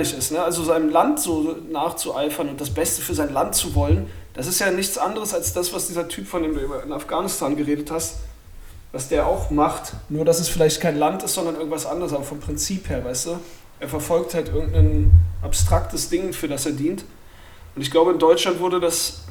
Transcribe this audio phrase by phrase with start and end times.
[0.00, 0.32] ist.
[0.32, 0.42] Ne?
[0.42, 4.60] Also seinem Land so nachzueifern und das Beste für sein Land zu wollen, das ist
[4.60, 8.18] ja nichts anderes als das, was dieser Typ, von dem du in Afghanistan geredet hast,
[8.92, 9.92] was der auch macht.
[10.08, 13.26] Nur, dass es vielleicht kein Land ist, sondern irgendwas anderes, aber vom Prinzip her, weißt
[13.26, 13.38] du?
[13.80, 17.04] Er verfolgt halt irgendein abstraktes Ding, für das er dient.
[17.74, 19.22] Und ich glaube, in Deutschland wurde das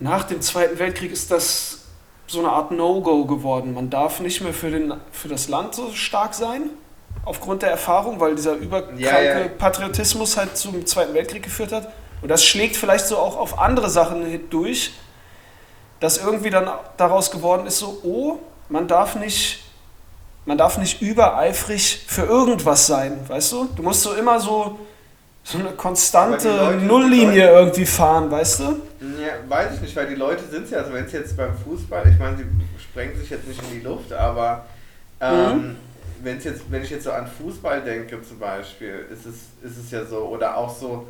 [0.00, 1.82] nach dem Zweiten Weltkrieg ist das
[2.26, 3.74] so eine Art No-Go geworden.
[3.74, 6.70] Man darf nicht mehr für, den, für das Land so stark sein,
[7.24, 9.48] aufgrund der Erfahrung, weil dieser überkranke ja, ja.
[9.48, 11.88] Patriotismus halt zum Zweiten Weltkrieg geführt hat.
[12.22, 14.92] Und das schlägt vielleicht so auch auf andere Sachen durch,
[16.00, 19.62] dass irgendwie dann daraus geworden ist, so, oh, man darf nicht,
[20.46, 23.68] man darf nicht übereifrig für irgendwas sein, weißt du?
[23.76, 24.78] Du musst so immer so,
[25.44, 28.64] so eine konstante Leute, Nulllinie irgendwie fahren, weißt du?
[29.00, 31.54] Ja, weiß ich nicht, weil die Leute sind es ja, also wenn es jetzt beim
[31.56, 32.44] Fußball, ich meine, sie
[32.82, 34.64] sprengen sich jetzt nicht in die Luft, aber
[35.20, 35.76] ähm, mhm.
[36.22, 39.90] Wenn's jetzt, wenn ich jetzt so an Fußball denke zum Beispiel, ist es, ist es
[39.90, 41.06] ja so, oder auch so,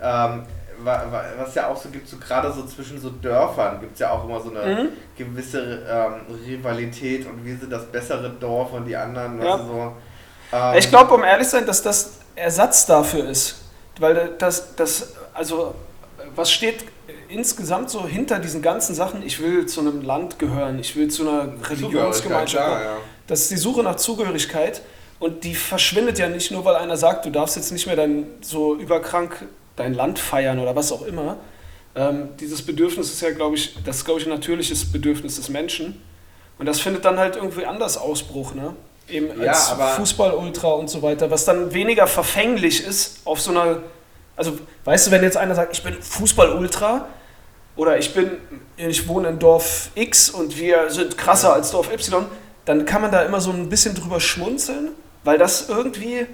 [0.00, 0.42] ähm,
[0.80, 4.24] was ja auch so gibt, so gerade so zwischen so Dörfern gibt es ja auch
[4.24, 4.88] immer so eine mhm.
[5.16, 9.58] gewisse ähm, Rivalität und wir sind das bessere Dorf und die anderen, ja.
[9.58, 9.92] so.
[10.52, 13.62] Ähm, ich glaube, um ehrlich zu sein, dass das Ersatz dafür ist.
[13.98, 15.74] Weil das, das, also,
[16.34, 16.84] was steht
[17.28, 19.22] insgesamt so hinter diesen ganzen Sachen?
[19.22, 22.66] Ich will zu einem Land gehören, ich will zu einer Religionsgemeinschaft.
[22.66, 22.96] Klar, ja.
[23.28, 24.82] Das ist die Suche nach Zugehörigkeit.
[25.20, 28.26] Und die verschwindet ja nicht nur, weil einer sagt, du darfst jetzt nicht mehr dein
[28.40, 31.36] so überkrank dein Land feiern oder was auch immer.
[31.94, 35.48] Ähm, dieses Bedürfnis ist ja, glaube ich, das ist, glaube ich, ein natürliches Bedürfnis des
[35.48, 36.00] Menschen.
[36.58, 38.74] Und das findet dann halt irgendwie anders Ausbruch, ne?
[39.08, 43.82] Eben ja, als Fußball-Ultra und so weiter, was dann weniger verfänglich ist auf so einer.
[44.36, 47.06] Also, weißt du, wenn jetzt einer sagt, ich bin Fußball-Ultra
[47.74, 48.32] oder ich bin,
[48.76, 52.26] ich wohne in Dorf X und wir sind krasser als Dorf Y,
[52.68, 54.90] dann kann man da immer so ein bisschen drüber schmunzeln,
[55.24, 56.26] weil das irgendwie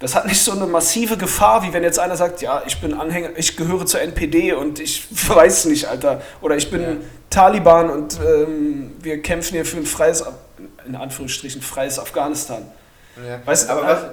[0.00, 2.94] das hat nicht so eine massive Gefahr, wie wenn jetzt einer sagt, ja, ich bin
[2.94, 6.22] Anhänger, ich gehöre zur NPD und ich weiß nicht, Alter.
[6.40, 6.96] Oder ich bin ja.
[7.28, 10.24] Taliban und ähm, wir kämpfen hier für ein freies,
[10.86, 12.62] in Anführungsstrichen, freies Afghanistan.
[13.16, 13.40] Ja.
[13.44, 14.04] Weißt, Aber was,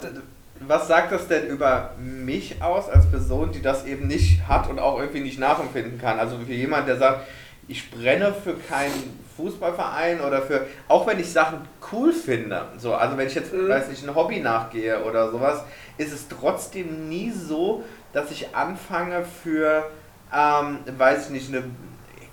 [0.60, 4.80] was sagt das denn über mich aus als Person, die das eben nicht hat und
[4.80, 6.20] auch irgendwie nicht nachempfinden kann?
[6.20, 7.28] Also für jemand, der sagt,
[7.70, 11.60] ich brenne für keinen Fußballverein oder für, auch wenn ich Sachen
[11.92, 13.70] cool finde, so, also wenn ich jetzt, mhm.
[13.70, 15.64] weiß nicht, ein Hobby nachgehe oder sowas,
[15.98, 17.84] ist es trotzdem nie so,
[18.14, 19.90] dass ich anfange für,
[20.36, 21.64] ähm, weiß ich nicht, eine,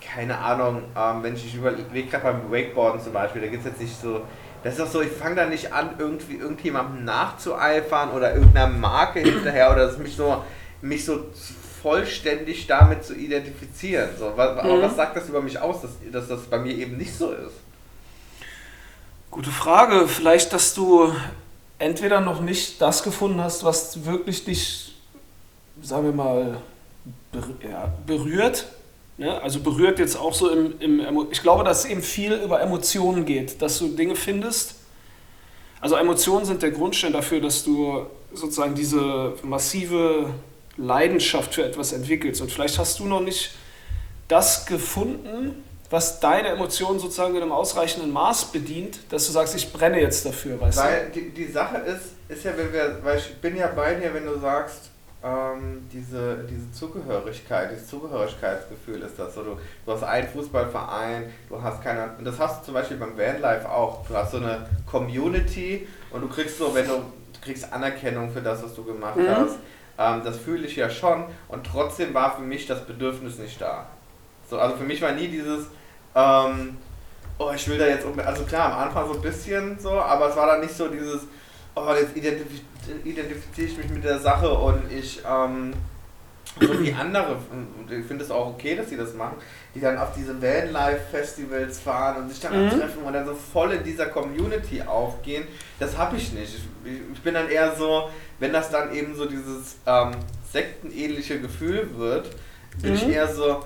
[0.01, 3.81] keine Ahnung, ähm, wenn ich überlege, gerade beim Wakeboarden zum Beispiel, da geht es jetzt
[3.81, 4.21] nicht so,
[4.63, 9.19] das ist doch so, ich fange da nicht an, irgendwie irgendjemandem nachzueifern oder irgendeiner Marke
[9.19, 10.43] hinterher oder dass mich so,
[10.81, 11.25] mich so
[11.85, 14.09] vollständig damit zu identifizieren.
[14.17, 14.81] So, was, mhm.
[14.81, 17.53] was sagt das über mich aus, dass, dass das bei mir eben nicht so ist?
[19.29, 20.07] Gute Frage.
[20.07, 21.13] Vielleicht, dass du
[21.77, 24.95] entweder noch nicht das gefunden hast, was wirklich dich,
[25.79, 26.57] sagen wir mal,
[27.61, 28.65] ja, berührt.
[29.19, 32.61] Ja, also berührt jetzt auch so im, im, ich glaube, dass es eben viel über
[32.61, 34.73] Emotionen geht, dass du Dinge findest.
[35.81, 40.33] Also Emotionen sind der Grundstein dafür, dass du sozusagen diese massive
[40.77, 42.41] Leidenschaft für etwas entwickelst.
[42.41, 43.55] Und vielleicht hast du noch nicht
[44.27, 49.71] das gefunden, was deine Emotionen sozusagen in einem ausreichenden Maß bedient, dass du sagst, ich
[49.71, 51.19] brenne jetzt dafür, weißt weil du?
[51.19, 54.25] Die, die Sache ist, ist ja, wenn wir, weil ich bin ja bei dir, wenn
[54.25, 54.89] du sagst,
[55.23, 59.43] ähm, diese, diese Zugehörigkeit, dieses Zugehörigkeitsgefühl ist das so.
[59.43, 63.17] Du, du hast einen Fußballverein, du hast keine, und das hast du zum Beispiel beim
[63.17, 64.05] Vanlife auch.
[64.07, 68.41] Du hast so eine Community und du kriegst so, wenn du, du kriegst Anerkennung für
[68.41, 69.29] das, was du gemacht mhm.
[69.29, 69.55] hast
[69.97, 73.87] ähm, das fühle ich ja schon und trotzdem war für mich das Bedürfnis nicht da.
[74.49, 75.67] So, also für mich war nie dieses,
[76.13, 76.77] ähm,
[77.37, 80.35] oh, ich will da jetzt, also klar, am Anfang so ein bisschen so, aber es
[80.35, 81.21] war dann nicht so dieses,
[81.75, 82.47] oh, jetzt identif
[83.03, 85.73] identifiziere ich mich mit der Sache und ich, ähm,
[86.59, 89.35] so wie andere, und ich finde es auch okay, dass sie das machen,
[89.73, 92.69] die dann auf diese Vanlife-Festivals fahren und sich dann mhm.
[92.69, 95.45] treffen und dann so voll in dieser Community aufgehen,
[95.79, 96.55] das habe ich nicht.
[96.83, 100.11] Ich, ich, bin dann eher so, wenn das dann eben so dieses ähm,
[100.51, 102.29] sektenähnliche Gefühl wird,
[102.81, 102.97] bin mhm.
[102.97, 103.63] ich eher so,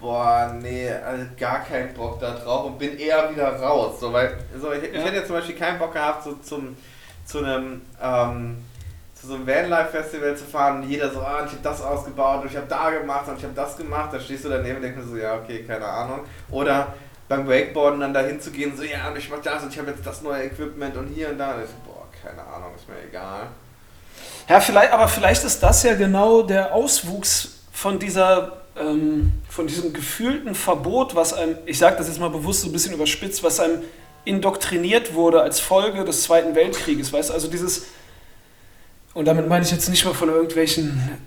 [0.00, 4.00] boah, nee, also gar keinen Bock da drauf und bin eher wieder raus.
[4.00, 4.98] So, weil, so, ich, ja.
[4.98, 6.76] ich hätte jetzt zum Beispiel keinen Bock gehabt, so zum,
[7.24, 8.58] zu einem, ähm,
[9.28, 12.56] so einem Vanlife-Festival zu fahren und jeder so, ah, ich habe das ausgebaut und ich
[12.56, 14.12] habe da gemacht und ich habe das gemacht.
[14.12, 16.20] Da stehst du daneben und denkst so, ja, okay, keine Ahnung.
[16.50, 16.94] Oder
[17.28, 20.04] beim Wakeboarden dann dahin zu gehen, so, ja, ich mach das und ich habe jetzt
[20.04, 21.54] das neue Equipment und hier und da.
[21.54, 23.48] Und ich so, boah, keine Ahnung, ist mir egal.
[24.48, 29.92] Ja, vielleicht, aber vielleicht ist das ja genau der Auswuchs von dieser, ähm, von diesem
[29.92, 33.60] gefühlten Verbot, was einem, ich sage das jetzt mal bewusst so ein bisschen überspitzt, was
[33.60, 33.82] einem
[34.24, 37.88] indoktriniert wurde als Folge des Zweiten Weltkrieges, weißt also dieses,
[39.14, 41.18] und damit meine ich jetzt nicht mal von irgendwelchen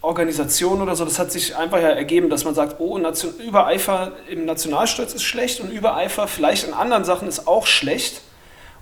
[0.00, 4.12] Organisationen oder so, das hat sich einfach ja ergeben, dass man sagt, oh, Nation, Übereifer
[4.28, 8.22] im Nationalstolz ist schlecht und Übereifer vielleicht in anderen Sachen ist auch schlecht.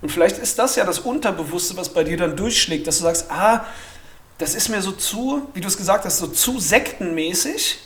[0.01, 3.31] Und vielleicht ist das ja das Unterbewusste, was bei dir dann durchschlägt, dass du sagst,
[3.31, 3.65] ah,
[4.37, 7.79] das ist mir so zu, wie du es gesagt hast, so zu sektenmäßig.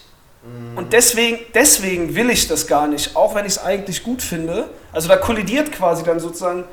[0.44, 0.78] Mhm.
[0.78, 4.70] Und deswegen, deswegen will ich das gar nicht, auch wenn ich es eigentlich gut finde.
[4.92, 6.66] Also da kollidiert quasi dann sozusagen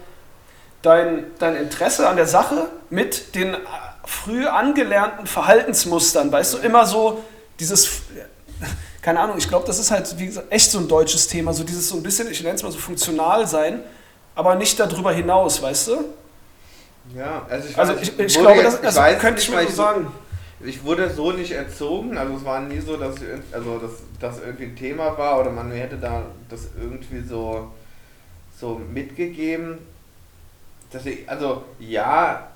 [0.86, 3.56] dein, dein Interesse an der Sache mit den
[4.04, 7.24] früh angelernten Verhaltensmustern, weißt du, immer so
[7.58, 8.02] dieses,
[9.02, 11.64] keine Ahnung, ich glaube, das ist halt wie gesagt, echt so ein deutsches Thema, so
[11.64, 13.80] dieses so ein bisschen, ich nenne es mal so funktional sein,
[14.36, 16.04] aber nicht darüber hinaus, weißt du?
[17.16, 20.12] Ja, also ich, also ich, ich glaube, das, also weiß, könnte ich mir so sagen.
[20.64, 23.16] Ich wurde so nicht erzogen, also es war nie so, dass
[23.52, 23.90] also das,
[24.20, 27.70] das irgendwie ein Thema war oder man hätte da das irgendwie so,
[28.58, 29.78] so mitgegeben.
[30.92, 32.48] Ich, also ja,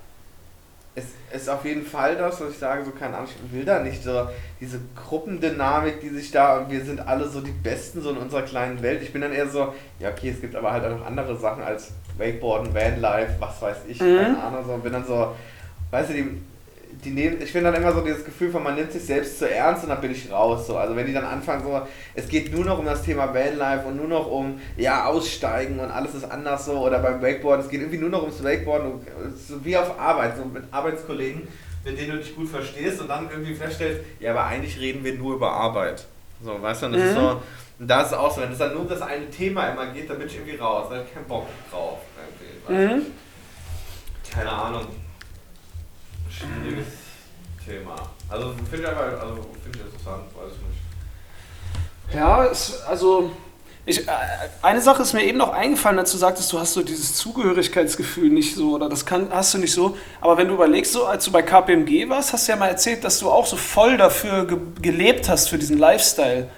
[0.94, 3.80] es ist auf jeden Fall das, was ich sage, so keine Ahnung, ich will da
[3.80, 4.28] nicht so
[4.60, 8.42] diese Gruppendynamik, die sich da und wir sind alle so die Besten so in unserer
[8.42, 9.02] kleinen Welt.
[9.02, 11.62] Ich bin dann eher so, ja okay, es gibt aber halt auch noch andere Sachen
[11.62, 14.16] als Wakeboarden, Vanlife, was weiß ich, mhm.
[14.16, 15.34] keine Ahnung, so bin dann so,
[15.90, 16.42] weißt du, die,
[17.04, 19.50] die nehmen, ich finde dann immer so dieses Gefühl von, man nimmt sich selbst zu
[19.50, 20.66] ernst und dann bin ich raus.
[20.66, 20.76] So.
[20.76, 21.80] Also wenn die dann anfangen, so,
[22.14, 25.90] es geht nur noch um das Thema Vanlife und nur noch um, ja, aussteigen und
[25.90, 28.92] alles ist anders so oder beim Wakeboard, es geht irgendwie nur noch ums Wakeboarden,
[29.48, 31.48] so wie auf Arbeit, so mit Arbeitskollegen,
[31.84, 35.14] mit denen du dich gut verstehst und dann irgendwie feststellst, ja, aber eigentlich reden wir
[35.14, 36.06] nur über Arbeit.
[36.42, 37.08] So, weißt du, und das mhm.
[37.08, 37.42] ist so,
[37.78, 40.08] da ist es auch so, wenn es dann nur um das eine Thema immer geht,
[40.10, 41.98] dann bin ich irgendwie raus, da habe ich keinen Bock drauf.
[42.68, 43.06] Mhm.
[44.32, 44.86] Keine Ahnung
[46.40, 46.86] schwieriges
[47.64, 47.94] Thema.
[48.28, 52.14] Also finde ich einfach, also finde ich interessant, weiß ich nicht.
[52.14, 53.30] Ja, es, also
[53.86, 54.10] ich, äh,
[54.62, 58.28] eine Sache ist mir eben noch eingefallen, als du sagtest, du hast so dieses Zugehörigkeitsgefühl
[58.28, 59.96] nicht so oder das kann, hast du nicht so.
[60.20, 63.04] Aber wenn du überlegst, so als du bei KPMG warst, hast du ja mal erzählt,
[63.04, 66.48] dass du auch so voll dafür ge gelebt hast, für diesen Lifestyle.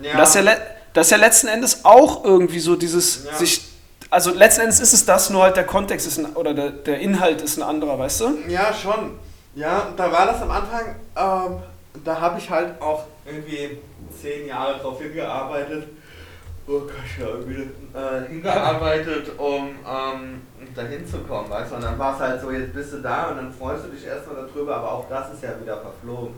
[0.00, 0.16] Ja.
[0.16, 0.56] das, ist ja
[0.92, 3.36] das ist ja letzten Endes auch irgendwie so dieses ja.
[3.36, 3.62] sich.
[4.10, 7.00] Also letzten Endes ist es das, nur halt der Kontext ist ein, oder der, der
[7.00, 8.38] Inhalt ist ein anderer, weißt du?
[8.48, 9.18] Ja, schon.
[9.54, 11.62] Ja, da war das am Anfang, ähm,
[12.04, 13.78] da habe ich halt auch irgendwie
[14.20, 15.88] zehn Jahre drauf hingearbeitet.
[16.66, 20.42] Oh Gott, ja, irgendwie äh, hingearbeitet, um ähm,
[20.74, 21.76] dahin zu kommen, weißt du?
[21.76, 24.04] Und dann war es halt so, jetzt bist du da und dann freust du dich
[24.04, 26.34] erstmal darüber, aber auch das ist ja wieder verflogen.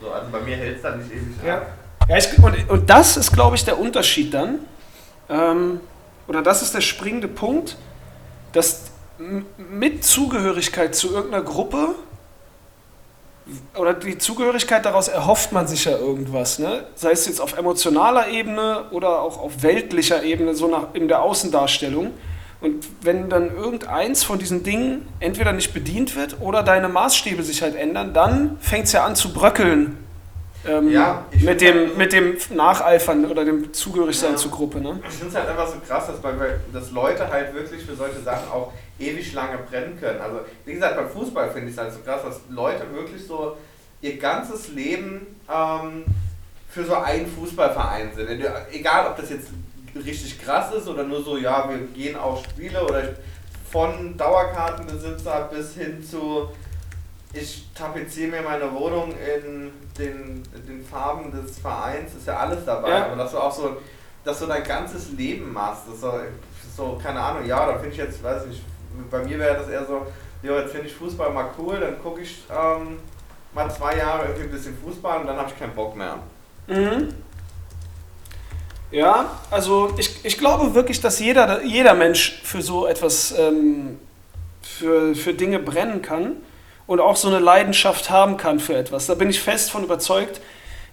[0.00, 1.62] So, also bei mir hält es dann nicht ewig ja.
[2.08, 4.60] Ja, ich, und, und das ist, glaube ich, der Unterschied dann.
[5.28, 5.80] Ähm,
[6.26, 7.76] oder das ist der springende Punkt,
[8.52, 8.90] dass
[9.58, 11.94] mit Zugehörigkeit zu irgendeiner Gruppe
[13.76, 16.84] oder die Zugehörigkeit daraus erhofft man sich ja irgendwas, ne?
[16.94, 21.22] sei es jetzt auf emotionaler Ebene oder auch auf weltlicher Ebene, so nach, in der
[21.22, 22.12] Außendarstellung.
[22.60, 27.62] Und wenn dann irgendeins von diesen Dingen entweder nicht bedient wird oder deine Maßstäbe sich
[27.62, 29.96] halt ändern, dann fängt es ja an zu bröckeln
[30.66, 34.80] ähm, ja, mit, dem, halt mit dem Nacheifern oder dem Zugehörigsein ja, zur Gruppe.
[34.80, 35.00] Ne?
[35.08, 36.32] Ich finde es halt einfach so krass, dass, bei,
[36.72, 40.20] dass Leute halt wirklich für solche Sachen auch ewig lange brennen können.
[40.20, 43.56] Also wie gesagt, beim Fußball finde ich es halt so krass, dass Leute wirklich so
[44.00, 46.04] ihr ganzes Leben ähm,
[46.70, 48.28] für so einen Fußballverein sind.
[48.72, 49.48] Egal, ob das jetzt
[49.94, 53.02] richtig krass ist oder nur so, ja, wir gehen auf Spiele oder
[53.70, 56.48] von Dauerkartenbesitzer bis hin zu,
[57.32, 62.90] ich tapeziere mir meine Wohnung in den, den Farben des Vereins, ist ja alles dabei.
[62.90, 63.06] Ja.
[63.06, 63.76] Aber dass du auch so,
[64.24, 66.12] dass du dein ganzes Leben machst, das so,
[66.76, 68.62] so keine Ahnung, ja, da finde ich jetzt, weiß ich nicht,
[69.10, 70.06] bei mir wäre das eher so,
[70.42, 72.98] ja, jetzt finde ich Fußball mal cool, dann gucke ich ähm,
[73.52, 76.18] mal zwei Jahre irgendwie ein bisschen Fußball und dann habe ich keinen Bock mehr.
[76.66, 77.14] Mhm.
[78.90, 83.98] Ja, also ich, ich glaube wirklich, dass jeder, jeder Mensch für so etwas, ähm,
[84.62, 86.36] für, für Dinge brennen kann
[86.88, 89.06] und auch so eine Leidenschaft haben kann für etwas.
[89.06, 90.40] Da bin ich fest von überzeugt.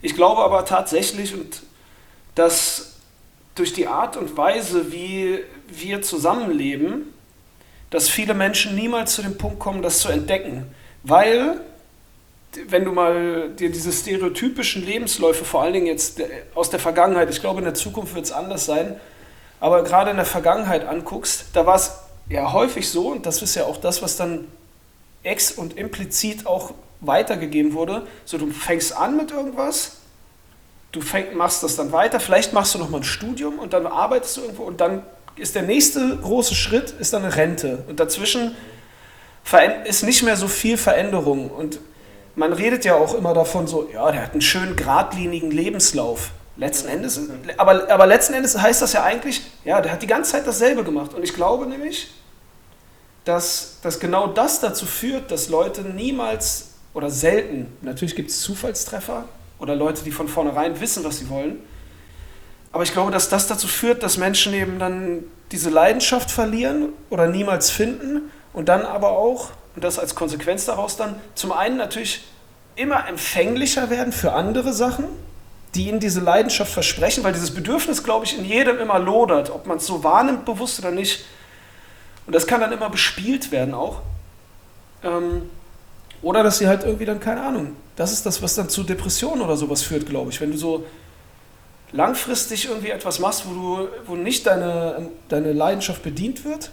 [0.03, 1.63] Ich glaube aber tatsächlich, und
[2.35, 2.97] dass
[3.55, 7.13] durch die Art und Weise, wie wir zusammenleben,
[7.89, 10.65] dass viele Menschen niemals zu dem Punkt kommen, das zu entdecken.
[11.03, 11.61] Weil,
[12.67, 16.21] wenn du mal dir diese stereotypischen Lebensläufe, vor allen Dingen jetzt
[16.55, 18.99] aus der Vergangenheit, ich glaube in der Zukunft wird es anders sein,
[19.61, 21.93] aber gerade in der Vergangenheit anguckst, da war es
[22.27, 24.49] ja häufig so, und das ist ja auch das, was dann
[25.25, 29.97] ex und implizit auch weitergegeben wurde, so du fängst an mit irgendwas,
[30.91, 33.85] du fäng, machst das dann weiter, vielleicht machst du noch mal ein Studium und dann
[33.85, 35.03] arbeitest du irgendwo und dann
[35.35, 37.83] ist der nächste große Schritt ist dann eine Rente.
[37.87, 38.55] Und dazwischen
[39.85, 41.49] ist nicht mehr so viel Veränderung.
[41.49, 41.79] Und
[42.35, 46.31] man redet ja auch immer davon so, ja, der hat einen schönen geradlinigen Lebenslauf.
[46.57, 47.19] Letzten Endes,
[47.57, 50.85] aber, aber letzten Endes heißt das ja eigentlich, ja, der hat die ganze Zeit dasselbe
[50.85, 51.13] gemacht.
[51.13, 52.11] Und ich glaube nämlich,
[53.25, 59.25] dass, dass genau das dazu führt, dass Leute niemals oder selten, natürlich gibt es Zufallstreffer
[59.59, 61.59] oder Leute, die von vornherein wissen, was sie wollen,
[62.71, 67.27] aber ich glaube, dass das dazu führt, dass Menschen eben dann diese Leidenschaft verlieren oder
[67.27, 72.25] niemals finden und dann aber auch, und das als Konsequenz daraus dann, zum einen natürlich
[72.75, 75.05] immer empfänglicher werden für andere Sachen,
[75.73, 79.67] die ihnen diese Leidenschaft versprechen, weil dieses Bedürfnis, glaube ich, in jedem immer lodert, ob
[79.67, 81.25] man es so wahrnimmt, bewusst oder nicht.
[82.25, 84.01] Und das kann dann immer bespielt werden auch.
[85.03, 85.49] Ähm,
[86.21, 89.41] oder dass sie halt irgendwie dann, keine Ahnung, das ist das, was dann zu Depressionen
[89.41, 90.41] oder sowas führt, glaube ich.
[90.41, 90.85] Wenn du so
[91.91, 96.71] langfristig irgendwie etwas machst, wo, du, wo nicht deine, deine Leidenschaft bedient wird,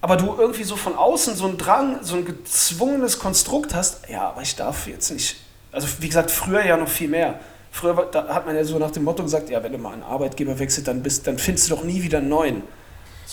[0.00, 4.28] aber du irgendwie so von außen so einen Drang, so ein gezwungenes Konstrukt hast, ja,
[4.28, 5.36] aber ich darf jetzt nicht.
[5.72, 7.40] Also wie gesagt, früher ja noch viel mehr.
[7.72, 10.58] Früher hat man ja so nach dem Motto gesagt, ja, wenn du mal einen Arbeitgeber
[10.58, 12.62] wechselst, dann, bist, dann findest du doch nie wieder einen neuen.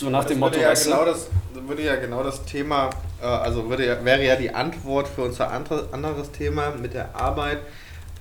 [0.03, 0.59] So nach das dem Motto.
[0.59, 2.89] Ja genau das, würde ja genau das Thema,
[3.21, 7.15] äh, also würde ja, wäre ja die Antwort für unser andere, anderes Thema mit der
[7.15, 7.59] Arbeit.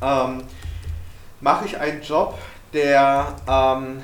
[0.01, 0.43] Ähm,
[1.41, 2.39] Mache ich einen Job,
[2.73, 4.01] der ähm,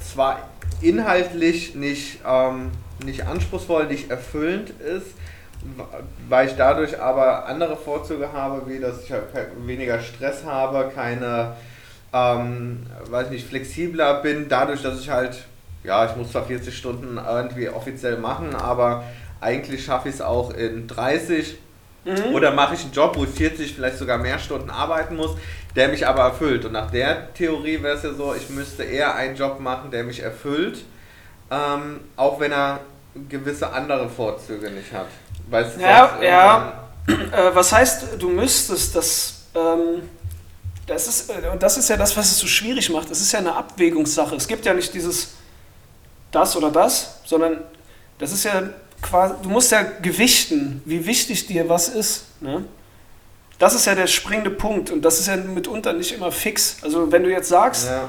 [0.00, 0.50] zwar
[0.82, 2.72] inhaltlich nicht, ähm,
[3.02, 5.06] nicht anspruchsvoll, nicht erfüllend ist,
[6.28, 9.24] weil ich dadurch aber andere Vorzüge habe, wie dass ich halt
[9.66, 11.56] weniger Stress habe, keine,
[12.12, 15.46] ähm, weiß nicht, flexibler bin, dadurch, dass ich halt,
[15.88, 19.04] ja, ich muss zwar 40 Stunden irgendwie offiziell machen, aber
[19.40, 21.56] eigentlich schaffe ich es auch in 30.
[22.04, 22.34] Mhm.
[22.34, 25.32] Oder mache ich einen Job, wo ich 40, vielleicht sogar mehr Stunden arbeiten muss,
[25.74, 26.64] der mich aber erfüllt.
[26.66, 30.04] Und nach der Theorie wäre es ja so, ich müsste eher einen Job machen, der
[30.04, 30.84] mich erfüllt,
[31.50, 32.80] ähm, auch wenn er
[33.28, 35.08] gewisse andere Vorzüge nicht hat.
[35.50, 36.84] Weißt ja, ja.
[37.08, 39.46] Äh, was heißt, du müsstest das.
[39.54, 40.02] Ähm,
[40.86, 43.10] das ist, äh, und das ist ja das, was es so schwierig macht.
[43.10, 44.36] Es ist ja eine Abwägungssache.
[44.36, 45.37] Es gibt ja nicht dieses
[46.30, 47.60] das oder das, sondern
[48.18, 48.62] das ist ja
[49.00, 52.24] quasi, du musst ja gewichten, wie wichtig dir was ist.
[52.40, 52.64] Ne?
[53.58, 56.78] Das ist ja der springende Punkt und das ist ja mitunter nicht immer fix.
[56.82, 58.08] Also wenn du jetzt sagst, ja.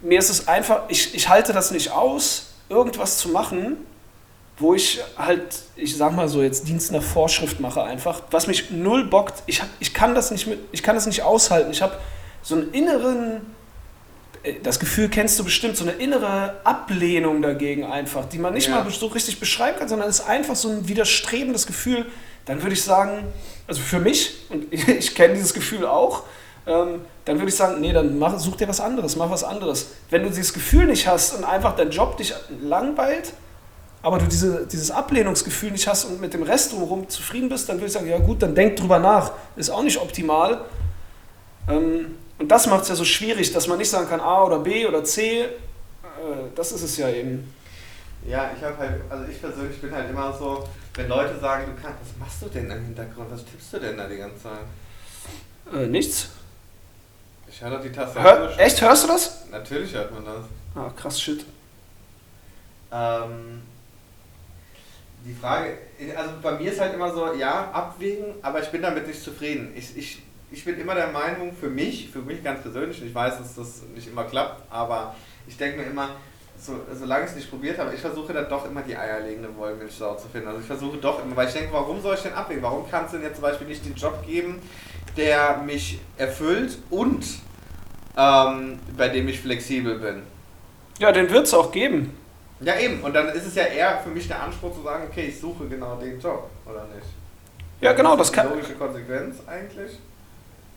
[0.00, 3.76] mir ist es einfach, ich, ich halte das nicht aus, irgendwas zu machen,
[4.58, 8.70] wo ich halt, ich sag mal so, jetzt Dienst nach Vorschrift mache einfach, was mich
[8.70, 9.42] null bockt.
[9.46, 11.70] Ich, ich, kann, das nicht mit, ich kann das nicht aushalten.
[11.70, 11.96] Ich habe
[12.42, 13.40] so einen inneren,
[14.62, 18.82] das Gefühl kennst du bestimmt, so eine innere Ablehnung dagegen einfach, die man nicht ja.
[18.82, 22.06] mal so richtig beschreiben kann, sondern es ist einfach so ein widerstrebendes Gefühl.
[22.46, 23.24] Dann würde ich sagen,
[23.66, 26.24] also für mich, und ich, ich kenne dieses Gefühl auch,
[26.66, 29.88] ähm, dann würde ich sagen, nee, dann mach, such dir was anderes, mach was anderes.
[30.08, 33.34] Wenn du dieses Gefühl nicht hast und einfach dein Job dich langweilt,
[34.02, 37.76] aber du diese, dieses Ablehnungsgefühl nicht hast und mit dem Rest drumherum zufrieden bist, dann
[37.76, 39.32] würde ich sagen, ja gut, dann denk drüber nach.
[39.56, 40.64] Ist auch nicht optimal.
[41.68, 44.58] Ähm, und das macht es ja so schwierig, dass man nicht sagen kann A oder
[44.60, 45.42] B oder C.
[45.42, 45.48] Äh,
[46.54, 47.52] das ist es ja eben.
[48.26, 51.82] Ja, ich habe halt, also ich persönlich bin halt immer so, wenn Leute sagen, du
[51.82, 53.30] kannst, was machst du denn im Hintergrund?
[53.30, 55.74] Was tippst du denn da die ganze Zeit?
[55.74, 56.30] Äh, nichts.
[57.46, 58.22] Ich höre doch die Tastatur.
[58.22, 59.48] Hör, echt, hörst du das?
[59.50, 60.44] Natürlich hört man das.
[60.74, 61.44] Ah, krass, shit.
[62.90, 63.62] Ähm,
[65.24, 65.76] die Frage,
[66.16, 69.72] also bei mir ist halt immer so, ja, abwägen, aber ich bin damit nicht zufrieden.
[69.76, 73.14] Ich, ich, ich bin immer der Meinung, für mich, für mich ganz persönlich, und ich
[73.14, 75.14] weiß, dass das nicht immer klappt, aber
[75.46, 76.10] ich denke mir immer,
[76.58, 80.16] so, solange ich es nicht probiert habe, ich versuche dann doch immer die eierlegende Wollmilchsau
[80.16, 80.48] zu finden.
[80.48, 82.62] Also ich versuche doch immer, weil ich denke, warum soll ich denn abwägen?
[82.62, 84.60] Warum kannst du denn jetzt zum Beispiel nicht den Job geben,
[85.16, 87.24] der mich erfüllt und
[88.16, 90.22] ähm, bei dem ich flexibel bin?
[90.98, 92.14] Ja, den wird es auch geben.
[92.60, 93.00] Ja, eben.
[93.00, 95.66] Und dann ist es ja eher für mich der Anspruch zu sagen, okay, ich suche
[95.66, 97.08] genau den Job, oder nicht?
[97.80, 98.50] Ja, genau, das, das kann.
[98.50, 99.98] Logische Konsequenz eigentlich?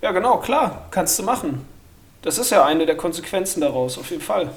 [0.04, 1.66] Ja, genau, klar, kannst du machen.
[2.24, 4.50] Das ist ja eine der Konsequenzen daraus, auf jeden Fall.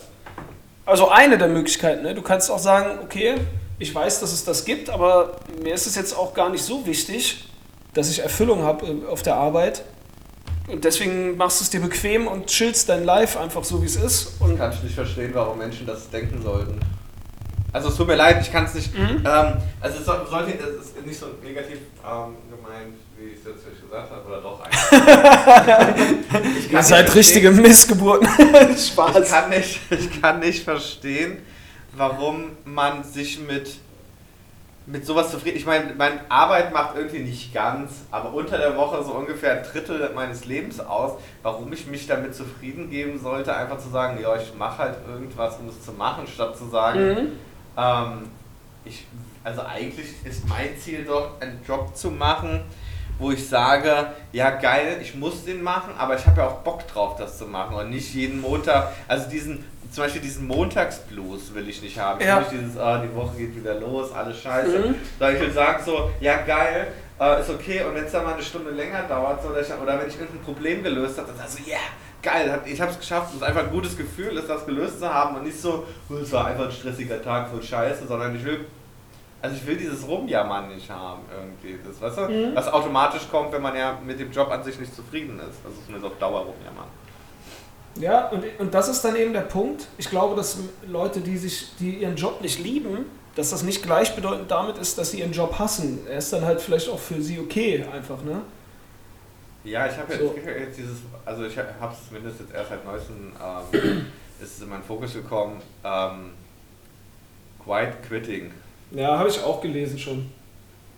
[0.84, 2.02] Also eine der Möglichkeiten.
[2.02, 2.16] Ne?
[2.16, 3.36] Du kannst auch sagen, okay,
[3.78, 6.84] ich weiß, dass es das gibt, aber mir ist es jetzt auch gar nicht so
[6.84, 7.48] wichtig,
[7.94, 9.84] dass ich Erfüllung habe äh, auf der Arbeit.
[10.66, 13.94] Und deswegen machst du es dir bequem und chillst dein Life einfach so, wie es
[13.94, 14.40] ist.
[14.40, 16.80] Und Kann ich nicht verstehen, warum Menschen das denken sollten.
[17.72, 18.92] Also es tut mir leid, ich kann es nicht.
[18.98, 19.22] Mhm.
[19.24, 23.64] Ähm, also es sollte es ist nicht so negativ ähm, gemeint, wie ich es jetzt
[23.82, 24.73] gesagt habe, oder doch eigentlich.
[26.73, 28.28] Ihr seid richtige Missgeburten.
[28.76, 29.16] Spaß.
[29.18, 31.38] Ich kann, nicht, ich kann nicht verstehen,
[31.96, 33.78] warum man sich mit,
[34.87, 35.56] mit sowas zufrieden.
[35.56, 39.62] Ich meine, meine Arbeit macht irgendwie nicht ganz, aber unter der Woche so ungefähr ein
[39.62, 41.18] Drittel meines Lebens aus.
[41.42, 45.58] Warum ich mich damit zufrieden geben sollte, einfach zu sagen, ja, ich mache halt irgendwas,
[45.58, 47.00] um es zu machen, statt zu sagen.
[47.00, 47.46] Mhm
[47.76, 48.30] ähm,
[48.85, 49.06] ich,
[49.44, 52.62] also eigentlich ist mein Ziel doch, einen Job zu machen,
[53.18, 56.87] wo ich sage, ja geil, ich muss den machen, aber ich habe ja auch Bock
[56.88, 61.68] drauf, das zu machen und nicht jeden Montag, also diesen, zum Beispiel diesen Montagsblues will
[61.68, 62.20] ich nicht haben.
[62.20, 62.40] Ja.
[62.40, 64.78] Ich will nicht dieses, ah, die Woche geht wieder los, alles scheiße.
[64.78, 64.94] Mhm.
[65.18, 68.35] Sondern ich will sagen so, ja geil, äh, ist okay und wenn es dann mal
[68.35, 71.38] eine Stunde länger dauert so, oder, ich, oder wenn ich irgendein Problem gelöst habe, dann
[71.38, 71.80] sag ich so, ja, yeah,
[72.23, 73.30] geil, ich habe es geschafft.
[73.30, 76.14] Es ist einfach ein gutes Gefühl, ist das gelöst zu haben und nicht so, oh,
[76.14, 78.66] es war einfach ein stressiger Tag voll Scheiße, sondern ich will
[79.42, 81.78] also ich will dieses Rumjammern nicht haben irgendwie.
[81.86, 82.54] Das, weißt du, mhm.
[82.54, 85.64] was automatisch kommt, wenn man ja mit dem Job an sich nicht zufrieden ist.
[85.64, 86.88] Also es ist auf Dauer rumjammern.
[87.98, 89.88] Ja, und, und das ist dann eben der Punkt.
[89.98, 94.50] Ich glaube, dass Leute, die sich, die ihren Job nicht lieben, dass das nicht gleichbedeutend
[94.50, 96.00] damit ist, dass sie ihren Job hassen.
[96.08, 98.42] Er ist dann halt vielleicht auch für sie okay, einfach, ne?
[99.64, 100.34] Ja, ich habe jetzt, so.
[100.36, 103.32] jetzt, dieses, also ich habe es zumindest jetzt erst seit neuestem,
[103.72, 104.06] ähm,
[104.40, 106.32] ist in meinen Fokus gekommen, ähm,
[107.64, 108.52] Quiet Quitting.
[108.90, 110.30] Ja, habe ich auch gelesen schon.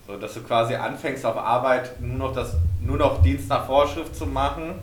[0.06, 4.16] So, dass du quasi anfängst auf Arbeit nur noch, das, nur noch Dienst nach Vorschrift
[4.16, 4.76] zu machen.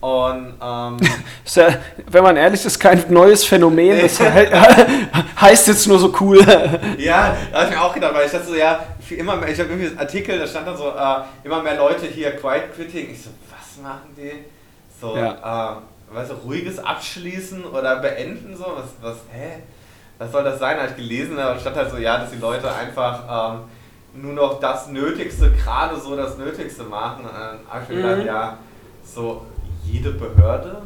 [0.00, 0.98] Und, ähm,
[1.54, 1.78] ja,
[2.10, 4.00] wenn man ehrlich ist, kein neues Phänomen.
[4.00, 4.20] Das
[5.40, 6.38] heißt jetzt nur so cool.
[6.98, 9.58] ja, da habe ich mir auch gedacht, weil ich dachte so, ja, immer mehr, ich
[9.58, 13.10] habe irgendwie einen Artikel, da stand dann so, äh, immer mehr Leute hier Quiet Quitting.
[13.12, 14.44] Ich so, was machen die?
[15.00, 15.78] So, ja.
[16.12, 19.62] äh, weißt du, ruhiges Abschließen oder beenden, so, was, was, hä?
[20.18, 20.78] Was soll das sein?
[20.78, 24.60] Habe ich gelesen, da stand halt so, ja, dass die Leute einfach ähm, nur noch
[24.60, 27.24] das Nötigste, gerade so das Nötigste machen.
[27.24, 28.26] Dann habe ich mir gedacht, mhm.
[28.26, 28.58] ja,
[29.04, 29.44] so
[29.84, 30.82] jede Behörde.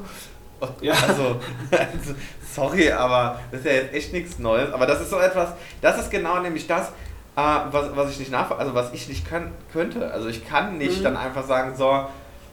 [0.80, 0.92] Ja.
[0.92, 1.36] Also,
[1.70, 2.14] also,
[2.54, 4.72] sorry, aber das ist ja jetzt echt nichts Neues.
[4.72, 6.88] Aber das ist so etwas, das ist genau nämlich das,
[7.36, 10.10] äh, was, was ich nicht nach, also was ich nicht können, könnte.
[10.10, 11.04] Also ich kann nicht mhm.
[11.04, 12.06] dann einfach sagen, so,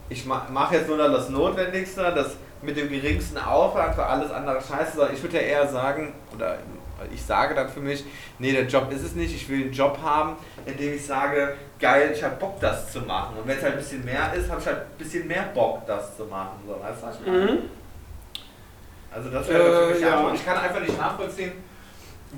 [0.10, 4.62] ich mache jetzt nur noch das Notwendigste, das mit dem geringsten Aufwand für alles andere
[4.62, 6.58] scheiße, sondern ich würde ja eher sagen, oder
[7.14, 8.06] ich sage dann für mich,
[8.40, 11.56] nee, der Job ist es nicht, ich will einen Job haben, in dem ich sage,
[11.80, 13.38] geil, ich habe Bock, das zu machen.
[13.38, 15.86] Und wenn es halt ein bisschen mehr ist, habe ich halt ein bisschen mehr Bock,
[15.86, 16.60] das zu machen.
[16.66, 17.52] So, weißt du, was ich meine?
[17.52, 17.60] Mhm.
[19.14, 20.34] Also das wäre äh, für mich ja.
[20.34, 21.54] Ich kann einfach nicht nachvollziehen,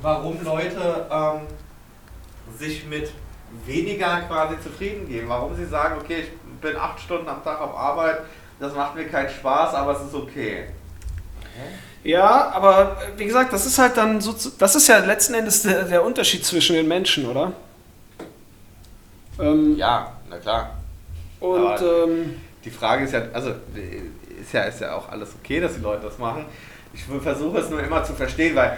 [0.02, 1.42] warum Leute ähm,
[2.56, 3.12] sich mit
[3.66, 5.30] weniger quasi zufrieden geben.
[5.30, 8.22] Warum sie sagen, okay, ich bin acht Stunden am Tag auf Arbeit,
[8.60, 10.66] das macht mir keinen Spaß, aber es ist okay.
[12.04, 15.84] Ja, aber wie gesagt, das ist halt dann so, das ist ja letzten Endes der,
[15.84, 17.52] der Unterschied zwischen den Menschen, oder?
[19.40, 20.76] Ähm, ja, na klar.
[21.40, 23.52] Und ähm, die Frage ist ja, also
[24.42, 26.46] ist ja, ist ja auch alles okay, dass die Leute das machen.
[26.94, 28.78] Ich versuche es nur immer zu verstehen, weil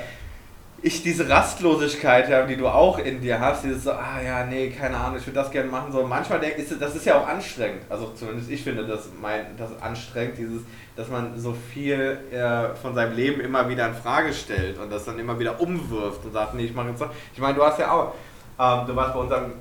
[0.81, 4.69] ich diese Rastlosigkeit habe, die du auch in dir hast, dieses so, ah ja, nee,
[4.69, 5.91] keine Ahnung, ich würde das gerne machen.
[5.91, 7.81] So, manchmal denke ich, das ist ja auch anstrengend.
[7.89, 10.61] Also zumindest ich finde das, mein, das anstrengend, dieses,
[10.95, 15.05] dass man so viel äh, von seinem Leben immer wieder in Frage stellt und das
[15.05, 17.05] dann immer wieder umwirft und sagt, nee, ich mache jetzt so.
[17.33, 18.13] Ich meine, du hast ja auch,
[18.59, 19.53] ähm, du warst bei unserem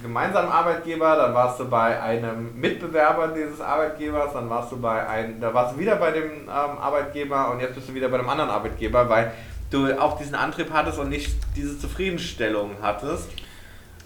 [0.00, 5.40] gemeinsamen Arbeitgeber, dann warst du bei einem Mitbewerber dieses Arbeitgebers, dann warst du bei einem,
[5.40, 8.28] da warst du wieder bei dem ähm, Arbeitgeber und jetzt bist du wieder bei einem
[8.28, 9.32] anderen Arbeitgeber, weil
[9.70, 13.28] du auch diesen Antrieb hattest und nicht diese Zufriedenstellung hattest.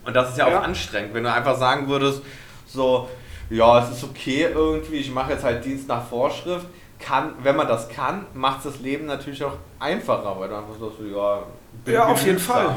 [0.05, 0.61] Und das ist ja auch ja.
[0.61, 2.23] anstrengend, wenn du einfach sagen würdest,
[2.67, 3.09] so,
[3.51, 6.67] ja, es ist okay irgendwie, ich mache jetzt halt Dienst nach Vorschrift.
[6.99, 10.93] Kann, wenn man das kann, macht das Leben natürlich auch einfacher, weil du einfach so,
[11.05, 11.43] ja,
[11.93, 12.75] ja auf jeden Fall.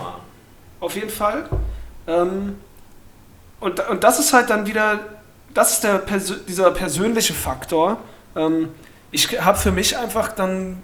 [0.79, 1.49] Auf jeden Fall.
[2.07, 2.57] Ähm,
[3.59, 4.99] und, und das ist halt dann wieder,
[5.53, 6.01] das ist der
[6.47, 7.97] dieser persönliche Faktor.
[8.35, 8.69] Ähm,
[9.11, 10.83] ich habe für mich einfach dann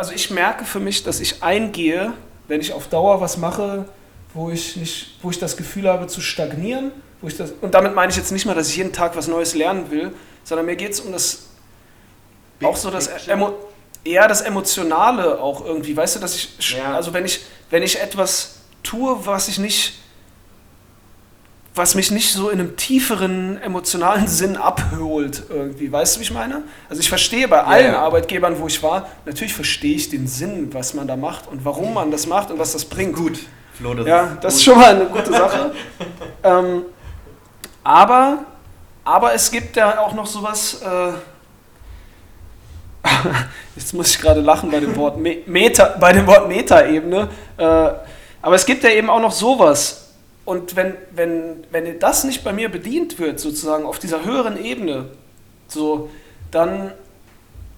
[0.00, 2.14] also ich merke für mich, dass ich eingehe,
[2.48, 3.84] wenn ich auf Dauer was mache,
[4.32, 6.90] wo ich, nicht, wo ich das Gefühl habe zu stagnieren.
[7.20, 9.28] Wo ich das, und damit meine ich jetzt nicht mal, dass ich jeden Tag was
[9.28, 11.48] Neues lernen will, sondern mir geht es um das,
[12.58, 13.52] Big auch so das, Emo,
[14.02, 15.94] eher das Emotionale auch irgendwie.
[15.94, 16.94] Weißt du, dass ich, ja.
[16.94, 19.99] also wenn ich, wenn ich etwas tue, was ich nicht
[21.74, 25.90] was mich nicht so in einem tieferen emotionalen Sinn abholt irgendwie.
[25.90, 26.62] Weißt du, wie ich meine?
[26.88, 28.02] Also ich verstehe bei allen ja.
[28.02, 31.94] Arbeitgebern, wo ich war, natürlich verstehe ich den Sinn, was man da macht und warum
[31.94, 33.14] man das macht und was das bringt.
[33.14, 33.38] Gut,
[33.74, 35.72] Flo, das ja, ist das ist schon mal eine gute Sache.
[36.42, 36.82] ähm,
[37.84, 38.44] aber,
[39.04, 40.82] aber es gibt ja auch noch sowas.
[40.82, 41.12] Äh,
[43.76, 47.28] jetzt muss ich gerade lachen bei dem Wort Meta, bei dem Wort Metaebene.
[47.56, 47.62] Äh,
[48.42, 50.09] aber es gibt ja eben auch noch sowas
[50.50, 55.04] und wenn, wenn, wenn das nicht bei mir bedient wird, sozusagen auf dieser höheren Ebene,
[55.68, 56.10] so,
[56.50, 56.90] dann,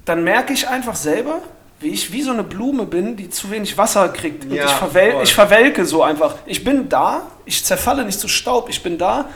[0.06, 1.42] dann merke ich einfach selber,
[1.80, 4.46] wie ich wie so eine Blume bin, die zu wenig Wasser kriegt.
[4.46, 6.36] Und ja, ich, verwel ich verwelke so einfach.
[6.46, 9.28] Ich bin da, ich zerfalle nicht zu Staub, ich bin da,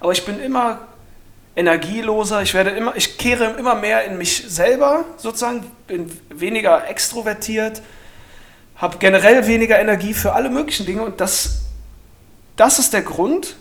[0.00, 0.78] aber ich bin immer
[1.56, 7.82] energieloser, ich werde immer, ich kehre immer mehr in mich selber sozusagen, bin weniger extrovertiert,
[8.76, 11.67] habe generell weniger Energie für alle möglichen Dinge und das
[12.58, 13.56] das ist der Grund,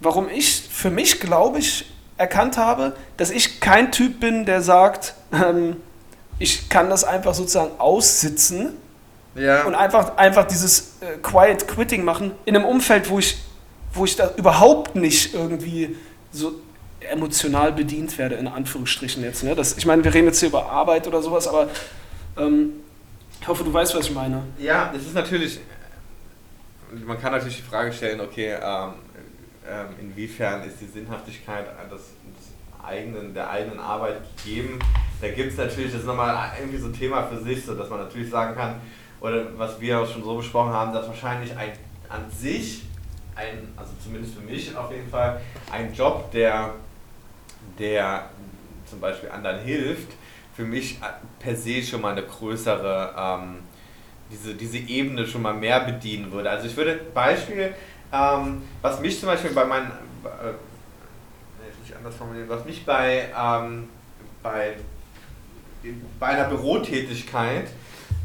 [0.00, 1.86] warum ich für mich glaube ich
[2.18, 5.76] erkannt habe, dass ich kein Typ bin, der sagt, ähm,
[6.38, 8.74] ich kann das einfach sozusagen aussitzen
[9.34, 9.64] Ja.
[9.64, 13.38] und einfach, einfach dieses äh, Quiet Quitting machen in einem Umfeld, wo ich,
[13.92, 15.96] wo ich da überhaupt nicht irgendwie
[16.32, 16.52] so
[17.10, 19.42] emotional bedient werde, in Anführungsstrichen jetzt.
[19.44, 19.54] Ne?
[19.54, 21.68] Das, ich meine, wir reden jetzt hier über Arbeit oder sowas, aber
[22.38, 22.70] ähm,
[23.40, 24.42] ich hoffe, du weißt, was ich meine.
[24.58, 25.58] Ja, das ist natürlich.
[27.06, 28.94] Man kann natürlich die Frage stellen, okay, ähm,
[29.68, 34.78] ähm, inwiefern ist die Sinnhaftigkeit des, des eigenen, der eigenen Arbeit gegeben?
[35.20, 37.88] Da gibt es natürlich, das ist nochmal irgendwie so ein Thema für sich, so dass
[37.88, 38.80] man natürlich sagen kann,
[39.20, 41.72] oder was wir auch schon so besprochen haben, dass wahrscheinlich ein
[42.08, 42.82] an sich,
[43.34, 45.40] ein, also zumindest für mich auf jeden Fall,
[45.72, 46.74] ein Job, der,
[47.78, 48.28] der
[48.86, 50.12] zum Beispiel anderen hilft,
[50.54, 50.98] für mich
[51.40, 53.56] per se schon mal eine größere, ähm,
[54.34, 56.50] diese, diese Ebene schon mal mehr bedienen würde.
[56.50, 57.74] Also ich würde Beispiel,
[58.12, 59.90] ähm, was mich zum Beispiel bei meinen,
[60.24, 60.54] äh,
[61.96, 63.88] anders formulieren, was mich bei, ähm,
[64.42, 64.74] bei,
[66.18, 67.68] bei einer Bürotätigkeit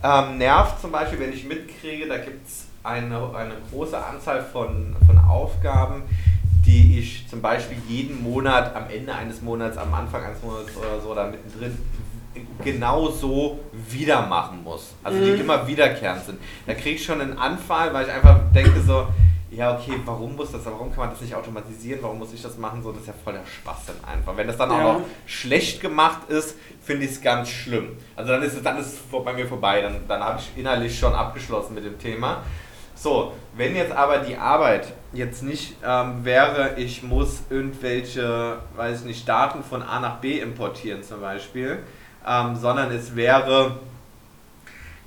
[0.04, 4.95] ähm, nervt zum Beispiel, wenn ich mitkriege, da gibt es eine, eine große Anzahl von,
[5.06, 6.04] von Aufgaben,
[6.65, 11.00] die ich zum Beispiel jeden Monat, am Ende eines Monats, am Anfang eines Monats oder
[11.02, 11.78] so, da mittendrin
[12.63, 14.93] genau so wieder machen muss.
[15.04, 15.41] Also die Mhm.
[15.41, 16.39] immer wiederkehrend sind.
[16.67, 19.08] Da kriege ich schon einen Anfall, weil ich einfach denke so,
[19.52, 22.58] ja okay, warum muss das, warum kann man das nicht automatisieren, warum muss ich das
[22.58, 24.38] machen, so, das ist ja voll der Schwachsinn einfach.
[24.38, 24.84] Wenn das dann auch Ja.
[24.93, 27.97] noch schlecht gemacht ist, finde ich es ganz schlimm.
[28.15, 30.97] Also dann ist es, dann ist es bei mir vorbei, dann, dann habe ich innerlich
[30.97, 32.43] schon abgeschlossen mit dem Thema.
[32.95, 39.06] So, wenn jetzt aber die Arbeit jetzt nicht ähm, wäre, ich muss irgendwelche, weiß ich
[39.06, 41.80] nicht, Daten von A nach B importieren zum Beispiel,
[42.27, 43.77] ähm, sondern es wäre,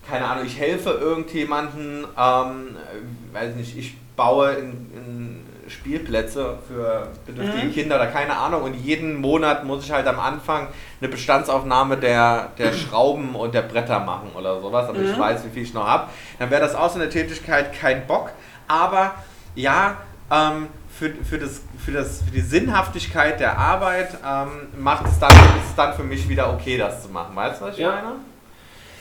[0.09, 7.09] keine Ahnung, ich helfe irgendjemanden, ähm, äh, weiß nicht, ich baue in, in Spielplätze für
[7.25, 7.73] bedürftige Mhm.
[7.73, 10.67] Kinder oder keine Ahnung und jeden Monat muss ich halt am Anfang
[11.01, 15.21] eine Bestandsaufnahme der, der Schrauben und der Bretter machen oder sowas, damit ich Mhm.
[15.21, 16.09] weiß, wie viel ich noch habe.
[16.39, 18.31] Dann wäre das auch so eine Tätigkeit kein Bock,
[18.69, 19.15] aber
[19.55, 19.97] ja,
[20.31, 20.67] ähm,
[21.03, 25.71] für, für, das, für, das, für die Sinnhaftigkeit der Arbeit ähm, macht es dann, ist
[25.71, 27.35] es dann für mich wieder okay, das zu machen.
[27.35, 27.91] Weißt du, was ich Ja.
[27.91, 28.13] meine?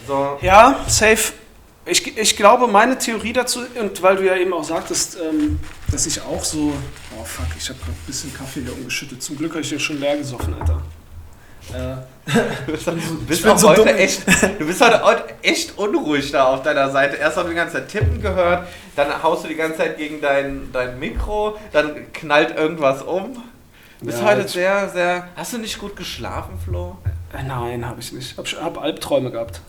[0.08, 1.34] So, Ja, safe.
[1.86, 5.60] Ich, ich glaube, meine Theorie dazu, und weil du ja eben auch sagtest, ähm,
[5.92, 6.74] dass ich auch so.
[7.20, 9.22] Oh fuck, ich habe gerade ein bisschen Kaffee hier umgeschüttet.
[9.22, 10.82] Zum Glück habe ich den schon leer gesoffen, Alter.
[11.74, 11.95] Äh,
[12.65, 12.71] Du
[13.26, 13.88] bist, so heute dumm.
[13.95, 14.21] echt,
[14.60, 17.17] du bist heute, echt unruhig da auf deiner Seite.
[17.17, 20.21] Erst hast du die ganze Zeit tippen gehört, dann haust du die ganze Zeit gegen
[20.21, 23.34] dein, dein Mikro, dann knallt irgendwas um.
[24.00, 25.28] Du bist Ja, heute sehr, sehr.
[25.36, 26.97] Hast du nicht gut geschlafen, Flo?
[27.38, 28.32] äh, nein, habe ich nicht.
[28.39, 29.60] Ich habe hab Albträume gehabt.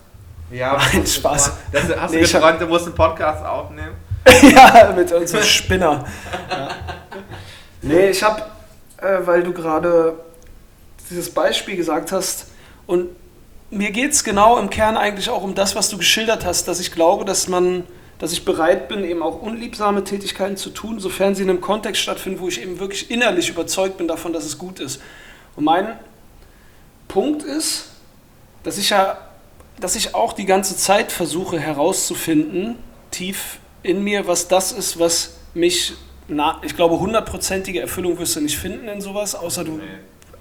[0.51, 1.51] Ja, Nein, Spaß.
[1.71, 3.95] Das, hast Nee, du hab- geträumt, du musst einen Podcast aufnehmen?
[4.55, 6.05] ja, mit unserem Spinner.
[6.49, 6.69] Ja.
[7.81, 8.41] Nee, ich habe,
[8.97, 10.13] äh, weil du gerade
[11.09, 12.47] dieses Beispiel gesagt hast,
[12.85, 13.09] und
[13.69, 16.79] mir geht es genau im Kern eigentlich auch um das, was du geschildert hast, dass
[16.79, 17.85] ich glaube, dass man,
[18.19, 22.01] dass ich bereit bin, eben auch unliebsame Tätigkeiten zu tun, sofern sie in einem Kontext
[22.01, 25.01] stattfinden, wo ich eben wirklich innerlich überzeugt bin davon, dass es gut ist.
[25.55, 25.97] Und mein
[27.07, 27.89] Punkt ist,
[28.63, 29.17] dass ich ja,
[29.79, 32.75] dass ich auch die ganze Zeit versuche herauszufinden,
[33.11, 35.93] tief in mir, was das ist, was mich,
[36.27, 39.79] na, ich glaube, hundertprozentige Erfüllung wirst du nicht finden in sowas, außer du,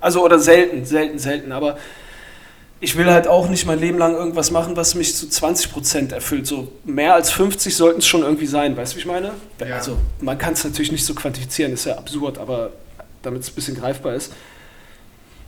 [0.02, 1.78] also oder selten, selten, selten, aber
[2.80, 6.48] ich will halt auch nicht mein Leben lang irgendwas machen, was mich zu 20% erfüllt.
[6.48, 9.30] So mehr als 50 sollten es schon irgendwie sein, weißt du, wie ich meine?
[9.60, 9.76] Ja.
[9.76, 12.70] Also man kann es natürlich nicht so quantifizieren, ist ja absurd, aber
[13.22, 14.32] damit es ein bisschen greifbar ist.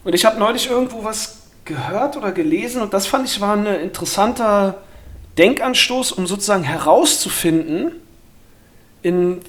[0.04, 3.66] Und ich habe neulich irgendwo was gehört oder gelesen und das fand ich war ein
[3.66, 4.82] interessanter
[5.36, 7.90] Denkanstoß, um sozusagen herauszufinden,
[9.02, 9.40] in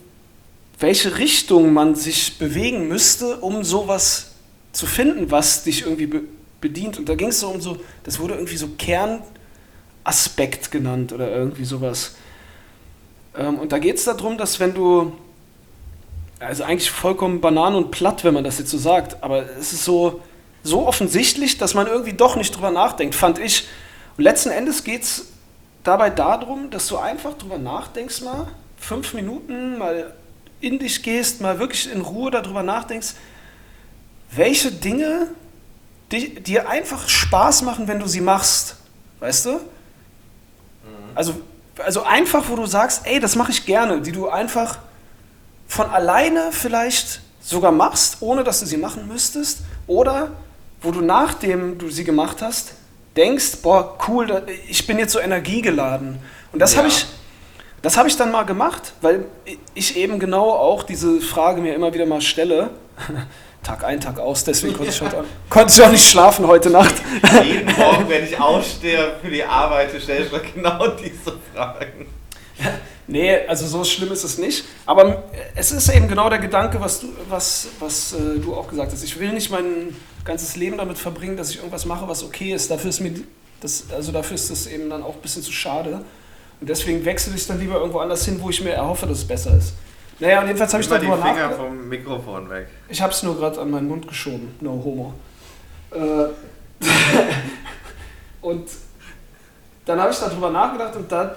[0.80, 4.32] welche Richtung man sich bewegen müsste, um sowas
[4.76, 6.22] zu finden, was dich irgendwie be
[6.62, 6.98] bedient.
[6.98, 11.64] Und da ging es so um so, das wurde irgendwie so Kernaspekt genannt oder irgendwie
[11.64, 12.16] sowas.
[13.38, 15.14] Ähm, und da geht es darum, dass wenn du,
[16.40, 19.84] also eigentlich vollkommen banan und platt, wenn man das jetzt so sagt, aber es ist
[19.84, 20.22] so,
[20.64, 23.68] so offensichtlich, dass man irgendwie doch nicht drüber nachdenkt, fand ich.
[24.18, 25.28] Und letzten Endes geht es
[25.84, 30.16] dabei darum, dass du einfach drüber nachdenkst mal, fünf Minuten mal
[30.62, 33.14] in dich gehst, mal wirklich in Ruhe darüber nachdenkst,
[34.36, 35.28] welche Dinge
[36.12, 38.76] die, dir einfach Spaß machen, wenn du sie machst.
[39.20, 39.60] Weißt du?
[41.16, 41.34] Also,
[41.84, 44.80] also einfach, wo du sagst, ey, das mache ich gerne, die du einfach
[45.68, 49.60] von alleine vielleicht sogar machst, ohne dass du sie machen müsstest.
[49.88, 50.32] Oder
[50.82, 52.74] wo du nachdem du sie gemacht hast,
[53.16, 56.20] denkst, boah, cool, ich bin jetzt so energiegeladen.
[56.52, 56.80] Und das Ja.
[56.80, 57.06] habe ich,
[57.82, 59.26] das habe ich dann mal gemacht, weil
[59.74, 62.72] ich eben genau auch diese Frage mir immer wieder mal stelle.
[63.66, 66.96] Tag ein, Tag aus, deswegen konnte ich, heute, konnte ich auch nicht schlafen heute Nacht.
[67.44, 72.06] Jeden Morgen, wenn ich aufstehe für die Arbeit, stelle ich mir genau diese Fragen.
[73.08, 74.66] Nee, also so schlimm ist es nicht.
[74.86, 75.24] Aber
[75.56, 79.04] es ist eben genau der Gedanke, was du, was, was, äh, du auch gesagt hast.
[79.04, 82.72] Ich will nicht mein ganzes Leben damit verbringen, dass ich irgendwas mache, was okay ist.
[82.72, 83.14] Dafür ist mir
[83.62, 86.02] das, also dafür ist das eben dann auch ein bisschen zu schade.
[86.62, 89.26] Und deswegen wechsle ich dann lieber irgendwo anders hin, wo ich mir erhoffe, dass es
[89.26, 89.74] besser ist.
[90.20, 91.38] Naja, und jedenfalls habe ich darüber nachgedacht.
[91.38, 92.68] die Finger vom Mikrofon weg.
[92.88, 94.56] Ich habe es nur gerade an meinen Mund geschoben.
[94.62, 95.14] No homo.
[95.92, 95.98] Äh,
[98.42, 98.70] und
[99.86, 101.32] dann habe ich darüber nachgedacht und dann...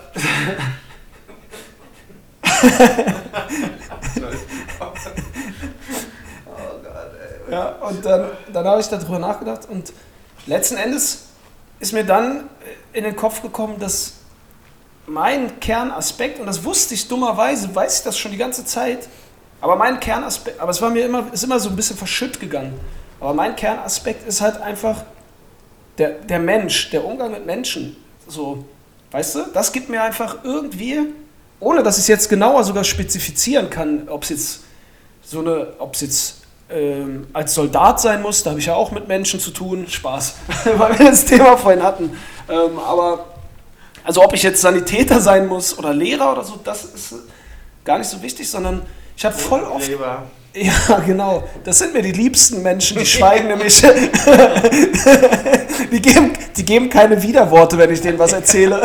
[6.46, 7.12] oh Gott,
[7.46, 7.52] ey.
[7.52, 9.92] Ja, und dann, dann habe ich darüber nachgedacht und
[10.46, 11.26] letzten Endes
[11.80, 12.48] ist mir dann
[12.92, 14.14] in den Kopf gekommen, dass
[15.08, 19.08] mein Kernaspekt, und das wusste ich dummerweise, weiß ich das schon die ganze Zeit,
[19.60, 22.78] aber mein Kernaspekt, aber es war mir immer, ist immer so ein bisschen verschütt gegangen.
[23.20, 25.02] Aber mein Kernaspekt ist halt einfach
[25.96, 27.96] der, der Mensch, der Umgang mit Menschen.
[28.28, 28.64] So,
[29.10, 31.00] weißt du, das gibt mir einfach irgendwie,
[31.58, 34.60] ohne dass ich es jetzt genauer sogar spezifizieren kann, ob es jetzt
[35.22, 36.34] so eine, ob es jetzt
[36.70, 40.34] ähm, als Soldat sein muss, da habe ich ja auch mit Menschen zu tun, Spaß,
[40.76, 42.16] weil wir das Thema vorhin hatten.
[42.48, 43.24] Ähm, aber
[44.08, 47.14] also ob ich jetzt Sanitäter sein muss oder Lehrer oder so, das ist
[47.84, 48.80] gar nicht so wichtig, sondern
[49.14, 49.86] ich habe voll oft.
[49.86, 50.22] Leber.
[50.54, 51.44] Ja, genau.
[51.62, 53.80] Das sind mir die liebsten Menschen, die schweigen nämlich.
[55.92, 58.80] die, geben, die geben keine Widerworte, wenn ich denen was erzähle.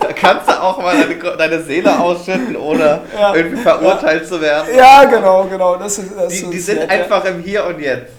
[0.00, 3.34] Da kannst du auch mal deine, deine Seele ausschütten, ohne ja.
[3.34, 4.28] irgendwie verurteilt ja.
[4.28, 4.76] zu werden.
[4.76, 5.76] Ja, genau, genau.
[5.76, 7.30] Das das die, die sind nett, einfach ja.
[7.30, 8.12] im Hier und Jetzt.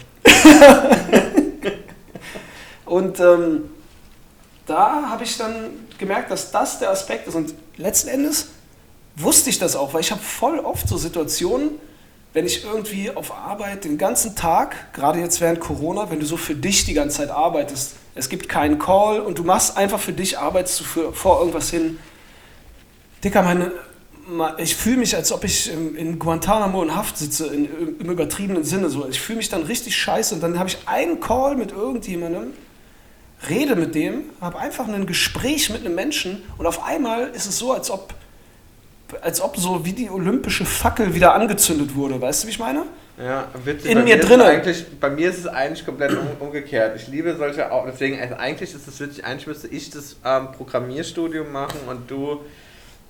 [2.86, 3.63] und ähm,
[4.67, 7.36] da habe ich dann gemerkt, dass das der Aspekt ist.
[7.36, 8.50] Und letzten Endes
[9.16, 11.72] wusste ich das auch, weil ich habe voll oft so Situationen,
[12.34, 16.38] wenn ich irgendwie auf Arbeit den ganzen Tag, gerade jetzt während Corona, wenn du so
[16.38, 20.14] für dich die ganze Zeit arbeitest, es gibt keinen Call und du machst einfach für
[20.14, 21.98] dich, arbeitest du für, vor irgendwas hin.
[23.24, 23.72] Dicker, meine,
[24.58, 28.90] ich fühle mich, als ob ich in Guantanamo in Haft sitze, in, im übertriebenen Sinne.
[28.90, 29.08] So.
[29.08, 32.54] Ich fühle mich dann richtig scheiße und dann habe ich einen Call mit irgendjemandem
[33.50, 37.60] rede mit dem, habe einfach ein Gespräch mit einem Menschen und auf einmal ist es
[37.60, 38.13] so, als ob,
[39.21, 42.19] als ob so wie die olympische Fackel wieder angezündet wurde.
[42.19, 42.84] Weißt du, wie ich meine?
[43.17, 43.91] Ja, witzig.
[43.91, 44.41] In bei mir, drin.
[45.00, 46.95] Bei mir ist es eigentlich komplett um, umgekehrt.
[46.95, 50.52] Ich liebe solche, auch, deswegen, also eigentlich ist es witzig, eigentlich müsste ich das ähm,
[50.52, 52.41] Programmierstudium machen und du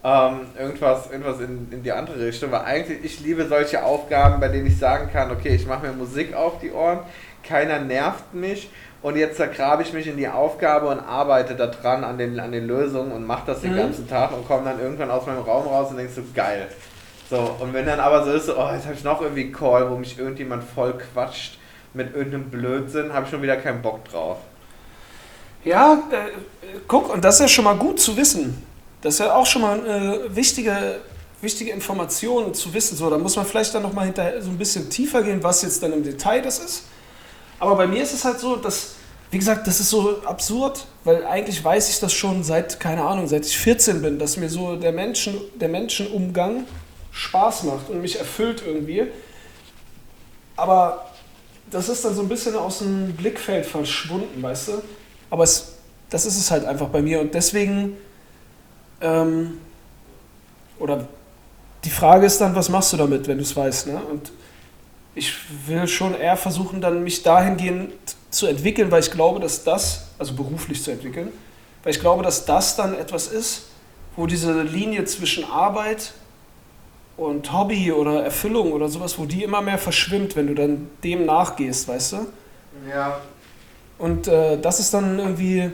[0.04, 4.48] ähm, irgendwas, irgendwas in, in die andere Richtung, weil eigentlich, ich liebe solche Aufgaben, bei
[4.48, 7.00] denen ich sagen kann, okay, ich mache mir Musik auf die Ohren,
[7.44, 8.70] keiner nervt mich
[9.02, 12.66] und jetzt zergrabe ich mich in die Aufgabe und arbeite daran an den, an den
[12.68, 13.78] Lösungen und mache das den mhm.
[13.78, 16.68] ganzen Tag und komme dann irgendwann aus meinem Raum raus und denkst so, geil.
[17.30, 19.90] So, und wenn dann aber so ist, oh, jetzt habe ich noch irgendwie einen Call,
[19.92, 21.60] wo mich irgendjemand voll quatscht
[21.94, 24.38] mit irgendeinem Blödsinn, habe ich schon wieder keinen Bock drauf.
[25.64, 28.64] Ja, äh, guck, und das ist ja schon mal gut zu wissen.
[29.02, 31.00] Das ist ja auch schon mal eine äh, wichtige,
[31.42, 32.96] wichtige Information zu wissen.
[32.96, 35.84] So, da muss man vielleicht dann nochmal hinterher so ein bisschen tiefer gehen, was jetzt
[35.84, 36.84] dann im Detail das ist.
[37.60, 38.96] Aber bei mir ist es halt so, dass,
[39.32, 43.28] wie gesagt, das ist so absurd, weil eigentlich weiß ich das schon seit, keine Ahnung,
[43.28, 46.66] seit ich 14 bin, dass mir so der, Menschen, der Menschenumgang
[47.12, 49.08] Spaß macht und mich erfüllt irgendwie.
[50.56, 51.08] Aber
[51.72, 54.72] das ist dann so ein bisschen aus dem Blickfeld verschwunden, weißt du?
[55.30, 55.74] Aber es,
[56.10, 57.98] das ist es halt einfach bei mir und deswegen,
[59.02, 59.60] ähm,
[60.80, 61.08] oder
[61.84, 64.02] die Frage ist dann, was machst du damit, wenn du es weißt, ne?
[64.12, 64.32] Und
[65.18, 65.34] ich
[65.68, 67.92] will schon eher versuchen, dann mich dahingehend
[68.30, 71.32] zu entwickeln, weil ich glaube, dass das, also beruflich zu entwickeln,
[71.84, 73.64] weil ich glaube, dass das dann etwas ist,
[74.16, 76.14] wo diese Linie zwischen Arbeit
[77.18, 81.26] und Hobby oder Erfüllung oder sowas, wo die immer mehr verschwimmt, wenn du dann dem
[81.26, 82.18] nachgehst, weißt du?
[82.90, 83.22] Ja.
[83.98, 85.72] Und äh, das ist dann irgendwie,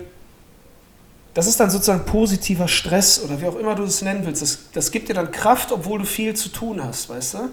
[1.33, 4.41] das ist dann sozusagen positiver Stress oder wie auch immer du es nennen willst.
[4.41, 7.49] Das, das gibt dir dann Kraft, obwohl du viel zu tun hast, weißt du?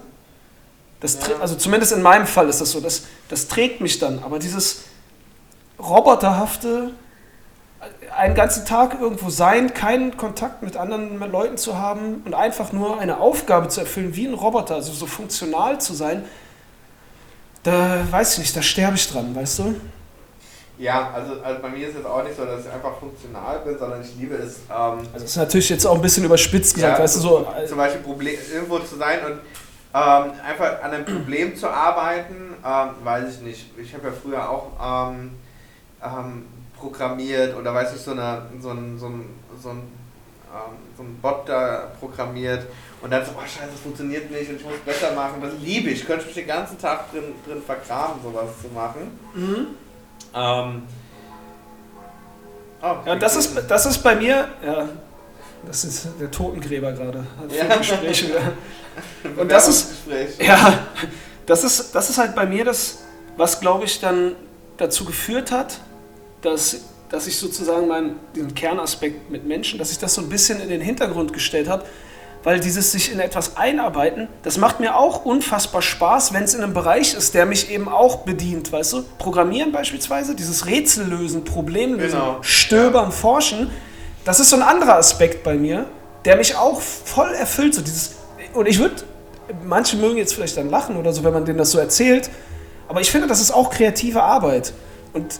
[1.01, 1.35] Das, ja.
[1.41, 2.79] Also zumindest in meinem Fall ist das so.
[2.79, 4.23] Das, das trägt mich dann.
[4.23, 4.83] Aber dieses
[5.79, 6.91] roboterhafte,
[8.15, 12.99] einen ganzen Tag irgendwo sein, keinen Kontakt mit anderen Leuten zu haben und einfach nur
[12.99, 16.23] eine Aufgabe zu erfüllen wie ein Roboter, also so funktional zu sein,
[17.63, 19.75] da weiß ich nicht, da sterbe ich dran, weißt du?
[20.77, 23.77] Ja, also, also bei mir ist es auch nicht so, dass ich einfach funktional bin,
[23.77, 24.61] sondern ich liebe es.
[24.67, 27.47] Ähm, also das ist natürlich jetzt auch ein bisschen überspitzt gesagt, ja, weißt du so.
[27.67, 29.39] Zum Beispiel Problem, irgendwo zu sein und
[29.93, 33.65] ähm, einfach an einem Problem zu arbeiten, ähm, weiß ich nicht.
[33.77, 35.31] Ich habe ja früher auch ähm,
[36.03, 36.45] ähm,
[36.77, 39.29] programmiert oder weiß ich, so, eine, so ein, so ein,
[39.61, 40.01] so ein
[40.53, 42.67] ähm, so einen Bot da programmiert
[43.01, 45.41] und dann so, oh scheiße, das funktioniert nicht und ich muss es besser machen.
[45.41, 46.01] Das liebe ich.
[46.01, 49.17] Ich könnte mich den ganzen Tag drin, drin vergraben, sowas zu machen.
[49.33, 49.67] Mhm.
[50.35, 50.83] Ähm,
[52.81, 54.89] oh, Ja, das ist, das ist bei mir, ja,
[55.65, 57.19] das ist der Totengräber gerade.
[57.19, 57.77] Hat Ja.
[57.77, 58.41] Gespräche wieder.
[59.37, 59.87] und das ist-.
[60.39, 60.79] Ja,
[61.45, 62.99] das ist, das ist halt bei mir das,
[63.37, 64.35] was glaube ich dann
[64.77, 65.79] dazu geführt hat,
[66.41, 66.77] dass,
[67.09, 70.69] dass ich sozusagen meinen, diesen Kernaspekt mit Menschen, dass ich das so ein bisschen in
[70.69, 71.83] den Hintergrund gestellt habe,
[72.43, 76.63] weil dieses sich in etwas einarbeiten, das macht mir auch unfassbar Spaß, wenn es in
[76.63, 79.03] einem Bereich ist, der mich eben auch bedient, weißt du?
[79.19, 82.37] Programmieren beispielsweise, dieses Rätsel lösen, Problem lösen, Genau.
[82.41, 83.69] stöbern, forschen,
[84.25, 85.85] das ist so ein anderer Aspekt bei mir,
[86.25, 88.15] der mich auch voll erfüllt, so dieses,
[88.53, 88.95] und ich würde,
[89.65, 92.29] manche mögen jetzt vielleicht dann lachen oder so, wenn man denen das so erzählt,
[92.87, 94.73] aber ich finde, das ist auch kreative Arbeit.
[95.13, 95.39] Und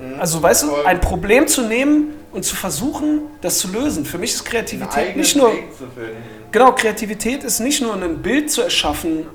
[0.00, 0.20] Mhm.
[0.20, 4.04] also, weißt du, ein Problem zu nehmen und zu versuchen, das zu lösen.
[4.04, 5.52] Für mich ist Kreativität nicht nur,
[6.50, 9.26] genau, Kreativität ist nicht nur ein Bild zu erschaffen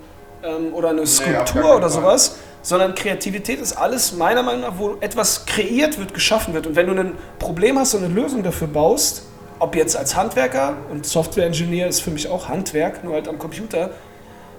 [0.43, 4.97] ähm, oder eine Skulptur keinen oder sowas, sondern Kreativität ist alles meiner Meinung nach, wo
[4.99, 6.67] etwas kreiert wird, geschaffen wird.
[6.67, 9.23] Und wenn du ein Problem hast und eine Lösung dafür baust,
[9.59, 13.91] ob jetzt als Handwerker und Software-Engineer ist für mich auch Handwerk, nur halt am Computer,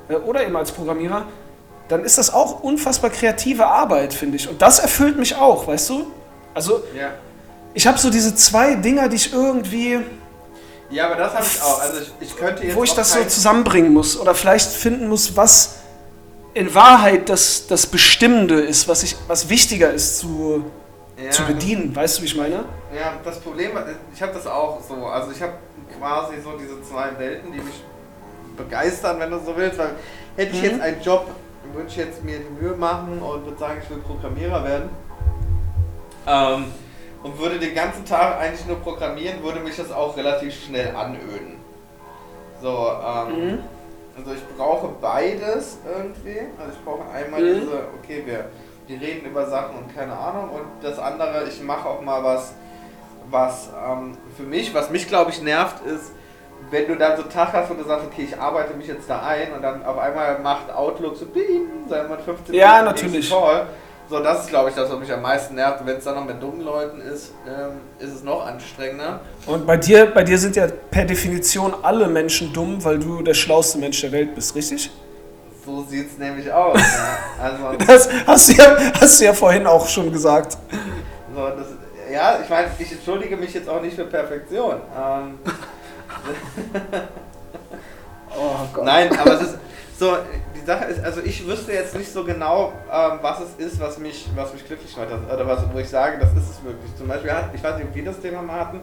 [0.09, 1.25] äh, oder eben als Programmierer,
[1.89, 4.49] dann ist das auch unfassbar kreative Arbeit, finde ich.
[4.49, 6.07] Und das erfüllt mich auch, weißt du?
[6.55, 7.11] Also, Ja.
[7.75, 9.99] ich habe so diese zwei Dinger, die ich irgendwie,
[10.91, 11.81] ja, aber das habe ich auch.
[11.81, 15.37] Also ich, ich könnte jetzt wo ich das so zusammenbringen muss oder vielleicht finden muss,
[15.37, 15.77] was
[16.53, 20.65] in Wahrheit das, das Bestimmende ist, was, ich, was wichtiger ist zu,
[21.25, 21.95] ja, zu bedienen.
[21.95, 22.65] Weißt du, wie ich meine?
[22.95, 23.71] Ja, das Problem,
[24.15, 25.07] ich habe das auch so.
[25.07, 25.55] Also ich habe
[25.99, 27.83] quasi so diese zwei Welten, die mich
[28.57, 29.79] begeistern, wenn du so willst.
[29.79, 29.91] Weil
[30.37, 30.69] hätte ich Mhm.
[30.69, 31.27] jetzt einen Job,
[31.73, 34.91] würde ich jetzt mir die Mühe machen und würde sagen, ich will Programmierer werden.
[36.27, 36.67] Ähm,
[37.23, 41.59] und würde den ganzen Tag eigentlich nur programmieren, würde mich das auch relativ schnell anöden.
[42.63, 43.59] So, ähm, Mhm.
[44.17, 46.41] also ich brauche beides irgendwie.
[46.59, 47.61] Also ich brauche einmal Mhm.
[47.61, 48.47] diese, okay, wir,
[48.91, 50.51] wir reden über Sachen und keine Ahnung.
[50.51, 52.55] Und das andere, ich mache auch mal was,
[53.31, 56.13] was ähm, für mich, was mich glaube ich nervt, ist,
[56.71, 59.09] wenn du dann so einen Tag hast und du sagst, okay, ich arbeite mich jetzt
[59.09, 63.31] da ein und dann auf einmal macht Outlook so bing, sei mal 15 Ja, natürlich.
[63.31, 63.67] Call.
[64.09, 65.81] So, das ist glaube ich das, was mich am meisten nervt.
[65.81, 69.21] Und wenn es dann noch mit dummen Leuten ist, ähm, ist es noch anstrengender.
[69.47, 73.35] Und bei dir, bei dir sind ja per Definition alle Menschen dumm, weil du der
[73.35, 74.91] schlauste Mensch der Welt bist, richtig?
[75.65, 76.79] So sieht es nämlich aus.
[76.79, 77.19] ja.
[77.43, 80.57] Also, Das hast du, ja, hast du ja vorhin auch schon gesagt.
[81.35, 81.67] So, das,
[82.13, 84.77] ja, ich meine, ich entschuldige mich jetzt auch nicht für Perfektion.
[84.97, 85.39] Ähm,
[88.37, 89.59] Oh nein, aber es ist
[89.99, 90.17] so,
[90.55, 93.99] die Sache ist, also ich wüsste jetzt nicht so genau, ähm, was es ist, was
[93.99, 95.09] mich, was mich glücklich macht.
[95.11, 96.95] Oder was, wo ich sage, das ist es wirklich.
[96.97, 98.81] Zum Beispiel, ich weiß nicht, ob wir das Thema mal hatten,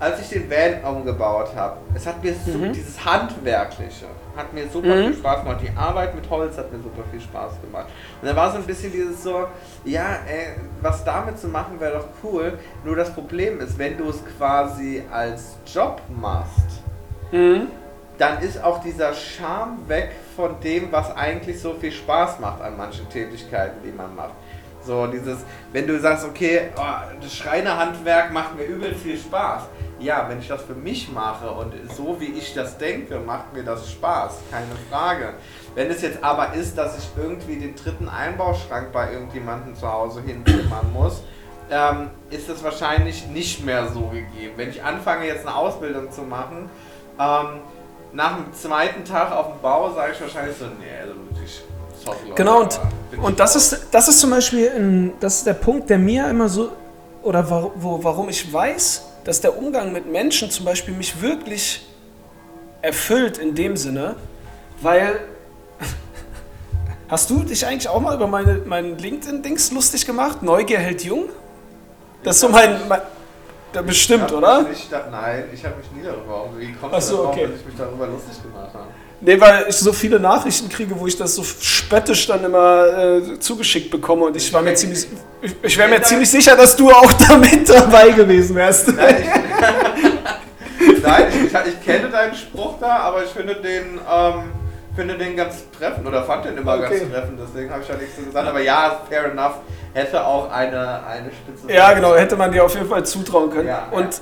[0.00, 2.72] als ich den Van umgebaut habe, es hat mir so, Mhm.
[2.72, 4.06] dieses Handwerkliche,
[4.36, 5.06] hat mir super Mhm.
[5.06, 5.60] viel Spaß gemacht.
[5.62, 7.86] Die Arbeit mit Holz hat mir super viel Spaß gemacht.
[8.20, 9.46] Und dann war so ein bisschen dieses so,
[9.84, 12.58] ja, ey, was damit zu machen wäre doch cool.
[12.84, 16.82] Nur das Problem ist, wenn du es quasi als Job machst,
[17.32, 17.68] Mhm.
[18.18, 22.76] dann ist auch dieser Charme weg von dem, was eigentlich so viel Spaß macht an
[22.76, 24.34] manchen Tätigkeiten, die man macht.
[24.88, 29.64] So dieses, wenn du sagst, okay, oh, das Schreinerhandwerk macht mir übel viel Spaß.
[30.00, 33.64] Ja, wenn ich das für mich mache und so wie ich das denke, macht mir
[33.64, 35.34] das Spaß, keine Frage.
[35.74, 40.22] Wenn es jetzt aber ist, dass ich irgendwie den dritten Einbauschrank bei irgendjemandem zu Hause
[40.22, 41.22] hinzimmern muss,
[41.70, 44.54] ähm, ist das wahrscheinlich nicht mehr so gegeben.
[44.56, 46.70] Wenn ich anfange jetzt eine Ausbildung zu machen,
[47.20, 47.60] ähm,
[48.14, 51.12] nach dem zweiten Tag auf dem Bau sage ich wahrscheinlich so, nee, also
[52.06, 52.80] Leute, Genau, und, ich
[53.16, 56.48] und das, ist, das ist zum Beispiel ein, das ist der Punkt, der mir immer
[56.48, 56.72] so,
[57.22, 61.86] oder wo, wo, warum ich weiß, dass der Umgang mit Menschen zum Beispiel mich wirklich
[62.82, 64.16] erfüllt in dem Sinne,
[64.80, 65.20] weil
[67.08, 70.42] hast du dich eigentlich auch mal über meine, mein LinkedIn-Dings lustig gemacht?
[70.42, 71.28] Neugier hält jung?
[72.22, 73.00] Das ist so mein, mein
[73.72, 74.62] da bestimmt, Ich oder?
[74.62, 76.48] Nicht, nein, ich habe mich nie darüber.
[76.56, 77.46] Wie kommst Ach so, darauf, okay.
[77.48, 78.86] dass ich mich darüber lustig gemacht habe?
[79.20, 83.40] Nee, weil ich so viele Nachrichten kriege, wo ich das so spöttisch dann immer äh,
[83.40, 85.08] zugeschickt bekomme und ich war mir ziemlich,
[85.42, 88.88] ich, ich wäre mir ziemlich sicher, dass du auch damit dabei gewesen wärst.
[88.88, 89.16] Nein,
[90.78, 94.52] ich, nein, ich, ich, kenne deinen Spruch da, aber ich finde den, ähm,
[94.94, 97.00] finde den ganz treffend oder fand den immer Okay.
[97.00, 98.48] ganz treffend, deswegen habe ich ja nichts so gesagt.
[98.48, 99.54] Aber ja, fair enough,
[99.94, 101.72] hätte auch eine, eine Spitze.
[101.72, 103.66] Ja, genau, hätte man dir auf jeden Fall zutrauen können.
[103.66, 104.20] Ja, und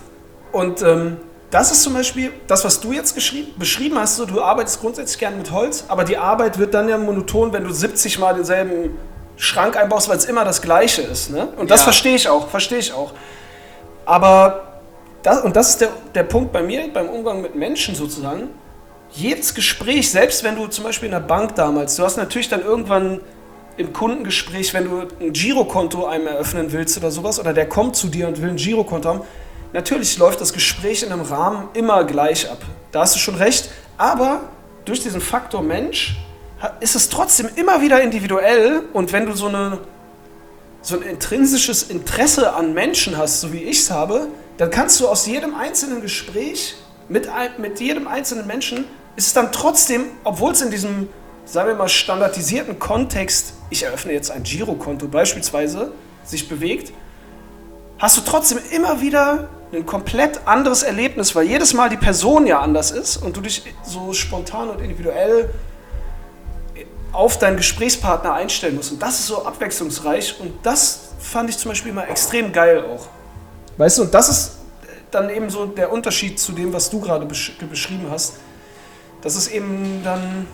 [0.53, 1.19] und ähm,
[1.51, 5.37] das ist zum Beispiel das, was du jetzt beschrieben hast, so, du arbeitest grundsätzlich gerne
[5.37, 8.97] mit Holz, aber die Arbeit wird dann ja monoton, wenn du 70 Mal denselben
[9.37, 11.31] Schrank einbaust, weil es immer das Gleiche ist.
[11.31, 11.49] Ne?
[11.57, 11.85] Und das Ja.
[11.85, 13.13] verstehe ich auch, verstehe ich auch.
[14.05, 14.81] Aber
[15.23, 18.49] das, und das ist der, der Punkt bei mir, beim Umgang mit Menschen sozusagen.
[19.13, 22.63] Jedes Gespräch, selbst wenn du zum Beispiel in der Bank damals, du hast natürlich dann
[22.63, 23.21] irgendwann
[23.77, 28.09] im Kundengespräch, wenn du ein Girokonto einem eröffnen willst oder sowas, oder der kommt zu
[28.09, 29.21] dir und will ein Girokonto haben,
[29.73, 32.63] natürlich läuft das Gespräch in einem Rahmen immer gleich ab.
[32.93, 33.71] Da hast du schon recht.
[33.99, 34.41] Aber
[34.85, 36.17] durch diesen Faktor Mensch
[36.81, 39.79] ist es trotzdem immer wieder individuell und wenn du so, eine,
[40.81, 45.09] so ein intrinsisches Interesse an Menschen hast, so wie ich es habe, dann kannst du
[45.09, 46.77] aus jedem einzelnen Gespräch
[47.09, 48.85] mit, mit jedem einzelnen Menschen,
[49.17, 51.09] ist es dann trotzdem, obwohl es in diesem,
[51.45, 55.93] sagen wir mal, standardisierten Kontext, ich eröffne jetzt ein Girokonto beispielsweise,
[56.25, 56.93] sich bewegt,
[57.99, 62.61] hast du trotzdem immer wieder ein komplett anderes Erlebnis, weil jedes Mal die Person ja
[62.61, 65.51] anders ist und du dich so spontan und individuell
[67.13, 68.93] auf deinen Gesprächspartner einstellen musst.
[68.93, 73.09] Und das ist so abwechslungsreich und das fand ich zum Beispiel immer extrem geil auch.
[73.79, 74.53] Weißt du, und das ist
[75.11, 78.35] dann eben so der Unterschied zu dem, was du gerade besch beschrieben hast.
[79.23, 80.47] Das ist eben dann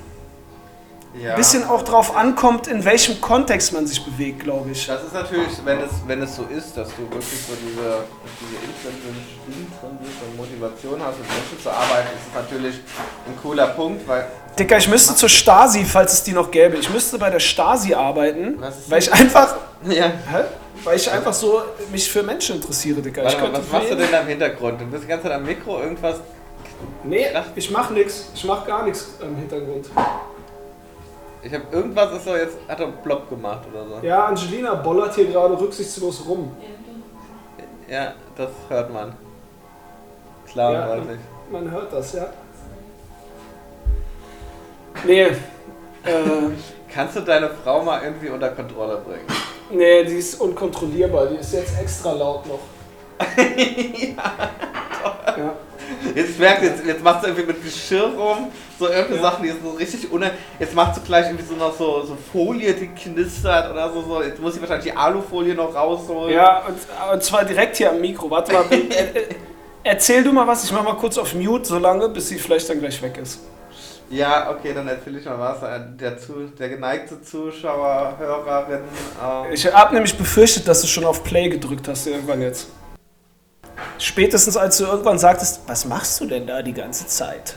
[1.19, 1.31] ja.
[1.31, 4.87] ein bisschen auch drauf ankommt, in welchem Kontext man sich bewegt, glaube ich.
[4.87, 8.05] Das ist natürlich, wenn es, wenn es so ist, dass du wirklich so diese,
[8.41, 12.77] diese intrinsische Motivation hast, mit Menschen zu arbeiten, ist es natürlich
[13.27, 14.27] ein cooler Punkt, weil.
[14.59, 16.77] Dicker, ich müsste zur Stasi, falls es die noch gäbe.
[16.77, 19.57] Ich müsste bei der Stasi arbeiten, weil ich einfach.
[19.89, 20.07] Ja.
[20.07, 20.45] Hä?
[20.85, 23.25] Weil ich einfach so mich für Menschen interessiere, Dicker.
[23.25, 24.81] Warte was machst du denn da im Hintergrund?
[24.81, 26.17] Du bist die ganze Zeit am Mikro, irgendwas.
[27.05, 28.31] Nee, ich mach nichts.
[28.35, 29.87] Ich mach gar nichts im Hintergrund.
[31.43, 34.07] Ich habe irgendwas ist so jetzt, hat er Block gemacht oder so.
[34.07, 36.55] Ja, Angelina bollert hier gerade rücksichtslos rum.
[37.89, 39.13] Ja, das hört man.
[40.47, 41.19] Klar, ja, man,
[41.51, 42.27] man hört das, ja.
[45.05, 45.23] Nee.
[45.23, 45.37] Äh,
[46.93, 49.27] Kannst du deine Frau mal irgendwie unter Kontrolle bringen?
[49.71, 51.27] Nee, die ist unkontrollierbar.
[51.27, 52.61] Die ist jetzt extra laut noch.
[53.37, 54.51] ja.
[55.39, 55.55] ja.
[56.15, 59.31] Jetzt merkt jetzt, jetzt machst du irgendwie mit Geschirr rum, so irgendwelche ja.
[59.31, 60.31] Sachen, die sind so richtig ohne.
[60.59, 64.23] Jetzt machst du gleich irgendwie so noch so, so Folie, die knistert oder so, so.
[64.23, 66.35] Jetzt muss ich wahrscheinlich die Alufolie noch rausholen.
[66.35, 66.77] Ja, und,
[67.13, 68.31] und zwar direkt hier am Mikro.
[68.31, 68.65] Warte mal,
[69.85, 72.69] erzähl du mal was, ich mach mal kurz auf Mute, so lange, bis sie vielleicht
[72.69, 73.41] dann gleich weg ist.
[74.13, 75.61] Ja, okay, dann erzähl ich mal was.
[75.99, 78.81] Der, zu, der geneigte Zuschauer, Hörerin.
[79.23, 82.69] Ähm ich habe nämlich befürchtet, dass du schon auf Play gedrückt hast irgendwann jetzt.
[83.99, 87.57] Spätestens als du irgendwann sagtest, was machst du denn da die ganze Zeit?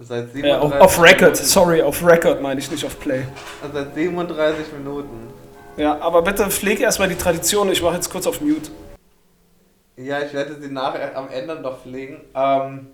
[0.00, 1.44] Seit 37 äh, auf, auf Record, Minuten.
[1.44, 3.24] sorry, auf Record meine ich nicht auf Play.
[3.62, 5.32] Also seit 37 Minuten.
[5.76, 8.70] Ja, aber bitte pflege erstmal die Tradition, ich mache jetzt kurz auf Mute.
[9.96, 12.20] Ja, ich werde sie nachher am Ende noch pflegen.
[12.34, 12.86] Ähm,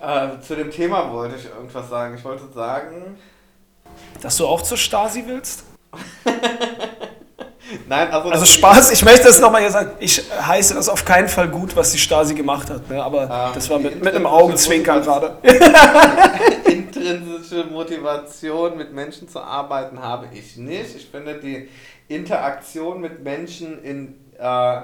[0.00, 2.16] äh, zu dem Thema wollte ich irgendwas sagen.
[2.16, 3.18] Ich wollte sagen.
[4.20, 5.64] Dass du auch zur Stasi willst?
[7.88, 11.28] Nein, also, also Spaß, ich möchte das nochmal hier sagen, ich heiße das auf keinen
[11.28, 13.02] Fall gut, was die Stasi gemacht hat, ne?
[13.02, 15.38] aber ähm, das war mit, mit einem Augenzwinkern gerade.
[16.64, 20.96] intrinsische Motivation, mit Menschen zu arbeiten, habe ich nicht.
[20.96, 21.68] Ich finde die
[22.08, 24.80] Interaktion mit Menschen in äh,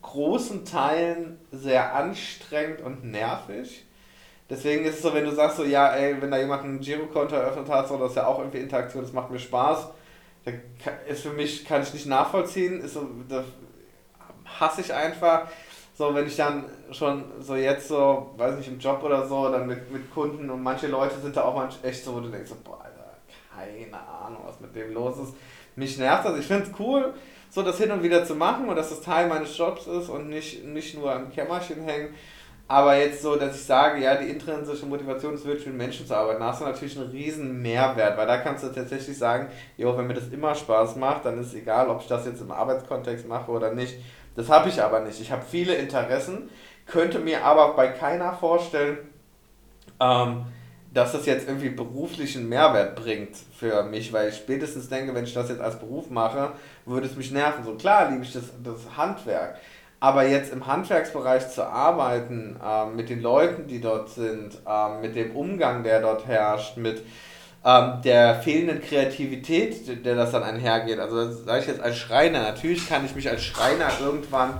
[0.00, 3.84] großen Teilen sehr anstrengend und nervig.
[4.50, 7.34] Deswegen ist es so, wenn du sagst so, ja, ey, wenn da jemand ein Girokonto
[7.34, 9.88] eröffnet hat, so, das ist ja auch irgendwie Interaktion, das macht mir Spaß
[11.08, 13.44] ist für mich, kann ich nicht nachvollziehen, ist so, das
[14.58, 15.48] hasse ich einfach.
[15.94, 19.66] So, wenn ich dann schon so jetzt so, weiß nicht, im Job oder so, dann
[19.66, 22.48] mit, mit Kunden und manche Leute sind da auch manchmal echt so, wo du denkst
[22.48, 23.16] so, boah, Alter,
[23.54, 25.34] keine Ahnung, was mit dem los ist.
[25.76, 26.38] Mich nervt das.
[26.38, 27.14] Ich finde es cool,
[27.50, 30.28] so das hin und wieder zu machen und dass das Teil meines Jobs ist und
[30.28, 32.14] nicht, nicht nur am Kämmerchen hängen.
[32.72, 36.16] Aber jetzt so, dass ich sage, ja, die intrinsische Motivation ist wirklich mit Menschen zu
[36.16, 39.94] arbeiten, da hast du natürlich einen riesen Mehrwert, weil da kannst du tatsächlich sagen, jo,
[39.94, 42.50] wenn mir das immer Spaß macht, dann ist es egal, ob ich das jetzt im
[42.50, 43.96] Arbeitskontext mache oder nicht.
[44.36, 45.20] Das habe ich aber nicht.
[45.20, 46.48] Ich habe viele Interessen,
[46.86, 48.96] könnte mir aber bei keiner vorstellen,
[50.00, 50.46] ähm,
[50.94, 55.34] dass das jetzt irgendwie beruflichen Mehrwert bringt für mich, weil ich spätestens denke, wenn ich
[55.34, 56.52] das jetzt als Beruf mache,
[56.86, 57.64] würde es mich nerven.
[57.64, 59.58] So klar liebe ich das, das Handwerk,
[60.02, 65.14] aber jetzt im Handwerksbereich zu arbeiten, ähm, mit den Leuten, die dort sind, ähm, mit
[65.14, 67.04] dem Umgang, der dort herrscht, mit
[67.64, 70.98] ähm, der fehlenden Kreativität, der das dann einhergeht.
[70.98, 74.54] Also sage ich jetzt als Schreiner, natürlich kann ich mich als Schreiner irgendwann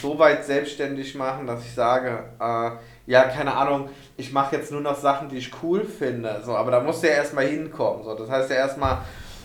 [0.00, 2.70] so weit selbstständig machen, dass ich sage, äh,
[3.10, 6.40] ja, keine Ahnung, ich mache jetzt nur noch Sachen, die ich cool finde.
[6.44, 8.04] So, aber da muss ja erstmal hinkommen.
[8.04, 8.98] So, das heißt ja erstmal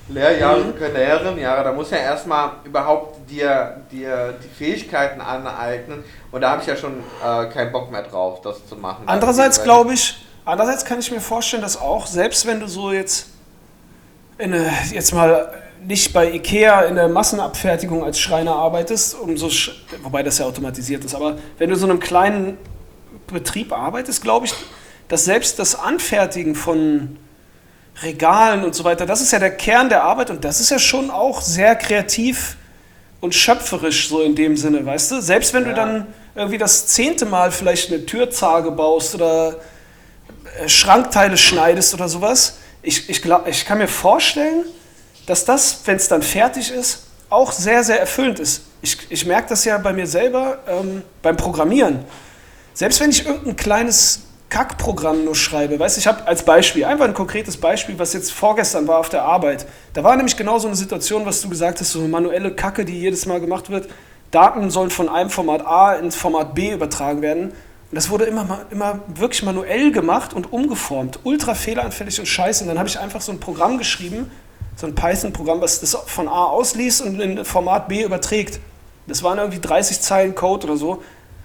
[0.09, 0.95] Lehrjahre mhm.
[0.95, 6.67] Herrenjahre, da muss ja erstmal überhaupt dir, dir die Fähigkeiten aneignen und da habe ich
[6.67, 9.03] ja schon äh, keinen Bock mehr drauf, das zu machen.
[9.05, 13.27] Andererseits glaube ich, andererseits kann ich mir vorstellen, dass auch, selbst wenn du so jetzt,
[14.39, 15.53] eine, jetzt mal
[15.85, 19.49] nicht bei Ikea in der Massenabfertigung als Schreiner arbeitest, umso
[20.01, 22.57] wobei das ja automatisiert ist, aber wenn du so einem kleinen
[23.27, 24.53] Betrieb arbeitest, glaube ich,
[25.07, 27.17] dass selbst das Anfertigen von
[28.01, 30.79] Regalen und so weiter, das ist ja der Kern der Arbeit und das ist ja
[30.79, 32.55] schon auch sehr kreativ
[33.19, 35.21] und schöpferisch so in dem Sinne, weißt du?
[35.21, 35.69] Selbst wenn ja.
[35.69, 39.57] du dann irgendwie das zehnte Mal vielleicht eine Türzage baust oder
[40.57, 44.63] äh, Schrankteile schneidest oder sowas, ich, ich, glaub, ich kann mir vorstellen,
[45.25, 48.63] dass das, wenn es dann fertig ist, auch sehr, sehr erfüllend ist.
[48.81, 52.05] Ich, ich merke das ja bei mir selber ähm, beim Programmieren.
[52.73, 57.05] Selbst wenn ich irgendein kleines Kackprogramm nur schreibe, weißt du, ich habe als Beispiel, einfach
[57.05, 59.67] ein konkretes Beispiel, was jetzt vorgestern war auf der Arbeit.
[59.93, 62.83] Da war nämlich genau so eine Situation, was du gesagt hast, so eine manuelle Kacke,
[62.83, 63.89] die jedes Mal gemacht wird.
[64.31, 67.49] Daten sollen von einem Format A ins Format B übertragen werden.
[67.91, 71.19] Und das wurde immer, immer wirklich manuell gemacht und umgeformt.
[71.23, 72.63] Ultra fehleranfällig und scheiße.
[72.63, 74.31] Und dann habe ich einfach so ein Programm geschrieben,
[74.75, 78.59] so ein Python-Programm, was das von A ausliest und in Format B überträgt.
[79.07, 81.01] Das waren irgendwie 30 Zeilen Code oder so.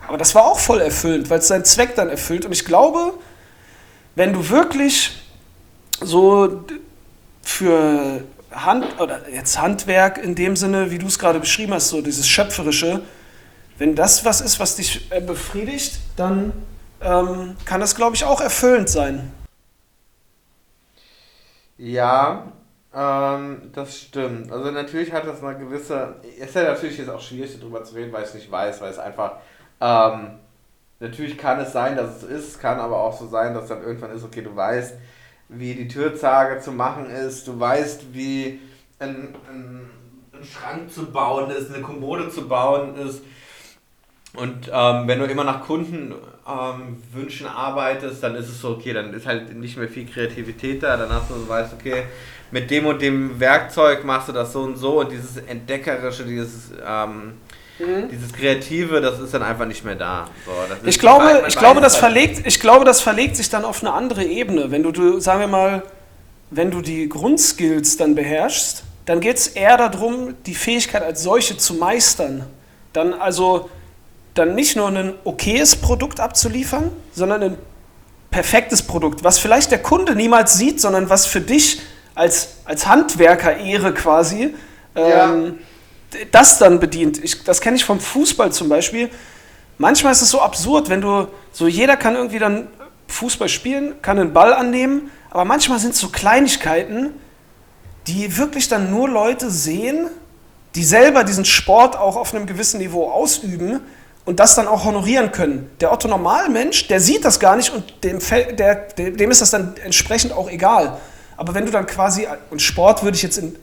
[0.08, 2.44] Aber das war auch voll erfüllend, weil es seinen Zweck dann erfüllt.
[2.44, 3.14] Und ich glaube,
[4.14, 5.22] wenn du wirklich
[6.00, 6.64] so
[7.42, 12.00] für Hand oder jetzt Handwerk in dem Sinne, wie du es gerade beschrieben hast, so
[12.00, 13.02] dieses schöpferische,
[13.78, 16.52] wenn das was ist, was dich äh, befriedigt, dann
[17.00, 19.32] ähm, kann das, glaube ich, auch erfüllend sein.
[21.76, 22.52] Ja,
[22.94, 24.52] ähm, das stimmt.
[24.52, 26.16] Also natürlich hat das eine gewisse.
[26.38, 28.90] Ist ja natürlich jetzt auch schwierig darüber zu reden, weil ich es nicht weiß, weil
[28.90, 29.38] es einfach.
[29.80, 30.38] Ähm,
[31.00, 34.12] natürlich kann es sein, dass es ist, kann aber auch so sein, dass dann irgendwann
[34.12, 34.94] ist, okay, du weißt,
[35.48, 38.60] wie die Türzage zu machen ist, du weißt, wie
[38.98, 39.90] ein, ein,
[40.32, 43.22] ein Schrank zu bauen ist, eine Kommode zu bauen ist.
[44.34, 49.14] Und ähm, wenn du immer nach Kundenwünschen ähm, arbeitest, dann ist es so, okay, dann
[49.14, 52.04] ist halt nicht mehr viel Kreativität da, dann hast du so, weißt, okay,
[52.50, 55.00] mit dem und dem Werkzeug machst du das so und so.
[55.00, 57.34] Und dieses Entdeckerische, dieses, ähm,
[57.78, 58.08] mhm.
[58.10, 60.28] dieses Kreative, das ist dann einfach nicht mehr da.
[60.44, 60.52] So,
[60.88, 64.24] ich glaube, ich glaube, das verlegt, ich glaube, das verlegt sich dann auf eine andere
[64.24, 64.70] Ebene.
[64.70, 65.82] Wenn du, du sagen wir mal,
[66.50, 71.56] wenn du die Grundskills dann beherrschst, dann geht es eher darum, die Fähigkeit als solche
[71.56, 72.46] zu meistern.
[72.92, 73.68] Dann also
[74.34, 77.58] dann nicht nur ein okayes Produkt abzuliefern, sondern ein
[78.30, 81.80] perfektes Produkt, was vielleicht der Kunde niemals sieht, sondern was für dich
[82.14, 84.54] als, als Handwerker Ehre quasi
[84.96, 85.52] ähm, ja.
[86.30, 87.22] Das dann bedient.
[87.22, 89.10] Ich, das kenne ich vom Fußball zum Beispiel.
[89.78, 92.68] Manchmal ist es so absurd, wenn du, so jeder kann irgendwie dann
[93.08, 97.10] Fußball spielen, kann einen Ball annehmen, aber manchmal sind es so Kleinigkeiten,
[98.06, 100.08] die wirklich dann nur Leute sehen,
[100.74, 103.80] die selber diesen Sport auch auf einem gewissen Niveau ausüben
[104.24, 105.70] und das dann auch honorieren können.
[105.80, 108.18] Der Otto Normalmensch, der sieht das gar nicht und dem,
[108.56, 110.98] der, dem ist das dann entsprechend auch egal.
[111.36, 113.56] Aber wenn du dann quasi, und Sport würde ich jetzt in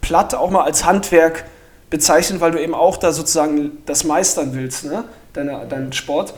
[0.00, 1.44] platt auch mal als Handwerk
[1.90, 5.04] bezeichnen, weil du eben auch da sozusagen das meistern willst, ne?
[5.32, 6.34] Deine, deinen Sport.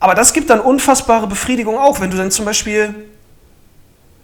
[0.00, 2.94] Aber das gibt dann unfassbare Befriedigung auch, wenn du dann zum Beispiel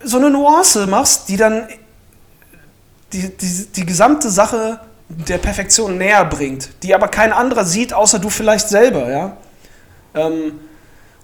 [0.03, 1.69] so eine Nuance machst, die dann
[3.13, 8.19] die, die, die gesamte Sache der Perfektion näher bringt, die aber kein anderer sieht, außer
[8.19, 9.11] du vielleicht selber.
[9.11, 9.37] Ja?
[10.15, 10.61] Ähm,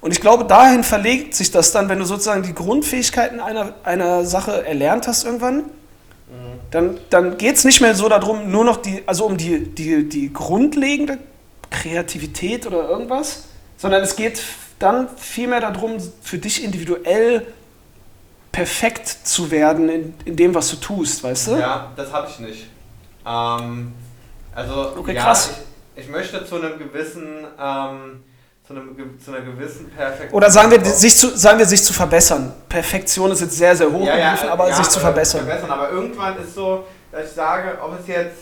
[0.00, 4.24] und ich glaube, dahin verlegt sich das dann, wenn du sozusagen die Grundfähigkeiten einer, einer
[4.24, 5.64] Sache erlernt hast irgendwann.
[6.70, 10.08] Dann, dann geht es nicht mehr so darum, nur noch die, also um die, die,
[10.08, 11.18] die grundlegende
[11.70, 13.44] Kreativität oder irgendwas,
[13.76, 14.42] sondern es geht
[14.78, 17.46] dann vielmehr darum, für dich individuell
[18.52, 21.56] perfekt zu werden in, in dem, was du tust, weißt du?
[21.56, 22.66] Ja, das habe ich nicht.
[23.26, 23.92] Ähm,
[24.54, 25.52] also, okay, ja, krass.
[25.94, 28.24] Ich, ich, möchte zu einem gewissen, ähm,
[28.66, 30.32] zu, einem, zu einer gewissen Perfektion.
[30.32, 32.52] Oder sagen wir, sich zu, sagen wir, sich zu verbessern.
[32.68, 35.44] Perfektion ist jetzt sehr, sehr hoch, ja, ja, aber ja, sich zu verbessern.
[35.44, 35.70] verbessern.
[35.70, 38.38] Aber irgendwann ist so, dass ich sage, ob es jetzt,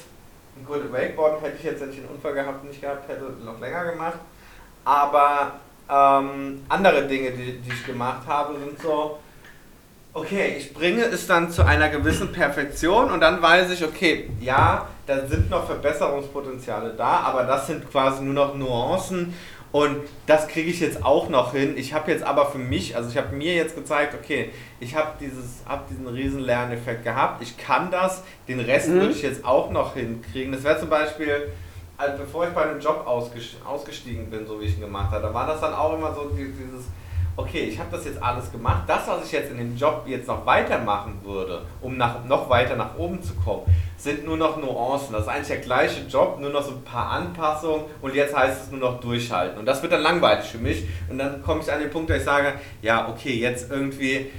[0.66, 3.84] gut, Wakeboard hätte ich jetzt, wenn ich einen Unfall gehabt nicht gehabt hätte, noch länger
[3.92, 4.18] gemacht.
[4.84, 5.52] Aber
[5.90, 9.18] ähm, andere Dinge, die, die ich gemacht habe, sind so,
[10.16, 14.86] Okay, ich bringe es dann zu einer gewissen Perfektion und dann weiß ich, okay, ja,
[15.08, 19.34] da sind noch Verbesserungspotenziale da, aber das sind quasi nur noch Nuancen
[19.74, 21.76] und das kriege ich jetzt auch noch hin.
[21.76, 25.08] Ich habe jetzt aber für mich, also ich habe mir jetzt gezeigt, okay, ich habe
[25.68, 29.00] hab diesen riesen Lerneffekt gehabt, ich kann das, den Rest mhm.
[29.00, 30.52] würde ich jetzt auch noch hinkriegen.
[30.52, 31.50] Das wäre zum Beispiel,
[31.96, 35.34] also bevor ich bei einem Job ausgestiegen bin, so wie ich ihn gemacht habe, da
[35.34, 36.84] war das dann auch immer so dieses
[37.36, 40.28] okay, ich habe das jetzt alles gemacht, das, was ich jetzt in dem Job jetzt
[40.28, 43.62] noch weitermachen würde, um nach, noch weiter nach oben zu kommen,
[43.96, 45.12] sind nur noch Nuancen.
[45.12, 48.64] Das ist eigentlich der gleiche Job, nur noch so ein paar Anpassungen und jetzt heißt
[48.64, 49.58] es nur noch durchhalten.
[49.58, 52.14] Und das wird dann langweilig für mich und dann komme ich an den Punkt, wo
[52.14, 54.30] ich sage, ja, okay, jetzt irgendwie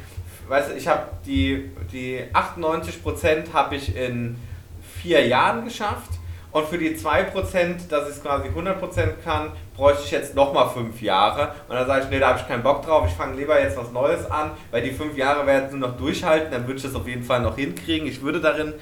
[0.47, 4.37] weißt du, ich habe die, die 98% habe ich in
[5.01, 6.11] vier Jahren geschafft
[6.55, 11.01] und für die 2%, dass ich es quasi 100% kann, bräuchte ich jetzt nochmal fünf
[11.01, 11.51] Jahre.
[11.67, 13.75] Und dann sage ich, nee, da habe ich keinen Bock drauf, ich fange lieber jetzt
[13.75, 16.95] was Neues an, weil die fünf Jahre werden sie noch durchhalten, dann würde ich das
[16.95, 18.07] auf jeden Fall noch hinkriegen.
[18.07, 18.73] Ich würde darin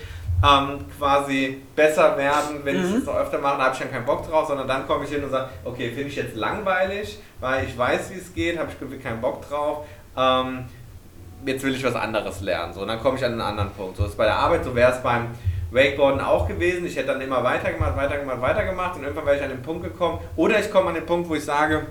[0.47, 2.89] ähm, quasi besser werden, wenn mhm.
[2.89, 5.05] ich es noch öfter mache, da habe ich dann keinen Bock drauf, sondern dann komme
[5.05, 8.59] ich hin und sage, okay, finde ich jetzt langweilig, weil ich weiß, wie es geht,
[8.59, 9.87] habe ich irgendwie keinen Bock drauf.
[10.15, 10.65] Ähm,
[11.43, 12.71] jetzt will ich was anderes lernen.
[12.71, 13.97] So, und dann komme ich an einen anderen Punkt.
[13.97, 15.29] So ist bei der Arbeit, so wäre es beim
[15.73, 16.85] Wakeboarden auch gewesen.
[16.85, 20.19] Ich hätte dann immer weitergemacht, weitergemacht, weitergemacht und irgendwann wäre ich an den Punkt gekommen.
[20.35, 21.87] Oder ich komme an den Punkt, wo ich sage,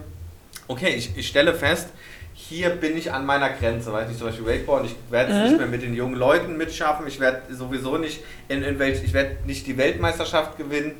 [0.69, 1.89] okay, ich, ich stelle fest,
[2.35, 5.45] hier bin ich an meiner Grenze, weiß ich zum Beispiel Wakeboarden, ich werde es mhm.
[5.45, 9.13] nicht mehr mit den jungen Leuten mitschaffen, ich werde sowieso nicht in, in Welt, ich
[9.13, 10.93] werde nicht die Weltmeisterschaft gewinnen,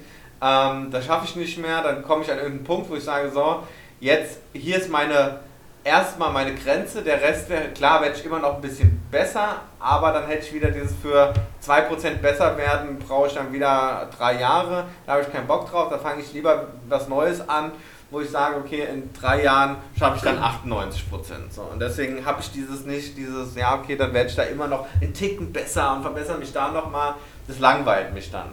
[0.43, 3.31] ähm, das schaffe ich nicht mehr, dann komme ich an irgendeinen Punkt, wo ich sage,
[3.31, 3.63] so,
[4.01, 5.41] jetzt, hier ist meine,
[5.85, 10.13] erstmal meine Grenze, der Rest wäre, klar werde ich immer noch ein bisschen besser, aber
[10.13, 11.33] dann hätte ich wieder dieses für
[11.65, 15.89] 2% besser werden, brauche ich dann wieder drei Jahre, da habe ich keinen Bock drauf,
[15.91, 17.73] da fange ich lieber was Neues an
[18.13, 21.53] wo ich sage, okay, in drei Jahren schaffe ich dann 98 Prozent.
[21.53, 24.69] So, und deswegen habe ich dieses nicht, dieses, ja, okay, dann werde ich da immer
[24.69, 27.15] noch einen Ticken besser und verbessere mich da nochmal.
[27.49, 28.53] Das langweilt mich dann.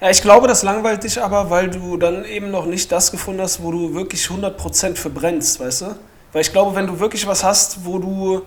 [0.00, 3.42] Ja, ich glaube, das langweilt dich aber, weil du dann eben noch nicht das gefunden
[3.42, 5.96] hast, wo du wirklich 100% verbrennst, weißt du?
[6.32, 8.42] Weil ich glaube, wenn du wirklich was hast, wo du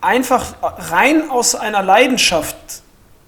[0.00, 2.56] einfach rein aus einer Leidenschaft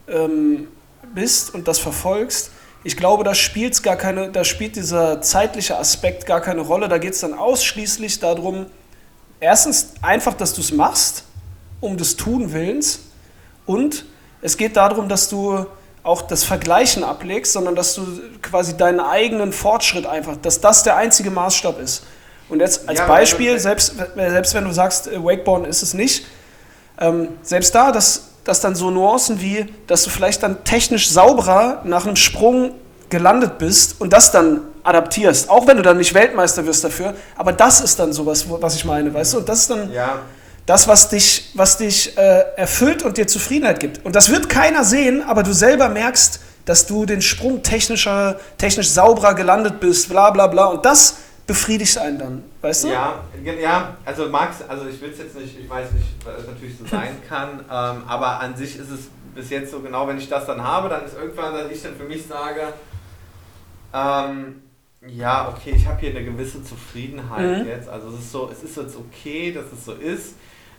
[0.09, 0.69] ähm,
[1.15, 2.51] bist und das verfolgst,
[2.85, 6.89] ich glaube, da spielt gar keine, da spielt dieser zeitliche Aspekt gar keine Rolle.
[6.89, 8.67] Da geht es dann ausschließlich darum,
[9.39, 11.25] erstens einfach, dass du es machst,
[11.81, 13.01] um des Tun willens.
[13.67, 14.05] Und
[14.41, 15.67] es geht darum, dass du
[16.03, 18.03] auch das Vergleichen ablegst, sondern dass du
[18.41, 22.03] quasi deinen eigenen Fortschritt einfach, dass das der einzige Maßstab ist.
[22.53, 26.27] Und jetzt als ja, Beispiel, selbst, selbst wenn du sagst, äh, Wakeboarden ist es nicht,
[27.01, 31.83] ähm, selbst da, dass dass dann so Nuancen wie, dass du vielleicht dann technisch sauberer
[31.85, 32.73] nach einem Sprung
[33.09, 37.53] gelandet bist und das dann adaptierst, auch wenn du dann nicht Weltmeister wirst dafür, aber
[37.53, 39.39] das ist dann sowas, was ich meine, weißt du?
[39.39, 40.19] Und das ist dann ja.
[40.67, 44.05] das, was dich, was dich äh, erfüllt und dir Zufriedenheit gibt.
[44.05, 48.91] Und das wird keiner sehen, aber du selber merkst, dass du den Sprung technischer, technisch
[48.91, 50.67] sauberer gelandet bist, bla bla bla.
[50.67, 51.17] Und das
[51.47, 52.89] befriedigt einen dann, weißt du?
[52.89, 53.25] Ja,
[53.61, 56.79] ja also Max, also ich will es jetzt nicht, ich weiß nicht, was es natürlich
[56.79, 60.29] so sein kann, ähm, aber an sich ist es bis jetzt so genau, wenn ich
[60.29, 62.73] das dann habe, dann ist irgendwann, dass ich dann für mich sage,
[63.95, 64.63] ähm,
[65.07, 67.67] ja, okay, ich habe hier eine gewisse Zufriedenheit mhm.
[67.67, 67.89] jetzt.
[67.89, 70.37] Also es ist so, es ist jetzt okay, dass es so ist.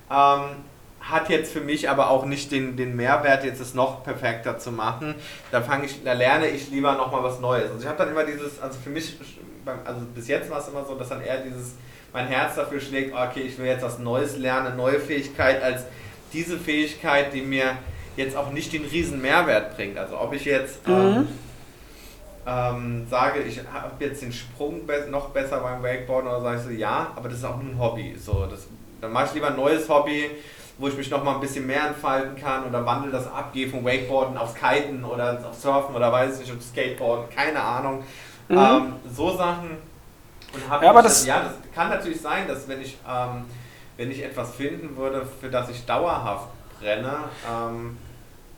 [0.09, 0.63] Ähm,
[1.01, 4.71] hat jetzt für mich aber auch nicht den, den Mehrwert, jetzt es noch perfekter zu
[4.71, 5.15] machen.
[5.51, 7.69] Da fange ich, da lerne ich lieber nochmal was Neues.
[7.69, 9.17] Also ich habe dann immer dieses, also für mich
[9.85, 11.73] also bis jetzt war es immer so, dass dann eher dieses,
[12.11, 15.83] mein Herz dafür schlägt, okay, ich will jetzt was Neues lernen, eine neue Fähigkeit, als
[16.31, 17.77] diese Fähigkeit, die mir
[18.15, 19.97] jetzt auch nicht den riesen Mehrwert bringt.
[19.97, 20.93] Also ob ich jetzt mhm.
[20.93, 21.27] ähm,
[22.45, 26.63] ähm, sage, ich habe jetzt den Sprung be noch besser beim Wakeboarden oder sage ich
[26.63, 28.15] so, ja, aber das ist auch nur ein Hobby.
[28.17, 28.67] So, das,
[29.01, 30.29] dann mache ich lieber ein neues Hobby,
[30.77, 33.69] wo ich mich noch mal ein bisschen mehr entfalten kann oder wandle das ab, gehe
[33.69, 38.03] vom Wakeboarden aufs Kiten oder aufs Surfen oder weiß ich nicht, aufs Skateboarden, keine Ahnung.
[38.47, 38.57] Mhm.
[38.57, 39.77] Ähm, so Sachen.
[40.53, 43.45] Und ja, aber das, ja, das kann natürlich sein, dass wenn ich, ähm,
[43.97, 47.15] wenn ich etwas finden würde, für das ich dauerhaft brenne,
[47.49, 47.97] ähm,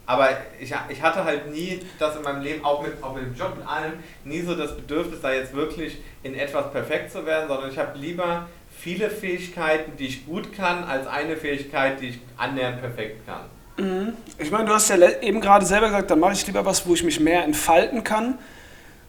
[0.07, 0.29] aber
[0.59, 3.53] ich, ich hatte halt nie das in meinem Leben, auch mit, auch mit dem Job
[3.59, 7.71] und allem, nie so das Bedürfnis, da jetzt wirklich in etwas perfekt zu werden, sondern
[7.71, 12.81] ich habe lieber viele Fähigkeiten, die ich gut kann, als eine Fähigkeit, die ich annähernd
[12.81, 13.45] perfekt kann.
[13.77, 14.13] Mhm.
[14.37, 16.93] Ich meine, du hast ja eben gerade selber gesagt, dann mache ich lieber was, wo
[16.93, 18.37] ich mich mehr entfalten kann.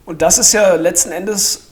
[0.06, 1.66] Und das ist ja letzten Endes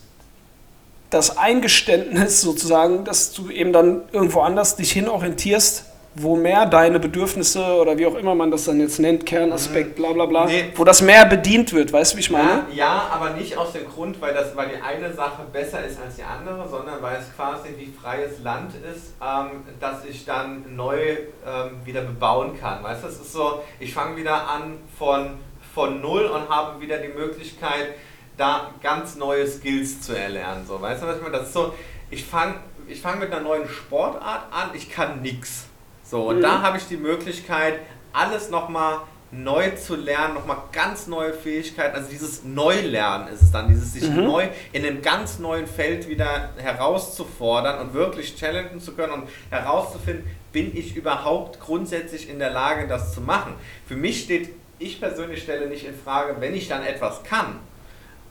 [1.10, 5.84] das Eingeständnis sozusagen, dass du eben dann irgendwo anders dich hinorientierst,
[6.16, 10.02] wo mehr deine Bedürfnisse oder wie auch immer man das dann jetzt nennt, Kernaspekt, mhm.
[10.02, 10.72] bla bla bla, nee.
[10.74, 12.66] wo das mehr bedient wird, weißt du, wie ich meine?
[12.70, 16.00] Ja, ja, aber nicht aus dem Grund, weil, das, weil die eine Sache besser ist
[16.00, 20.76] als die andere, sondern weil es quasi wie freies Land ist, ähm, dass ich dann
[20.76, 22.82] neu ähm, wieder bebauen kann.
[22.82, 25.38] Weißt du, es ist so, ich fange wieder an von,
[25.74, 27.94] von null und habe wieder die Möglichkeit,
[28.36, 30.66] da ganz neue Skills zu erlernen.
[30.66, 31.38] So, weißt du, was ich meine?
[31.38, 31.74] Das ist so,
[32.10, 32.56] ich fange
[32.86, 35.66] ich fang mit einer neuen Sportart an, ich kann nichts.
[36.04, 36.42] So, und mhm.
[36.42, 37.80] da habe ich die Möglichkeit,
[38.12, 38.98] alles nochmal
[39.30, 44.08] neu zu lernen, nochmal ganz neue Fähigkeiten, also dieses Neulernen ist es dann, dieses sich
[44.08, 44.24] mhm.
[44.24, 50.24] neu in einem ganz neuen Feld wieder herauszufordern und wirklich challengen zu können und herauszufinden,
[50.52, 53.54] bin ich überhaupt grundsätzlich in der Lage, das zu machen.
[53.88, 57.58] Für mich steht, ich persönlich stelle nicht in Frage, wenn ich dann etwas kann,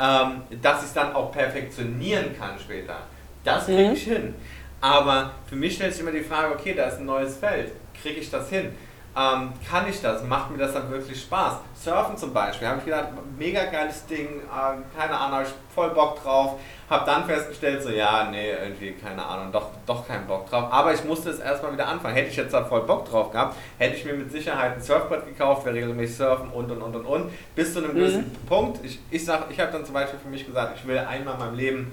[0.04, 2.98] ähm, dass ich es dann auch perfektionieren kann später.
[3.44, 3.94] Das kriege mhm.
[3.94, 4.36] ich hin.
[4.82, 7.72] Aber für mich stellt sich immer die Frage, okay, da ist ein neues Feld.
[8.02, 8.76] kriege ich das hin?
[9.16, 10.24] Ähm, kann ich das?
[10.24, 11.54] Macht mir das dann wirklich Spaß?
[11.76, 15.92] Surfen zum Beispiel, habe ich gedacht, mega geiles Ding, äh, keine Ahnung, habe ich voll
[15.92, 16.60] Bock drauf.
[16.90, 20.72] Habe dann festgestellt, so ja, nee, irgendwie, keine Ahnung, doch, doch keinen Bock drauf.
[20.72, 22.16] Aber ich musste es erstmal wieder anfangen.
[22.16, 25.26] Hätte ich jetzt da voll Bock drauf gehabt, hätte ich mir mit Sicherheit ein Surfbrett
[25.26, 27.32] gekauft, wäre regelmäßig surfen und und und und und.
[27.56, 27.96] Bis zu einem mhm.
[27.96, 28.80] gewissen Punkt.
[28.84, 31.56] Ich, ich, ich habe dann zum Beispiel für mich gesagt, ich will einmal in meinem
[31.56, 31.92] Leben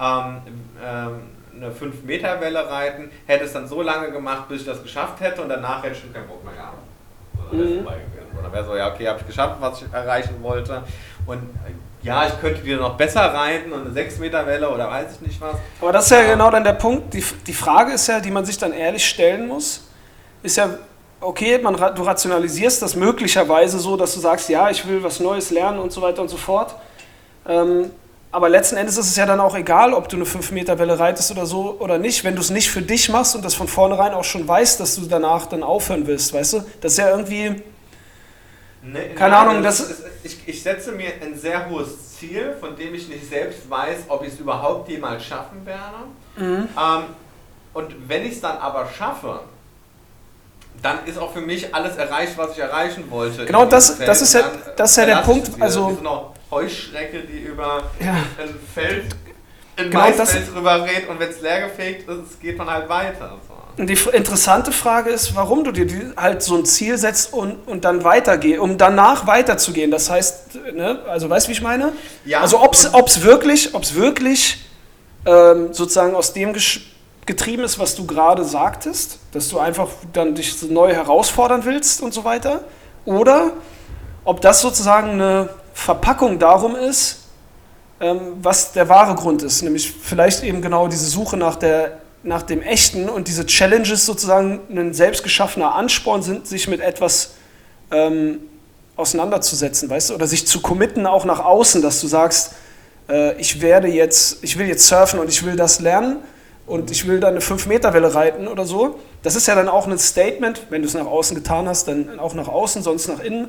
[0.00, 0.40] ähm,
[0.84, 1.20] ähm,
[1.54, 5.48] eine 5-Meter-Welle reiten, hätte es dann so lange gemacht, bis ich das geschafft hätte und
[5.48, 6.78] danach hätte ich schon keinen Bock mehr gehabt.
[7.50, 7.86] Oder wäre mhm.
[8.38, 10.82] Oder wäre so, ja, okay, habe ich geschafft, was ich erreichen wollte.
[11.26, 11.72] Und äh,
[12.02, 15.56] ja, ich könnte wieder noch besser reiten und eine 6-Meter-Welle oder weiß ich nicht was.
[15.80, 17.14] Aber das ist ja genau dann der Punkt.
[17.14, 19.84] Die, die Frage ist ja, die man sich dann ehrlich stellen muss,
[20.42, 20.70] ist ja,
[21.20, 25.50] okay, man, du rationalisierst das möglicherweise so, dass du sagst, ja, ich will was Neues
[25.50, 26.74] lernen und so weiter und so fort.
[27.48, 27.90] Ähm,
[28.32, 31.44] aber letzten Endes ist es ja dann auch egal, ob du eine 5-Meter-Welle reitest oder
[31.44, 34.24] so oder nicht, wenn du es nicht für dich machst und das von vornherein auch
[34.24, 36.64] schon weißt, dass du danach dann aufhören willst, weißt du?
[36.80, 37.62] Das ist ja irgendwie.
[38.82, 39.80] Nee, keine nein, Ahnung, das.
[39.80, 44.04] Ist, ich, ich setze mir ein sehr hohes Ziel, von dem ich nicht selbst weiß,
[44.08, 46.06] ob ich es überhaupt jemals schaffen werde.
[46.36, 46.68] Mhm.
[46.76, 47.02] Ähm,
[47.74, 49.40] und wenn ich es dann aber schaffe,
[50.82, 53.46] dann ist auch für mich alles erreicht, was ich erreichen wollte.
[53.46, 55.50] Genau, das, das ist ja, das ist ja der Punkt.
[55.60, 55.96] Also,
[56.50, 58.12] Heuschrecke, die über ja.
[58.12, 59.16] ein Feld,
[59.76, 63.32] ein genau Maisfeld drüber redet und wenn es leergefegt ist, geht man halt weiter.
[63.32, 63.40] Und
[63.78, 68.04] die interessante Frage ist, warum du dir halt so ein Ziel setzt und, und dann
[68.04, 69.90] weitergehst, um danach weiterzugehen.
[69.90, 71.92] Das heißt, ne, also weißt du, wie ich meine?
[72.24, 72.40] Ja.
[72.40, 74.66] Also ob es wirklich, ob's wirklich
[75.24, 76.54] ähm, sozusagen aus dem
[77.24, 82.12] getrieben ist, was du gerade sagtest, dass du einfach dann dich neu herausfordern willst und
[82.12, 82.64] so weiter,
[83.04, 83.52] oder
[84.24, 87.28] ob das sozusagen eine Verpackung darum ist,
[88.00, 92.42] ähm, was der wahre Grund ist, nämlich vielleicht eben genau diese Suche nach, der, nach
[92.42, 97.34] dem Echten und diese Challenges sozusagen ein selbstgeschaffener Ansporn sind, sich mit etwas
[97.90, 98.38] ähm,
[98.96, 102.52] auseinanderzusetzen, weißt du, oder sich zu committen auch nach außen, dass du sagst,
[103.08, 106.18] äh, ich werde jetzt, ich will jetzt surfen und ich will das lernen
[106.66, 109.00] und ich will dann eine 5-Meter-Welle reiten oder so.
[109.22, 112.20] Das ist ja dann auch ein Statement, wenn du es nach außen getan hast, dann
[112.20, 113.48] auch nach außen, sonst nach innen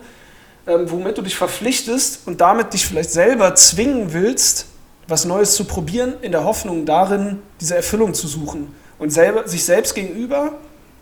[0.66, 4.68] ähm, womit du dich verpflichtest und damit dich vielleicht selber zwingen willst,
[5.08, 8.74] was Neues zu probieren, in der Hoffnung darin, diese Erfüllung zu suchen.
[9.00, 10.54] Und selber, sich selbst gegenüber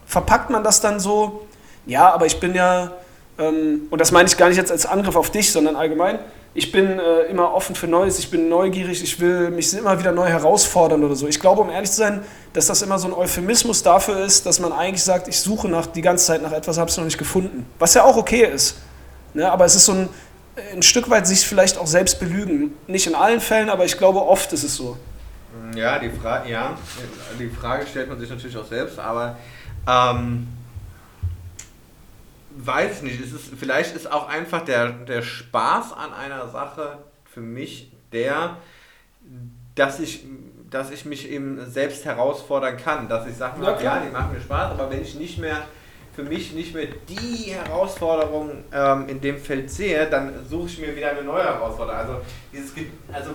[0.06, 1.48] verpackt man das dann so,
[1.86, 2.92] ja, aber ich bin ja,
[3.38, 6.20] ähm, und das meine ich gar nicht jetzt als Angriff auf dich, sondern allgemein,
[6.54, 10.12] ich bin äh, immer offen für Neues, ich bin neugierig, ich will mich immer wieder
[10.12, 11.28] neu herausfordern oder so.
[11.28, 14.60] Ich glaube, um ehrlich zu sein, dass das immer so ein Euphemismus dafür ist, dass
[14.60, 17.18] man eigentlich sagt, ich suche nach, die ganze Zeit nach etwas, habe es noch nicht
[17.18, 17.66] gefunden.
[17.80, 18.76] Was ja auch okay ist.
[19.34, 19.50] Ne?
[19.50, 20.10] Aber es ist so ein,
[20.74, 22.74] ein Stück weit sich vielleicht auch selbst belügen.
[22.88, 24.98] Nicht in allen Fällen, aber ich glaube, oft ist es so.
[25.76, 26.78] Ja, die, Fra ja,
[27.38, 29.38] die Frage stellt man sich natürlich auch selbst, aber
[29.88, 30.48] ähm,
[32.58, 33.22] weiß ich nicht.
[33.22, 38.58] Es ist, vielleicht ist auch einfach der, der Spaß an einer Sache für mich der,
[39.76, 40.26] dass ich,
[40.70, 43.10] dass ich mich eben selbst herausfordern kann.
[43.10, 45.64] Dass ich sage, ja, ja, die machen mir Spaß, aber wenn ich nicht mehr
[46.14, 50.96] für mich nicht mehr die Herausforderung ähm, in dem Feld sehe, dann suche ich mir
[50.96, 52.00] wieder eine neue Herausforderung.
[52.00, 52.16] Also,
[52.52, 52.74] dieses,
[53.12, 53.32] also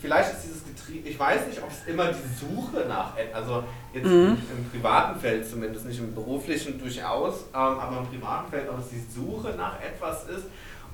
[0.00, 4.06] vielleicht ist dieses Getriebe, ich weiß nicht, ob es immer die Suche nach, also jetzt
[4.06, 4.38] mhm.
[4.56, 8.88] im privaten Feld zumindest, nicht im beruflichen durchaus, ähm, aber im privaten Feld, ob es
[8.88, 10.44] die Suche nach etwas ist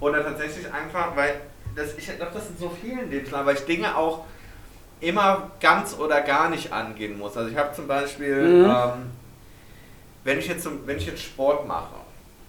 [0.00, 1.40] oder tatsächlich einfach, weil
[1.74, 4.24] das, ich glaube, das in so vielen Lebenslagen, weil ich Dinge auch
[5.00, 7.36] immer ganz oder gar nicht angehen muss.
[7.36, 8.64] Also ich habe zum Beispiel mhm.
[8.64, 9.10] ähm,
[10.26, 11.94] wenn ich jetzt, wenn ich jetzt Sport mache,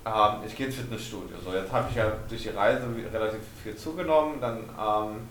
[0.04, 3.76] ähm, ich gehe ins Fitnessstudio, so jetzt habe ich ja durch die Reise relativ viel
[3.76, 5.28] zugenommen, dann ähm,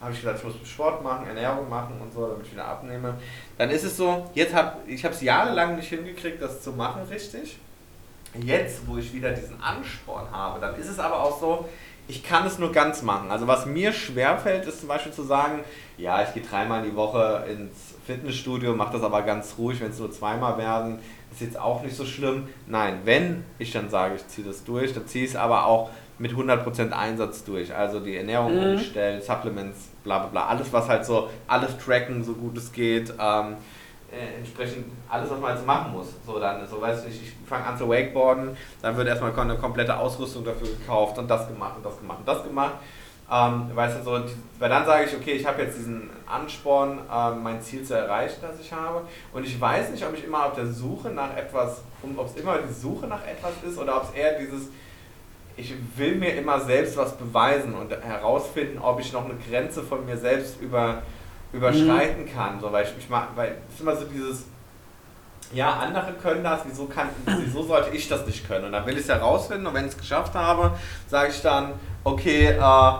[0.00, 3.14] habe ich gesagt, ich muss Sport machen, Ernährung machen und so, damit ich wieder abnehme.
[3.56, 7.58] Dann ist es so, jetzt habe ich es jahrelang nicht hingekriegt, das zu machen richtig.
[8.42, 11.68] Jetzt, wo ich wieder diesen Ansporn habe, dann ist es aber auch so,
[12.08, 13.30] ich kann es nur ganz machen.
[13.30, 15.60] Also was mir schwerfällt, ist zum Beispiel zu sagen,
[15.96, 19.90] ja, ich gehe dreimal in die Woche ins Fitnessstudio, mache das aber ganz ruhig, wenn
[19.90, 20.98] es nur zweimal werden,
[21.34, 22.48] ist jetzt auch nicht so schlimm.
[22.66, 25.90] Nein, wenn ich dann sage, ich ziehe das durch, dann ziehe ich es aber auch
[26.18, 27.74] mit 100% Einsatz durch.
[27.74, 28.72] Also die Ernährung mhm.
[28.74, 33.12] umstellen, Supplements, bla bla bla, alles was halt so, alles tracken, so gut es geht.
[33.18, 33.56] Ähm,
[34.12, 36.06] äh, entsprechend alles, was man jetzt machen muss.
[36.24, 39.56] So dann, so weiß ich nicht, ich fange an zu Wakeboarden, dann wird erstmal eine
[39.56, 42.74] komplette Ausrüstung dafür gekauft und das gemacht und das gemacht und das gemacht.
[43.30, 44.20] Ähm, weißt du, so,
[44.58, 48.36] weil dann sage ich, okay, ich habe jetzt diesen Ansporn, ähm, mein Ziel zu erreichen,
[48.42, 49.02] das ich habe.
[49.32, 51.82] Und ich weiß nicht, ob ich immer auf der Suche nach etwas,
[52.16, 54.68] ob es immer die Suche nach etwas ist oder ob es eher dieses,
[55.56, 60.04] ich will mir immer selbst was beweisen und herausfinden, ob ich noch eine Grenze von
[60.04, 61.02] mir selbst über,
[61.52, 62.34] überschreiten mhm.
[62.34, 62.60] kann.
[62.60, 64.44] So, weil ich, ich weil es ist immer so dieses,
[65.54, 68.66] ja, andere können das, wieso, kann, wieso sollte ich das nicht können?
[68.66, 70.76] Und dann will ich es herausfinden und wenn ich es geschafft habe,
[71.08, 71.72] sage ich dann,
[72.02, 72.92] okay, äh,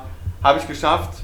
[0.45, 1.22] habe ich geschafft,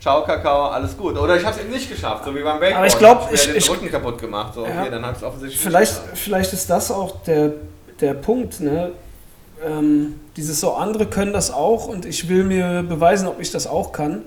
[0.00, 1.18] ciao Kakao, alles gut.
[1.18, 2.76] Oder ich habe es eben nicht geschafft, so wie beim Wakeboard.
[2.76, 4.54] Aber ich glaube, ich, ich, den ich, Rücken kaputt gemacht.
[4.54, 4.90] So, okay, Ja.
[4.90, 6.22] dann habe ich es offensichtlich vielleicht, nicht geschafft.
[6.22, 7.52] vielleicht ist das auch der,
[8.00, 8.92] der Punkt, ne?
[9.62, 13.66] Ähm, dieses so, andere können das auch und ich will mir beweisen, ob ich das
[13.66, 14.22] auch kann.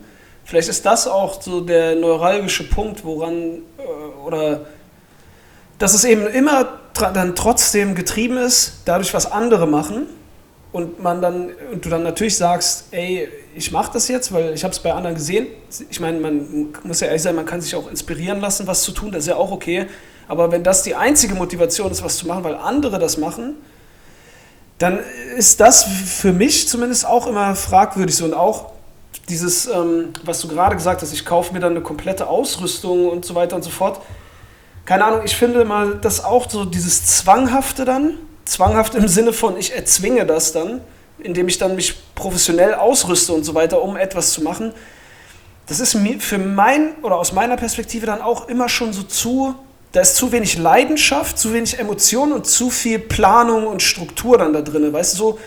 [0.45, 3.33] Vielleicht ist das auch so der neuralgische Punkt, woran
[3.79, 4.65] äh, oder
[5.79, 6.67] dass es eben immer
[7.13, 10.05] dann trotzdem getrieben ist, dadurch, was andere machen
[10.71, 14.63] und man dann und du dann natürlich sagst, ey, ich mache das jetzt, weil ich
[14.63, 15.47] habe es bei anderen gesehen.
[15.89, 18.91] Ich meine, man muss ja ehrlich sein, man kann sich auch inspirieren lassen, was zu
[18.91, 19.87] tun, das ist ja auch okay.
[20.27, 23.55] Aber wenn das die einzige Motivation ist, was zu machen, weil andere das machen,
[24.77, 24.99] dann
[25.37, 28.71] ist das für mich zumindest auch immer fragwürdig und auch
[29.29, 33.25] dieses, ähm, was du gerade gesagt hast, ich kaufe mir dann eine komplette Ausrüstung und
[33.25, 34.01] so weiter und so fort.
[34.85, 39.57] Keine Ahnung, ich finde mal, dass auch so dieses Zwanghafte dann, zwanghaft im Sinne von,
[39.57, 40.81] ich erzwinge das dann,
[41.23, 44.73] indem ich dann mich professionell ausrüste und so weiter, um etwas zu machen.
[45.67, 49.55] Das ist mir für mein oder aus meiner Perspektive dann auch immer schon so zu,
[49.93, 54.51] da ist zu wenig Leidenschaft, zu wenig Emotion und zu viel Planung und Struktur dann
[54.51, 54.91] da drin.
[54.91, 55.39] Weißt du, so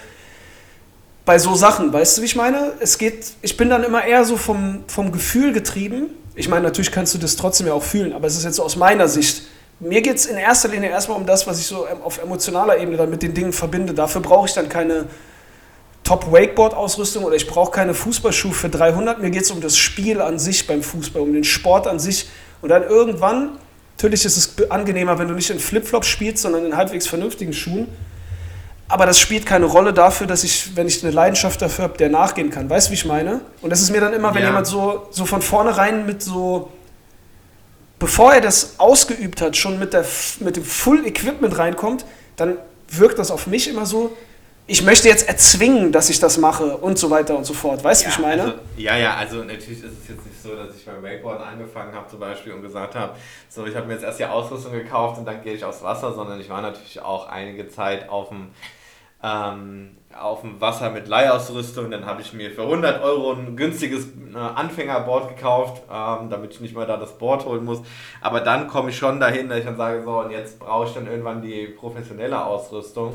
[1.26, 2.72] bei so Sachen, weißt du, wie ich meine?
[2.78, 6.10] Es geht, ich bin dann immer eher so vom, vom Gefühl getrieben.
[6.36, 8.62] Ich meine, natürlich kannst du das trotzdem ja auch fühlen, aber es ist jetzt so
[8.62, 9.42] aus meiner Sicht.
[9.80, 12.78] Mir geht es in erster Linie erstmal um das, was ich so ähm, auf emotionaler
[12.78, 13.92] Ebene dann mit den Dingen verbinde.
[13.92, 15.06] Dafür brauche ich dann keine
[16.06, 19.20] Top-Wakeboard-Ausrüstung oder ich brauche keine Fußballschuhe für 300.
[19.20, 22.28] Mir geht es um das Spiel an sich beim Fußball, um den Sport an sich.
[22.62, 23.58] Und dann irgendwann,
[23.96, 27.88] natürlich ist es angenehmer, wenn du nicht in Flipflops spielst, sondern in halbwegs vernünftigen Schuhen.
[28.88, 32.08] Aber das spielt keine Rolle dafür, dass ich, wenn ich eine Leidenschaft dafür habe, der
[32.08, 32.70] nachgehen kann.
[32.70, 33.40] Weißt du, wie ich meine?
[33.60, 34.48] Und das ist mir dann immer, wenn Ja.
[34.50, 36.70] jemand so, so von vornherein mit so,
[37.98, 40.04] bevor er das ausgeübt hat, schon mit, der,
[40.38, 42.04] mit dem Full Equipment reinkommt,
[42.36, 44.16] dann wirkt das auf mich immer so,
[44.68, 47.84] ich möchte jetzt erzwingen, dass ich das mache und so weiter und so fort.
[47.84, 48.42] Weißt du, wie ich meine?
[48.42, 51.94] Also, ja, ja, also natürlich ist es jetzt nicht so, dass ich beim Wakeboard angefangen
[51.94, 53.14] habe zum Beispiel und gesagt habe,
[53.48, 56.12] so ich habe mir jetzt erst die Ausrüstung gekauft und dann gehe ich aufs Wasser,
[56.12, 58.48] sondern ich war natürlich auch einige Zeit auf dem,
[59.22, 61.92] ähm, auf dem Wasser mit Leihausrüstung.
[61.92, 66.60] Dann habe ich mir für 100 Euro ein günstiges äh, Anfängerboard gekauft, ähm, damit ich
[66.60, 67.82] nicht mal da das Board holen muss.
[68.20, 70.94] Aber dann komme ich schon dahin, dass ich dann sage, so und jetzt brauche ich
[70.94, 73.14] dann irgendwann die professionelle Ausrüstung.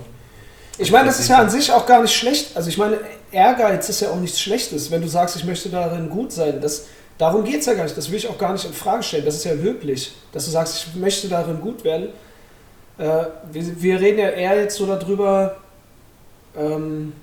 [0.81, 2.57] Ich meine, das ist ja an sich auch gar nicht schlecht.
[2.57, 2.97] Also ich meine,
[3.31, 6.59] Ehrgeiz ist ja auch nichts Schlechtes, wenn du sagst, ich möchte darin gut sein.
[6.59, 6.87] Das,
[7.19, 7.95] darum geht es ja gar nicht.
[7.95, 9.23] Das will ich auch gar nicht in Frage stellen.
[9.23, 12.07] Das ist ja löblich, dass du sagst, ich möchte darin gut werden.
[12.97, 15.57] Äh, wir, wir reden ja eher jetzt so darüber,
[16.57, 17.13] ähm,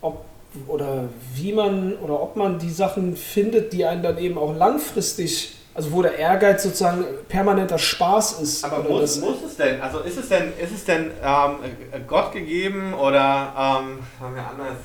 [0.00, 0.24] ob
[0.66, 5.54] oder wie man oder ob man die Sachen findet, die einen dann eben auch langfristig,
[5.76, 8.64] also wo der Ehrgeiz sozusagen permanenter Spaß ist.
[8.64, 12.94] Aber muss, muss es denn, also ist es denn, ist es denn ähm, Gott gegeben
[12.94, 14.78] oder, ähm, haben wir anders,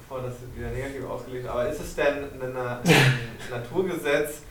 [0.00, 2.54] bevor das wieder negativ ausgelegt, aber ist es denn ein
[3.50, 4.42] Naturgesetz,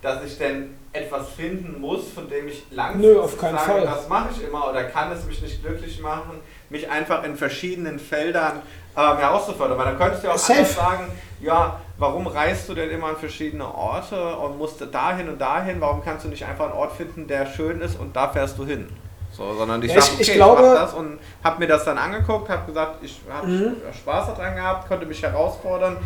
[0.00, 3.82] dass ich denn etwas finden muss, von dem ich langfristig Nö, auf keinen sage, Fall.
[3.82, 6.40] das mache ich immer oder kann es mich nicht glücklich machen,
[6.70, 8.62] mich einfach in verschiedenen Feldern
[8.96, 9.76] ähm, herauszufordern.
[9.76, 10.58] Weil dann könntest du ja auch Safe.
[10.58, 15.40] anders sagen, ja, warum reist du denn immer an verschiedene Orte und musst dahin und
[15.40, 15.80] dahin?
[15.80, 18.66] Warum kannst du nicht einfach einen Ort finden, der schön ist und da fährst du
[18.66, 18.88] hin?
[19.32, 21.66] So, sondern ich Ja, sag, ich- okay, ich ich, glaube- mach das und habe mir
[21.66, 23.72] das dann angeguckt, habe gesagt, ich habe Mhm.
[23.92, 25.96] Spaß daran gehabt, konnte mich herausfordern.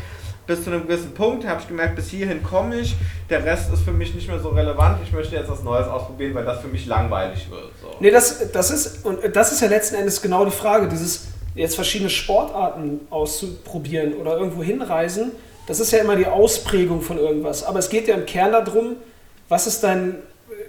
[0.46, 2.96] Bis zu einem gewissen Punkt habe ich gemerkt, bis hierhin komme ich.
[3.28, 4.96] Der Rest ist für mich nicht mehr so relevant.
[5.04, 7.64] Ich möchte jetzt was Neues ausprobieren, weil das für mich langweilig wird.
[7.82, 7.90] So.
[8.00, 11.74] Nee, das, das, ist, und das ist ja letzten Endes genau die Frage, dieses jetzt
[11.74, 15.32] verschiedene Sportarten auszuprobieren oder irgendwo hinreisen,
[15.68, 17.62] das ist ja immer die Ausprägung von irgendwas.
[17.62, 18.96] Aber es geht ja im Kern darum,
[19.50, 20.14] was ist dein,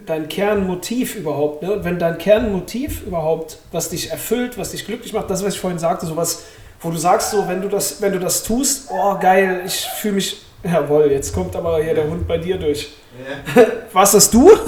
[0.05, 1.63] dein Kernmotiv überhaupt?
[1.63, 1.71] Ne?
[1.71, 5.59] Und wenn dein Kernmotiv überhaupt, was dich erfüllt, was dich glücklich macht, das, was ich
[5.59, 6.43] vorhin sagte, sowas,
[6.81, 10.15] wo du sagst, so, wenn du das, wenn du das tust, oh geil, ich fühle
[10.15, 12.89] mich, jawohl, jetzt kommt aber hier der Hund bei dir durch.
[13.55, 13.63] Ja.
[13.93, 14.51] Was hast du?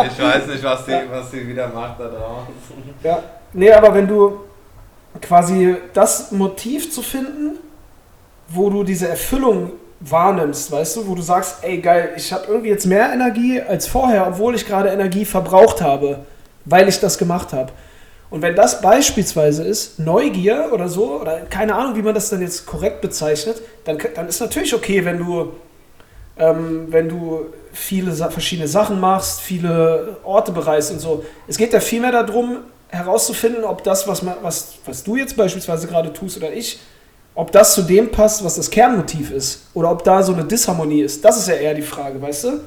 [0.00, 2.54] Ich weiß nicht, was sie, was wieder macht da draußen.
[3.02, 3.20] Ja,
[3.52, 4.38] nee, aber wenn du
[5.20, 7.58] quasi das Motiv zu finden,
[8.48, 12.70] wo du diese Erfüllung wahrnimmst, weißt du, wo du sagst, ey geil, ich habe irgendwie
[12.70, 16.20] jetzt mehr Energie als vorher, obwohl ich gerade Energie verbraucht habe,
[16.64, 17.72] weil ich das gemacht habe.
[18.30, 22.42] Und wenn das beispielsweise ist, Neugier oder so, oder keine Ahnung, wie man das dann
[22.42, 25.52] jetzt korrekt bezeichnet, dann, dann ist natürlich okay, wenn du,
[26.38, 31.24] ähm, wenn du viele verschiedene Sachen machst, viele Orte bereist und so.
[31.46, 35.86] Es geht ja vielmehr darum, herauszufinden, ob das, was, man, was, was du jetzt beispielsweise
[35.86, 36.78] gerade tust oder ich,
[37.38, 39.70] ob das zu dem passt, was das Kernmotiv ist.
[39.72, 41.24] Oder ob da so eine Disharmonie ist.
[41.24, 42.60] Das ist ja eher die Frage, weißt du?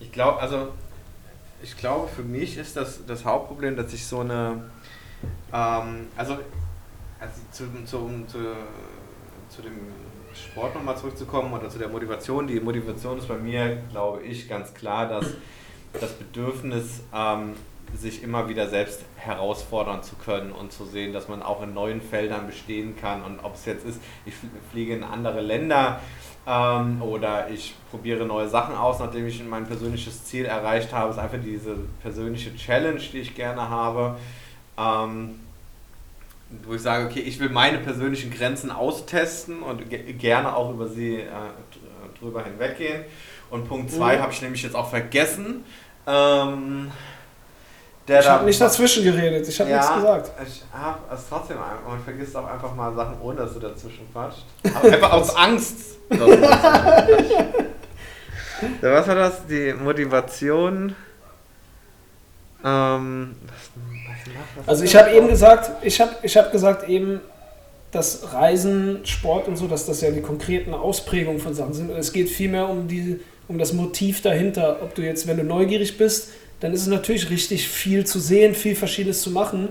[0.00, 0.68] Ich glaube, also
[1.62, 4.70] ich glaube, für mich ist das das Hauptproblem, dass ich so eine,
[5.52, 6.38] ähm, also,
[7.20, 8.38] also zu, zu, zu,
[9.50, 9.78] zu dem
[10.32, 12.46] Sport nochmal zurückzukommen oder zu der Motivation.
[12.46, 15.26] Die Motivation ist bei mir, glaube ich, ganz klar, dass
[16.00, 17.52] das Bedürfnis, ähm,
[17.94, 22.00] sich immer wieder selbst herausfordern zu können und zu sehen, dass man auch in neuen
[22.00, 23.22] Feldern bestehen kann.
[23.22, 24.34] Und ob es jetzt ist, ich
[24.70, 26.00] fliege in andere Länder
[26.46, 31.18] ähm, oder ich probiere neue Sachen aus, nachdem ich mein persönliches Ziel erreicht habe, ist
[31.18, 34.16] einfach diese persönliche Challenge, die ich gerne habe.
[34.78, 35.40] Ähm,
[36.64, 39.84] wo ich sage, okay, ich will meine persönlichen Grenzen austesten und
[40.18, 41.28] gerne auch über sie äh,
[42.20, 43.04] drüber hinweggehen.
[43.50, 44.20] Und Punkt 2 mhm.
[44.20, 45.64] habe ich nämlich jetzt auch vergessen.
[46.06, 46.90] Ähm,
[48.08, 50.30] ich habe nicht dazwischen geredet, ich habe ja, nichts gesagt.
[50.46, 54.44] Ich habe es trotzdem, man vergisst auch einfach mal Sachen, ohne dass du dazwischen quatscht.
[54.74, 55.76] Aber einfach aus Angst.
[58.80, 59.46] was war das?
[59.46, 60.96] Die Motivation.
[62.64, 63.70] Ähm, was,
[64.56, 67.20] was also ich habe eben gesagt, ich habe ich hab gesagt eben,
[67.92, 71.90] dass Reisen, Sport und so, dass das ja die konkreten Ausprägungen von Sachen sind.
[71.90, 74.78] Und es geht vielmehr um, die, um das Motiv dahinter.
[74.82, 76.30] Ob du jetzt, wenn du neugierig bist,
[76.62, 79.68] dann ist es natürlich richtig, viel zu sehen, viel Verschiedenes zu machen.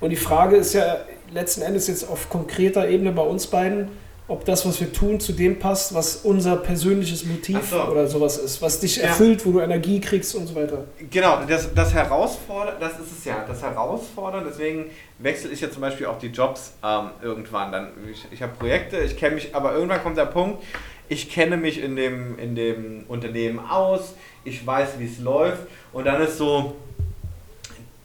[0.00, 0.98] Und die Frage ist ja
[1.32, 3.88] letzten Endes jetzt auf konkreter Ebene bei uns beiden,
[4.28, 7.80] ob das, was wir tun, zu dem passt, was unser persönliches Motiv so.
[7.84, 9.04] oder sowas ist, was dich ja.
[9.04, 10.84] erfüllt, wo du Energie kriegst und so weiter.
[11.10, 15.80] Genau, das, das Herausfordern, das ist es ja, das Herausfordern, deswegen wechsle ich ja zum
[15.80, 17.72] Beispiel auch die Jobs ähm, irgendwann.
[17.72, 20.62] Dann, ich, ich habe Projekte, ich kenne mich, aber irgendwann kommt der Punkt,
[21.08, 24.14] ich kenne mich in dem, in dem Unternehmen aus,
[24.46, 26.76] ich weiß, wie es läuft und dann ist so,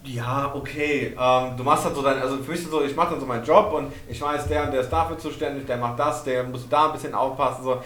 [0.03, 3.19] ja, okay, ähm, du machst halt so dein, also für mich so, ich mache dann
[3.19, 6.23] so meinen Job und ich weiß, der und der ist dafür zuständig, der macht das,
[6.23, 7.81] der muss da ein bisschen aufpassen, so.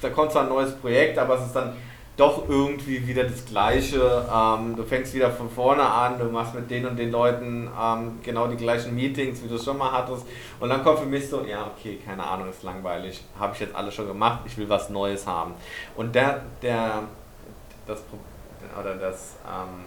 [0.00, 1.72] Da kommt zwar ein neues Projekt, aber es ist dann
[2.16, 4.24] doch irgendwie wieder das Gleiche.
[4.32, 8.20] Ähm, du fängst wieder von vorne an, du machst mit den und den Leuten ähm,
[8.22, 10.24] genau die gleichen Meetings, wie du es schon mal hattest.
[10.60, 13.74] Und dann kommt für mich so, ja, okay, keine Ahnung, ist langweilig, habe ich jetzt
[13.74, 15.54] alles schon gemacht, ich will was Neues haben.
[15.96, 17.02] Und der, der,
[17.86, 18.02] das,
[18.78, 19.84] oder das, ähm,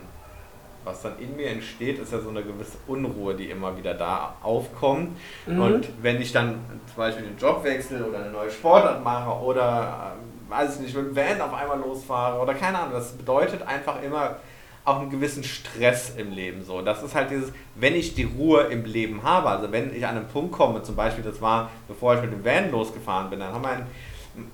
[0.84, 4.36] was dann in mir entsteht, ist ja so eine gewisse Unruhe, die immer wieder da
[4.42, 5.18] aufkommt.
[5.46, 5.62] Mhm.
[5.62, 10.16] Und wenn ich dann zum Beispiel den Job wechsle oder eine neue Sportart mache oder,
[10.16, 13.62] äh, weiß ich nicht, mit dem Van auf einmal losfahre oder keine Ahnung, das bedeutet
[13.64, 14.38] einfach immer
[14.86, 16.82] auch einen gewissen Stress im Leben so.
[16.82, 20.16] Das ist halt dieses, wenn ich die Ruhe im Leben habe, also wenn ich an
[20.16, 23.52] einen Punkt komme, zum Beispiel, das war, bevor ich mit dem Van losgefahren bin, dann
[23.52, 23.86] haben wir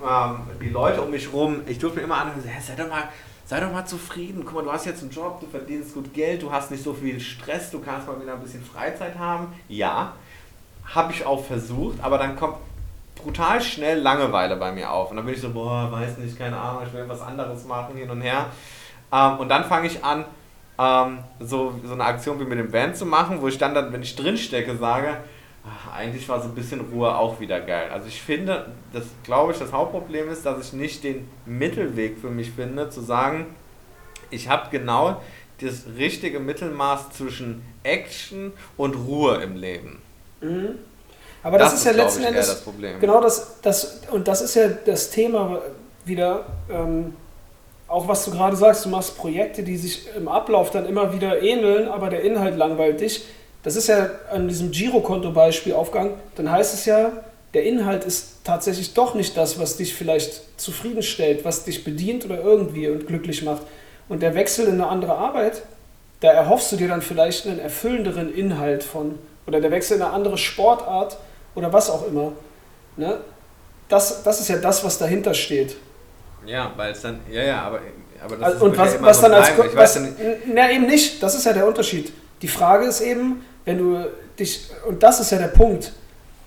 [0.02, 3.10] ähm, die Leute um mich rum, ich durfte mir immer anhören, sei doch mal
[3.46, 4.44] sei doch mal zufrieden.
[4.46, 6.94] Guck mal, du hast jetzt einen Job, du verdienst gut Geld, du hast nicht so
[6.94, 9.54] viel Stress, du kannst mal wieder ein bisschen Freizeit haben.
[9.68, 10.14] Ja,
[10.86, 12.58] habe ich auch versucht, aber dann kommt
[13.16, 15.12] brutal schnell Langeweile bei mir auf.
[15.12, 17.96] Und dann bin ich so, boah, weiß nicht, keine Ahnung, ich will was anderes machen,
[17.96, 18.48] hin und her.
[19.12, 20.26] Ähm, und dann fange ich an,
[20.78, 23.94] ähm, so, so eine Aktion wie mit dem Band zu machen, wo ich dann, dann
[23.94, 25.18] wenn ich drinstecke, sage,
[25.66, 27.90] ach, eigentlich war so ein bisschen Ruhe auch wieder geil.
[27.92, 32.30] Also ich finde, das glaube ich, das Hauptproblem ist, dass ich nicht den Mittelweg für
[32.30, 33.56] mich finde, zu sagen,
[34.30, 35.22] ich habe genau
[35.62, 40.02] das richtige Mittelmaß zwischen Action und Ruhe im Leben.
[40.42, 40.80] Mhm.
[41.44, 43.00] Aber das, das, ist ja letzten Endes das Problem.
[43.00, 45.62] Genau das, das und das ist ja das Thema
[46.06, 46.46] wieder.
[46.70, 47.16] Ähm,
[47.88, 51.44] auch was du gerade sagst, du machst Projekte, die sich im Ablauf dann immer wieder
[51.44, 53.26] ähneln, aber der Inhalt langweilt dich
[53.64, 57.12] das ist ja an diesem Girokonto-Beispiel aufgegangen, dann heißt es ja,
[57.54, 62.42] der Inhalt ist tatsächlich doch nicht das, was dich vielleicht zufriedenstellt, was dich bedient oder
[62.42, 63.62] irgendwie und glücklich macht.
[64.10, 65.62] Und der Wechsel in eine andere Arbeit,
[66.20, 69.20] da erhoffst du dir dann vielleicht einen erfüllenderen Inhalt von.
[69.46, 71.18] Oder der Wechsel in eine andere Sportart
[71.54, 72.32] oder was auch immer.
[72.98, 73.20] Ne?
[73.88, 75.76] Das, das ist ja das, was dahinter steht.
[76.46, 77.80] Ja, weil es dann, ja, ja, aber,
[78.24, 79.52] aber das also, Und was, ja was so dann als.
[79.76, 80.00] Was,
[80.48, 82.12] na, eben nicht, das ist ja der Unterschied.
[82.42, 85.94] Die Frage ist eben, wenn du dich, und das ist ja der Punkt,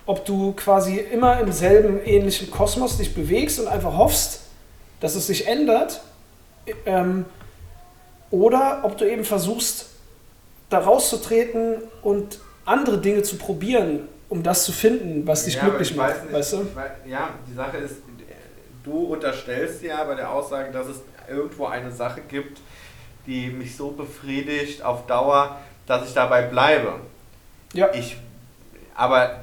[0.07, 4.43] ob du quasi immer im selben ähnlichen Kosmos dich bewegst und einfach hoffst,
[5.01, 6.01] dass es sich ändert,
[6.85, 7.25] ähm,
[8.31, 9.87] oder ob du eben versuchst,
[10.69, 15.95] da rauszutreten und andere Dinge zu probieren, um das zu finden, was dich ja, glücklich
[15.95, 16.25] macht.
[16.25, 16.59] Nicht, weißt du?
[16.75, 17.97] Weiß, ja, die Sache ist,
[18.83, 20.97] du unterstellst ja bei der Aussage, dass es
[21.29, 22.61] irgendwo eine Sache gibt,
[23.27, 26.95] die mich so befriedigt auf Dauer, dass ich dabei bleibe.
[27.73, 27.93] Ja.
[27.95, 28.17] Ich,
[28.95, 29.41] aber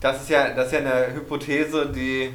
[0.00, 2.34] das ist ja, das ist ja eine Hypothese, die,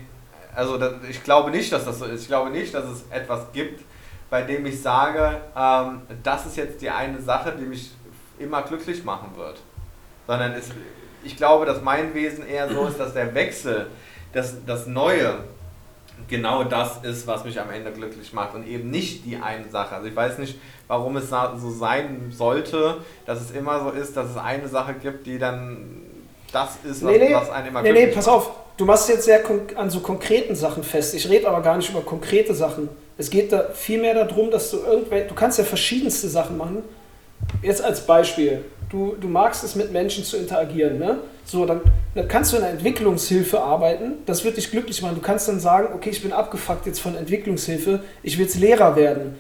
[0.56, 2.24] also das, ich glaube nicht, dass das so ist.
[2.24, 3.84] Ich glaube nicht, dass es etwas gibt,
[4.30, 7.92] bei dem ich sage, ähm, das ist jetzt die eine Sache, die mich
[8.40, 9.60] immer glücklich machen wird.
[10.28, 10.70] Sondern es,
[11.24, 13.88] ich glaube, dass mein Wesen eher so ist, dass der Wechsel,
[14.34, 15.40] das, das Neue,
[16.28, 19.95] genau das ist, was mich am Ende glücklich macht und eben nicht die eine Sache.
[19.95, 24.32] Also ich weiß nicht, warum es so sein sollte, dass es immer so ist, dass
[24.32, 26.03] es eine Sache gibt, die dann
[26.51, 28.36] das ist, was, nee, nee, was einen immer Nee, nee, pass macht.
[28.36, 29.41] auf, du machst jetzt sehr
[29.76, 31.13] an so konkreten Sachen fest.
[31.13, 32.89] Ich rede aber gar nicht über konkrete Sachen.
[33.17, 36.84] Es geht da vielmehr darum, dass du irgendwelche, du kannst ja verschiedenste Sachen machen.
[37.61, 41.20] Jetzt als Beispiel, du, du magst es mit Menschen zu interagieren, ne?
[41.46, 41.82] So, dann,
[42.16, 45.16] dann kannst du in der Entwicklungshilfe arbeiten, das wird dich glücklich machen.
[45.16, 48.96] Du kannst dann sagen, okay, ich bin abgefuckt jetzt von Entwicklungshilfe, ich will jetzt Lehrer
[48.96, 49.40] werden.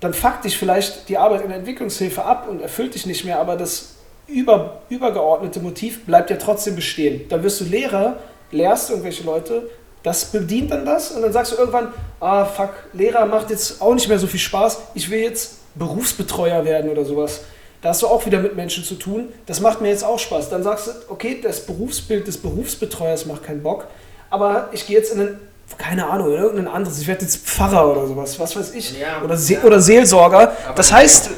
[0.00, 3.38] Dann fuckt dich vielleicht die Arbeit in der Entwicklungshilfe ab und erfüllt dich nicht mehr,
[3.38, 3.96] aber das
[4.26, 7.28] über, übergeordnete Motiv bleibt ja trotzdem bestehen.
[7.28, 8.16] Dann wirst du Lehrer,
[8.50, 9.68] lehrst irgendwelche Leute,
[10.02, 13.94] das bedient dann das und dann sagst du irgendwann, ah fuck, Lehrer macht jetzt auch
[13.94, 17.42] nicht mehr so viel Spaß, ich will jetzt Berufsbetreuer werden oder sowas.
[17.86, 19.28] Da hast du auch wieder mit Menschen zu tun.
[19.46, 20.50] Das macht mir jetzt auch Spaß.
[20.50, 23.86] Dann sagst du, okay, das Berufsbild des Berufsbetreuers macht keinen Bock,
[24.28, 25.40] aber ich gehe jetzt in ein,
[25.78, 29.36] keine Ahnung, irgendein anderes, ich werde jetzt Pfarrer oder sowas, was weiß ich, ja, oder,
[29.36, 29.62] Se ja.
[29.62, 30.56] oder Seelsorger.
[30.74, 31.30] Das heißt,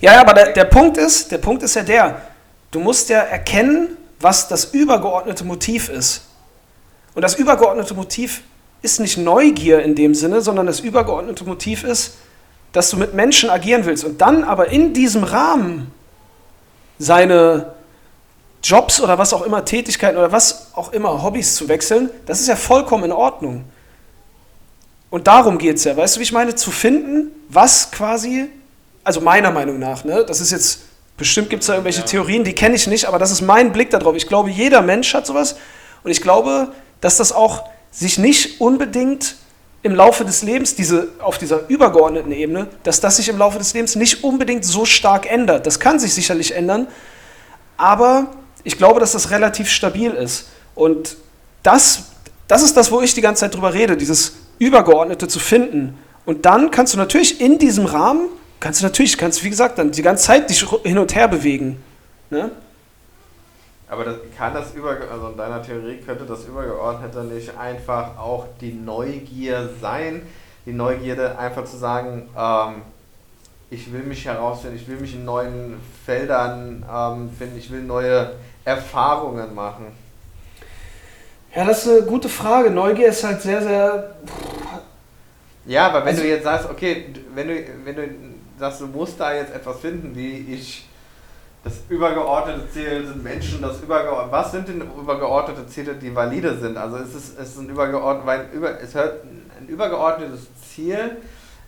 [0.00, 2.22] ja, aber der, der Punkt ist, der Punkt ist ja der,
[2.70, 6.26] du musst ja erkennen, was das übergeordnete Motiv ist.
[7.16, 8.42] Und das übergeordnete Motiv
[8.82, 12.18] ist nicht Neugier in dem Sinne, sondern das übergeordnete Motiv ist,
[12.78, 15.90] dass du mit Menschen agieren willst und dann aber in diesem Rahmen
[17.00, 17.74] seine
[18.62, 22.46] Jobs oder was auch immer, Tätigkeiten oder was auch immer, Hobbys zu wechseln, das ist
[22.46, 23.64] ja vollkommen in Ordnung.
[25.10, 26.54] Und darum geht es ja, weißt du, wie ich meine?
[26.54, 28.48] Zu finden, was quasi
[29.02, 30.82] also meiner Meinung nach, ne, das ist jetzt,
[31.16, 32.06] bestimmt gibt es da irgendwelche ja.
[32.06, 34.14] Theorien, die kenne ich nicht, aber das ist mein Blick darauf.
[34.14, 35.56] Ich glaube, jeder Mensch hat sowas
[36.04, 39.34] und ich glaube, dass das auch sich nicht unbedingt
[39.88, 43.72] im Laufe des Lebens, diese, auf dieser übergeordneten Ebene, dass das sich im Laufe des
[43.74, 45.66] Lebens nicht unbedingt so stark ändert.
[45.66, 46.86] Das kann sich sicherlich ändern,
[47.76, 48.26] aber
[48.64, 50.48] ich glaube, dass das relativ stabil ist.
[50.74, 51.16] Und
[51.62, 52.04] das,
[52.46, 55.96] das ist das, wo ich die ganze Zeit drüber rede, dieses Übergeordnete zu finden.
[56.26, 58.28] Und dann kannst du natürlich in diesem Rahmen
[58.60, 61.82] kannst du natürlich, kannst wie gesagt, dann die ganze Zeit dich hin und her bewegen.
[62.30, 62.50] Ne?
[63.90, 68.46] Aber das, kann das über, also in deiner Theorie könnte das Übergeordnete nicht einfach auch
[68.60, 70.22] die Neugier sein,
[70.66, 72.82] die Neugierde einfach zu sagen, ähm,
[73.70, 78.32] ich will mich herausfinden, ich will mich in neuen Feldern ähm, finden, ich will neue
[78.64, 79.86] Erfahrungen machen.
[81.54, 82.70] Ja, das ist eine gute Frage.
[82.70, 84.14] Neugier ist halt sehr, sehr.
[85.64, 88.02] Ja, aber wenn also, du jetzt sagst, okay, wenn du, wenn du
[88.58, 90.86] sagst, du musst da jetzt etwas finden, wie ich
[91.64, 96.76] das übergeordnete Ziel sind Menschen, das übergeordnete, was sind denn übergeordnete Ziele, die valide sind?
[96.76, 101.16] Also ist es ist ein übergeordnet, weil über, es hört ein übergeordnetes Ziel,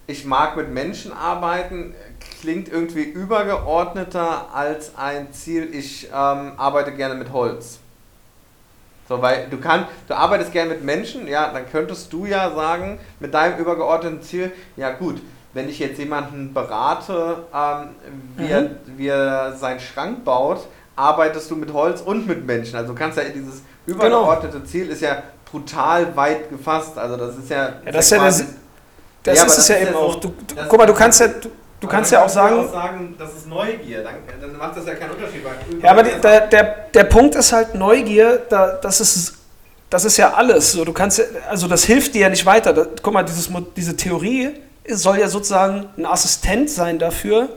[0.06, 1.94] ich mag mit Menschen arbeiten,
[2.40, 7.78] klingt irgendwie übergeordneter als ein Ziel, ich ähm, arbeite gerne mit Holz.
[9.08, 13.00] So, weil du kannst, du arbeitest gerne mit Menschen, ja, dann könntest du ja sagen,
[13.18, 15.20] mit deinem übergeordneten Ziel, ja gut,
[15.52, 17.88] wenn ich jetzt jemanden berate, ähm,
[18.36, 18.50] wie, mhm.
[18.50, 22.76] er, wie er seinen Schrank baut, arbeitest du mit Holz und mit Menschen.
[22.76, 24.68] Also du kannst ja dieses übergeordnete genau.
[24.68, 26.96] Ziel ist ja brutal weit gefasst.
[26.96, 27.70] Also das ist ja.
[27.84, 28.44] ja das ist ja, das,
[29.22, 30.16] das ja, ist es ja eben auch.
[30.16, 31.28] Du, du, guck mal, du kannst ja.
[31.28, 31.48] Du,
[31.80, 34.94] du kannst ja auch sagen, auch sagen, das ist Neugier, dann, dann, macht das ja
[34.94, 35.42] keinen Unterschied.
[35.82, 39.36] Ja, aber die, der, der, der Punkt ist halt Neugier, da, das ist
[39.88, 40.72] das ist ja alles.
[40.72, 42.72] So, du kannst also das hilft dir ja nicht weiter.
[42.72, 44.54] Da, guck mal, dieses, diese Theorie
[44.88, 47.48] soll ja sozusagen ein Assistent sein dafür,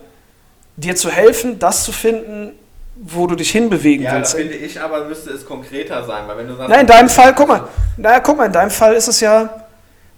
[0.76, 2.54] dir zu helfen, das zu finden,
[2.96, 4.34] wo du dich hinbewegen ja, willst.
[4.34, 6.70] Ja, finde ich aber, müsste es konkreter sein, weil wenn du sagst...
[6.70, 7.68] Nein, in deinem Fall, guck mal,
[7.98, 9.64] naja, guck mal, in deinem Fall ist es ja,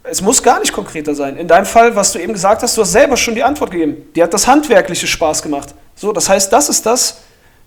[0.04, 1.38] es muss gar nicht konkreter sein.
[1.38, 4.10] In deinem Fall, was du eben gesagt hast, du hast selber schon die Antwort gegeben.
[4.16, 5.74] Dir hat das Handwerkliche Spaß gemacht.
[5.96, 7.22] So, das heißt, das ist das,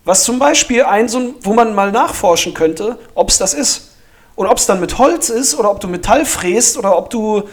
[0.05, 3.93] was zum Beispiel ein, so, wo man mal nachforschen könnte, ob es das ist.
[4.37, 7.49] Und ob es dann mit Holz ist oder ob du Metall fräst oder ob du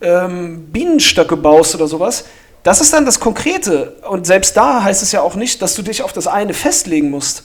[0.00, 2.24] ähm, Bienenstöcke baust oder sowas,
[2.62, 3.96] das ist dann das Konkrete.
[4.08, 7.10] Und selbst da heißt es ja auch nicht, dass du dich auf das eine festlegen
[7.10, 7.44] musst.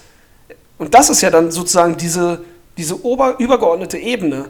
[0.77, 2.41] Und das ist ja dann sozusagen diese,
[2.77, 4.45] diese ober, übergeordnete Ebene.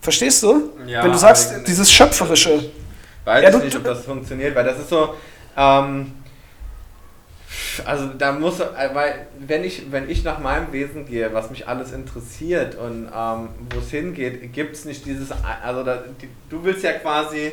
[0.00, 0.70] Verstehst du?
[0.86, 2.70] Ja, Wenn du sagst, dieses Schöpferische.
[3.24, 5.14] Weiß ja, du, nicht, ob das funktioniert, weil das ist so,
[5.56, 6.12] ähm,
[7.86, 11.68] also da muss, äh, weil wenn ich, wenn ich nach meinem Wesen gehe, was mich
[11.68, 15.30] alles interessiert und ähm, wo es hingeht, gibt es nicht dieses,
[15.62, 17.52] also da, die, du willst ja quasi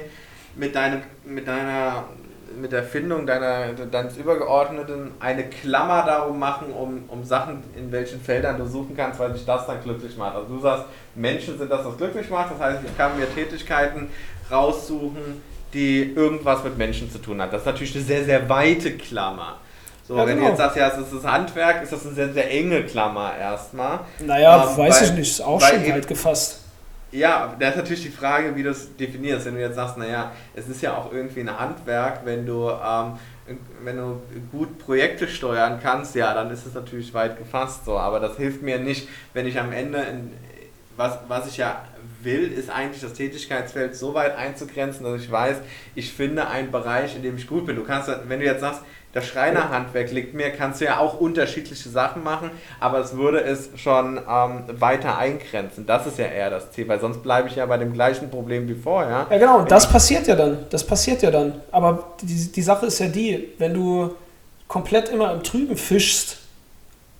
[0.55, 2.05] mit deinem, mit deiner,
[2.59, 8.21] mit der Findung deiner, deines Übergeordneten eine Klammer darum machen, um, um Sachen, in welchen
[8.21, 10.35] Feldern du suchen kannst, weil dich das dann glücklich macht.
[10.35, 10.85] Also du sagst,
[11.15, 14.09] Menschen sind das, was glücklich macht, das heißt, ich kann mir Tätigkeiten
[14.49, 15.41] raussuchen,
[15.73, 17.53] die irgendwas mit Menschen zu tun hat.
[17.53, 19.57] Das ist natürlich eine sehr, sehr weite Klammer.
[20.07, 20.41] So, ja, wenn genau.
[20.43, 23.35] du jetzt sagst, ja, es ist das Handwerk, ist das eine sehr, sehr enge Klammer
[23.37, 23.99] erstmal.
[24.19, 26.61] Naja, ähm, weiß weil, ich nicht, ist auch schon weit gefasst.
[27.11, 29.45] Ja, da ist natürlich die Frage, wie du es definierst.
[29.45, 33.13] Wenn du jetzt sagst, naja, es ist ja auch irgendwie ein Handwerk, wenn du, ähm,
[33.83, 34.21] wenn du
[34.51, 37.97] gut Projekte steuern kannst, ja, dann ist es natürlich weit gefasst so.
[37.97, 40.31] Aber das hilft mir nicht, wenn ich am Ende, in,
[40.95, 41.83] was, was ich ja
[42.21, 45.57] will, ist eigentlich das Tätigkeitsfeld so weit einzugrenzen, dass ich weiß,
[45.95, 47.75] ich finde einen Bereich, in dem ich gut bin.
[47.75, 48.81] Du kannst, wenn du jetzt sagst,
[49.13, 53.69] das Schreinerhandwerk liegt mir, kannst du ja auch unterschiedliche Sachen machen, aber es würde es
[53.75, 55.85] schon ähm, weiter eingrenzen.
[55.85, 58.67] Das ist ja eher das Ziel, weil sonst bleibe ich ja bei dem gleichen Problem
[58.67, 59.25] wie vorher.
[59.29, 60.65] Ja, genau, und das passiert ja dann.
[60.69, 61.61] Das passiert ja dann.
[61.71, 64.13] Aber die, die Sache ist ja die, wenn du
[64.67, 66.37] komplett immer im Trüben fischst,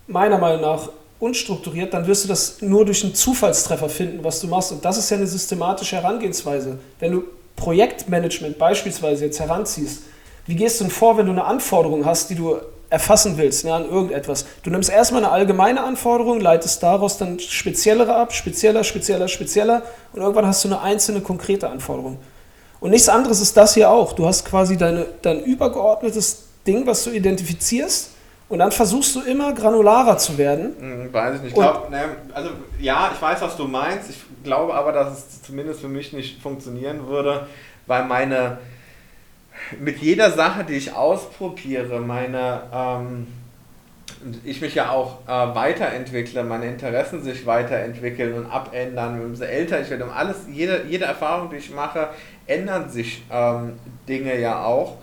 [0.07, 0.89] meiner Meinung nach
[1.19, 4.71] unstrukturiert, dann wirst du das nur durch einen Zufallstreffer finden, was du machst.
[4.71, 6.79] Und das ist ja eine systematische Herangehensweise.
[6.99, 7.23] Wenn du
[7.55, 10.03] Projektmanagement beispielsweise jetzt heranziehst,
[10.47, 12.57] wie gehst du denn vor, wenn du eine Anforderung hast, die du
[12.89, 14.45] erfassen willst ne, an irgendetwas?
[14.63, 19.83] Du nimmst erstmal eine allgemeine Anforderung, leitest daraus dann speziellere ab, spezieller, spezieller, spezieller
[20.13, 22.17] und irgendwann hast du eine einzelne konkrete Anforderung.
[22.79, 24.13] Und nichts anderes ist das hier auch.
[24.13, 28.11] Du hast quasi deine, dein übergeordnetes Ding, was du identifizierst
[28.49, 30.75] und dann versuchst du immer granularer zu werden.
[30.79, 31.49] Hm, weiß ich nicht.
[31.49, 34.09] Ich glaub, ne, also ja, ich weiß, was du meinst.
[34.09, 37.47] Ich glaube aber, dass es zumindest für mich nicht funktionieren würde,
[37.87, 38.59] weil meine
[39.79, 43.27] mit jeder Sache, die ich ausprobiere, meine, ähm,
[44.43, 49.89] ich mich ja auch äh, weiterentwickle, meine Interessen sich weiterentwickeln und abändern, umso älter ich
[49.89, 52.09] werde, um alles, jede, jede Erfahrung, die ich mache,
[52.45, 53.73] ändern sich ähm,
[54.07, 54.97] Dinge ja auch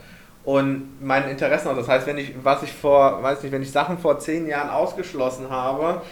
[0.44, 1.76] und meine Interessen auch.
[1.76, 4.70] Das heißt, wenn ich, was ich vor, weiß nicht, wenn ich Sachen vor zehn Jahren
[4.70, 6.02] ausgeschlossen habe,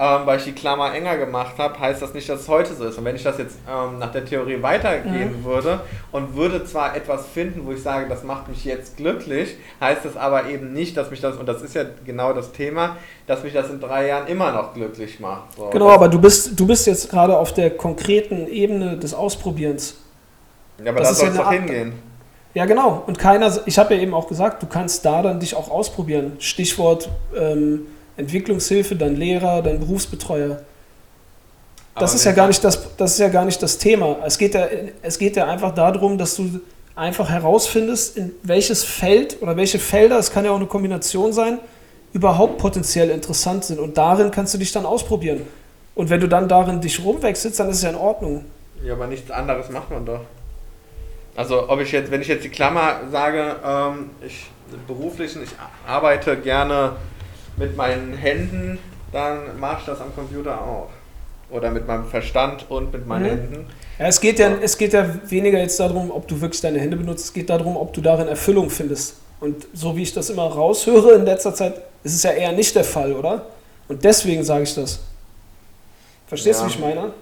[0.00, 2.86] ähm, weil ich die Klammer enger gemacht habe, heißt das nicht, dass es heute so
[2.86, 2.96] ist.
[2.96, 5.44] Und wenn ich das jetzt ähm, nach der Theorie weitergehen mhm.
[5.44, 10.06] würde und würde zwar etwas finden, wo ich sage, das macht mich jetzt glücklich, heißt
[10.06, 12.96] das aber eben nicht, dass mich das, und das ist ja genau das Thema,
[13.26, 15.54] dass mich das in drei Jahren immer noch glücklich macht.
[15.58, 19.98] So, genau, aber du bist, du bist jetzt gerade auf der konkreten Ebene des Ausprobierens.
[20.82, 21.92] Ja, aber das da soll es doch hingehen.
[22.54, 23.04] Ja, genau.
[23.06, 26.36] Und keiner, ich habe ja eben auch gesagt, du kannst da dann dich auch ausprobieren.
[26.38, 27.86] Stichwort ähm,
[28.20, 30.60] Entwicklungshilfe, dann Lehrer, dann Berufsbetreuer.
[31.98, 34.18] Das ist, ja gar nicht das, das ist ja gar nicht das Thema.
[34.24, 34.66] Es geht, ja,
[35.02, 36.60] es geht ja einfach darum, dass du
[36.94, 41.58] einfach herausfindest, in welches Feld oder welche Felder, es kann ja auch eine Kombination sein,
[42.12, 43.80] überhaupt potenziell interessant sind.
[43.80, 45.42] Und darin kannst du dich dann ausprobieren.
[45.94, 48.44] Und wenn du dann darin dich rumwechselst, dann ist es ja in Ordnung.
[48.84, 50.20] Ja, aber nichts anderes macht man doch.
[51.36, 54.46] Also ob ich jetzt, wenn ich jetzt die Klammer sage, ähm, ich
[54.86, 55.50] beruflichen, ich
[55.86, 56.92] arbeite gerne
[57.60, 58.78] mit meinen Händen,
[59.12, 60.88] dann mache ich das am Computer auch.
[61.50, 63.28] Oder mit meinem Verstand und mit meinen mhm.
[63.28, 63.66] Händen.
[63.98, 66.96] Ja, es, geht ja, es geht ja weniger jetzt darum, ob du wirklich deine Hände
[66.96, 69.16] benutzt, es geht darum, ob du darin Erfüllung findest.
[69.40, 72.74] Und so wie ich das immer raushöre in letzter Zeit, ist es ja eher nicht
[72.74, 73.46] der Fall, oder?
[73.88, 75.00] Und deswegen sage ich das.
[76.28, 76.66] Verstehst ja.
[76.66, 77.12] du, wie ich meine?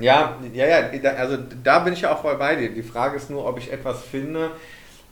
[0.00, 2.70] Ja, ja, ja, also da bin ich ja auch voll bei dir.
[2.70, 4.50] Die Frage ist nur, ob ich etwas finde,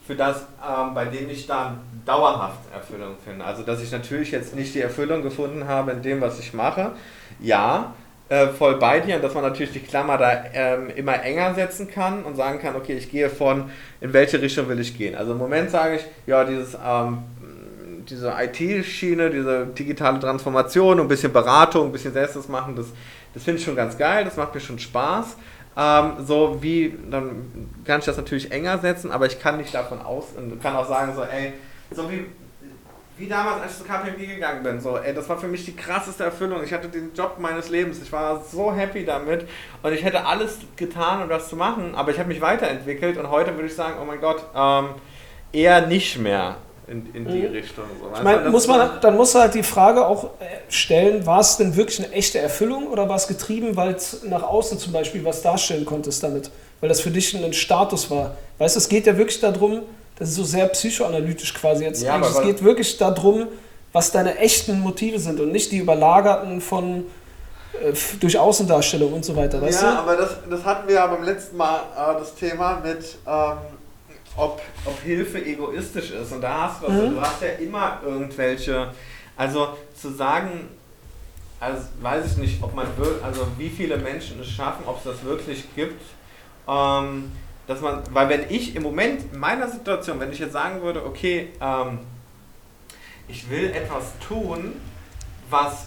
[0.07, 3.45] für das, ähm, bei dem ich dann dauerhaft Erfüllung finde.
[3.45, 6.93] Also, dass ich natürlich jetzt nicht die Erfüllung gefunden habe in dem, was ich mache.
[7.41, 7.95] Ja,
[8.31, 11.91] äh, voll bei dir und dass man natürlich die Klammer da ähm, immer enger setzen
[11.91, 13.71] kann und sagen kann, okay, ich gehe von,
[14.01, 15.17] in welche Richtung will ich gehen.
[15.17, 17.25] Also im Moment sage ich, ja, dieses, ähm,
[18.09, 22.87] diese IT-Schiene, diese digitale Transformation, ein bisschen Beratung, ein bisschen Selbstes machen, das,
[23.35, 25.37] das finde ich schon ganz geil, das macht mir schon Spaß.
[25.77, 30.01] Ähm, so wie, dann kann ich das natürlich enger setzen, aber ich kann nicht davon
[30.01, 31.53] aus und kann auch sagen, so, ey,
[31.91, 32.27] so wie,
[33.19, 35.77] wie damals, als ich zu KPMG gegangen bin, so, ey, das war für mich die
[35.77, 36.63] krasseste Erfüllung.
[36.65, 39.47] Ich hatte den Job meines Lebens, ich war so happy damit
[39.83, 43.31] und ich hätte alles getan, um das zu machen, aber ich habe mich weiterentwickelt und
[43.31, 44.91] heute würde ich sagen, oh mein Gott, ähm,
[45.53, 46.57] eher nicht mehr
[46.91, 47.53] in, in die mhm.
[47.53, 47.85] Richtung.
[48.01, 48.11] So.
[48.15, 51.77] Ich meine, muss man, dann muss halt die Frage auch äh, stellen, war es denn
[51.77, 55.43] wirklich eine echte Erfüllung oder war es getrieben, weil es nach außen zum Beispiel was
[55.43, 56.51] darstellen konntest damit?
[56.81, 58.37] Weil das für dich ein Status war.
[58.59, 59.83] Weißt du, es geht ja wirklich darum,
[60.21, 62.03] das ist so sehr psychoanalytisch quasi jetzt.
[62.03, 63.49] Ja, es geht wirklich darum,
[63.93, 67.07] was deine echten Motive sind und nicht die überlagerten von
[67.83, 69.61] äh, durch Außendarstellung und so weiter.
[69.61, 69.99] Weißt ja, du?
[69.99, 73.57] aber das, das hatten wir ja beim letzten Mal äh, das Thema mit ähm,
[74.37, 76.33] ob, ob Hilfe egoistisch ist.
[76.33, 77.15] Und da hast du, also, mhm.
[77.15, 78.93] du hast ja immer irgendwelche,
[79.37, 79.69] also
[79.99, 80.69] zu sagen,
[81.59, 85.05] also weiß ich nicht, ob man will, also wie viele Menschen es schaffen, ob es
[85.05, 86.03] das wirklich gibt.
[86.69, 87.33] Ähm,
[87.71, 91.05] dass man, weil wenn ich im Moment in meiner Situation, wenn ich jetzt sagen würde,
[91.05, 92.01] okay, ähm,
[93.29, 94.75] ich will etwas tun,
[95.49, 95.87] was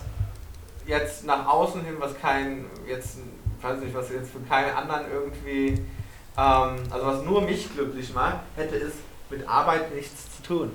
[0.87, 3.17] jetzt nach außen hin, was kein, jetzt,
[3.61, 5.77] weiß nicht, was jetzt für keinen anderen irgendwie
[6.37, 8.93] ähm, also was nur mich glücklich macht, hätte es
[9.29, 10.71] mit Arbeit nichts zu tun.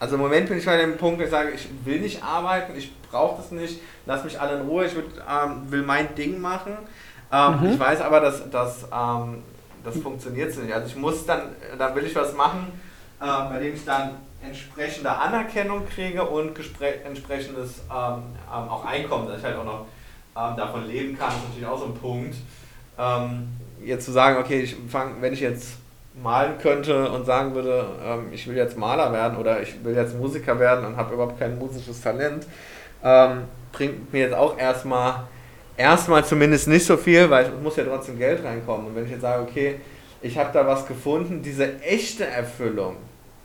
[0.00, 2.74] Also im Moment bin ich bei dem Punkt, wo ich sage, ich will nicht arbeiten,
[2.76, 6.40] ich brauche das nicht, lass mich alle in Ruhe, ich würd, ähm, will mein Ding
[6.40, 6.76] machen.
[7.30, 7.72] Ähm, mhm.
[7.72, 9.42] Ich weiß aber, dass, dass ähm,
[9.84, 10.74] das funktioniert so nicht.
[10.74, 11.42] Also ich muss dann,
[11.78, 12.72] dann will ich was machen,
[13.20, 16.56] äh, bei dem ich dann entsprechende Anerkennung kriege und
[17.04, 18.22] entsprechendes ähm,
[18.52, 19.86] ähm, auch Einkommen, dass ich halt auch noch
[20.36, 22.36] ähm, davon leben kann, ist natürlich auch so ein Punkt.
[22.98, 23.48] Ähm,
[23.84, 25.78] jetzt zu sagen, okay, ich fang, wenn ich jetzt
[26.22, 30.16] malen könnte und sagen würde, ähm, ich will jetzt Maler werden oder ich will jetzt
[30.16, 32.46] Musiker werden und habe überhaupt kein musisches Talent,
[33.02, 35.28] ähm, bringt mir jetzt auch erstmal
[35.78, 38.88] erstmal zumindest nicht so viel, weil es muss ja trotzdem Geld reinkommen.
[38.88, 39.76] Und wenn ich jetzt sage, okay,
[40.20, 42.96] ich habe da was gefunden, diese echte Erfüllung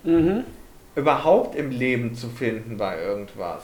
[0.03, 0.43] mhm.
[0.95, 3.63] überhaupt im Leben zu finden bei irgendwas.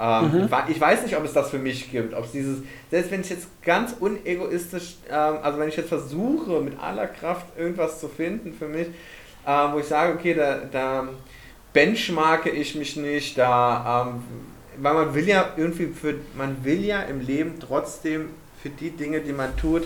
[0.00, 0.48] Ähm, mhm.
[0.68, 2.58] Ich weiß nicht, ob es das für mich gibt, ob es dieses,
[2.90, 7.46] selbst wenn ich jetzt ganz unegoistisch, ähm, also wenn ich jetzt versuche, mit aller Kraft
[7.56, 8.88] irgendwas zu finden für mich,
[9.46, 11.08] ähm, wo ich sage, okay, da, da
[11.72, 14.22] benchmarke ich mich nicht, da ähm,
[14.80, 18.30] weil man will ja irgendwie für, man will ja im Leben trotzdem
[18.62, 19.84] für die Dinge, die man tut,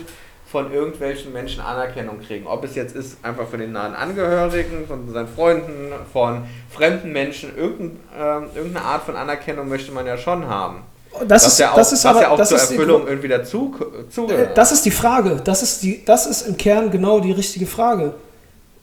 [0.53, 2.45] von irgendwelchen Menschen Anerkennung kriegen.
[2.45, 7.57] Ob es jetzt ist, einfach von den nahen Angehörigen, von seinen Freunden, von fremden Menschen,
[7.57, 10.83] irgendein, äh, irgendeine Art von Anerkennung möchte man ja schon haben.
[11.27, 13.27] Das ist, ja auch, das ist aber, ja auch das zur ist Erfüllung die, irgendwie
[13.27, 13.75] dazu
[14.09, 14.55] zugehört.
[14.55, 15.41] Das ist die Frage.
[15.43, 18.13] Das ist, die, das ist im Kern genau die richtige Frage.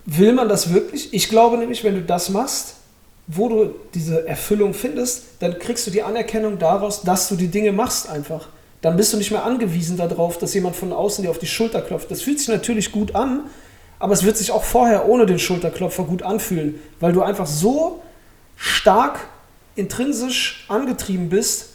[0.07, 1.12] Will man das wirklich?
[1.12, 2.77] Ich glaube nämlich, wenn du das machst,
[3.32, 7.70] wo du diese Erfüllung findest, dann kriegst du die Anerkennung daraus, dass du die Dinge
[7.70, 8.48] machst einfach.
[8.81, 11.81] Dann bist du nicht mehr angewiesen darauf, dass jemand von außen dir auf die Schulter
[11.81, 12.11] klopft.
[12.11, 13.44] Das fühlt sich natürlich gut an,
[13.98, 18.02] aber es wird sich auch vorher ohne den Schulterklopfer gut anfühlen, weil du einfach so
[18.57, 19.20] stark
[19.77, 21.66] intrinsisch angetrieben bist,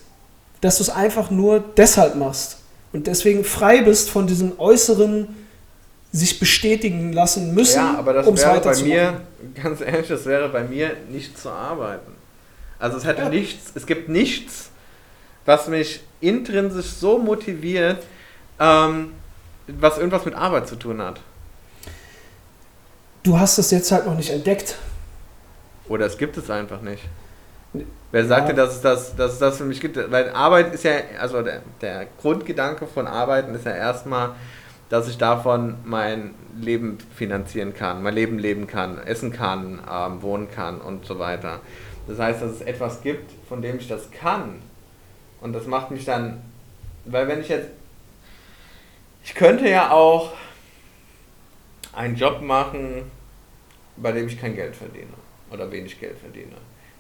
[0.61, 2.57] dass du es einfach nur deshalb machst
[2.91, 5.27] und deswegen frei bist von diesen äußeren
[6.16, 9.22] sich bestätigen lassen müssen, ja, aber das wäre bei mir,
[9.64, 12.14] ganz ehrlich, das wäre bei mir nicht zu arbeiten.
[12.80, 13.30] Also es hätte ja.
[13.30, 14.70] nichts, es gibt nichts,
[15.46, 18.04] was mich intrinsisch so motiviert,
[18.60, 19.12] ähm,
[19.68, 21.20] was irgendwas mit Arbeit zu tun hat.
[23.24, 24.78] Du hast es jetzt halt noch nicht entdeckt.
[25.90, 27.04] Oder es gibt es einfach nicht.
[28.12, 28.56] Wer sagte, ja.
[28.56, 29.98] dass, es das, dass es das für mich gibt?
[30.12, 34.36] Weil Arbeit ist ja, also der, der Grundgedanke von Arbeiten ist ja erstmal,
[34.90, 40.49] dass ich davon mein Leben finanzieren kann, mein Leben leben kann, essen kann, ähm, wohnen
[40.49, 41.60] kann und so weiter.
[42.07, 44.62] Das heißt, dass es etwas gibt, von dem ich das kann.
[45.41, 46.41] Und das macht mich dann,
[47.06, 47.70] weil wenn ich jetzt,
[49.24, 50.34] ich könnte ja auch
[51.94, 53.12] einen Job machen,
[53.98, 55.14] bei dem ich kein Geld verdiene
[55.52, 56.56] oder wenig Geld verdiene.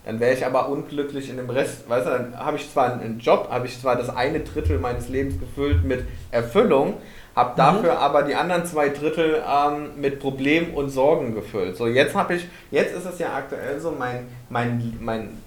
[0.05, 3.19] Dann wäre ich aber unglücklich in dem Rest, weißt du, dann habe ich zwar einen
[3.19, 6.97] Job, habe ich zwar das eine Drittel meines Lebens gefüllt mit Erfüllung,
[7.35, 7.57] habe mhm.
[7.57, 7.99] dafür mhm.
[7.99, 11.75] aber die anderen zwei Drittel ähm, mit Problemen und Sorgen gefüllt.
[11.75, 15.37] So, jetzt habe ich, jetzt ist es ja aktuell so, mein, mein, mein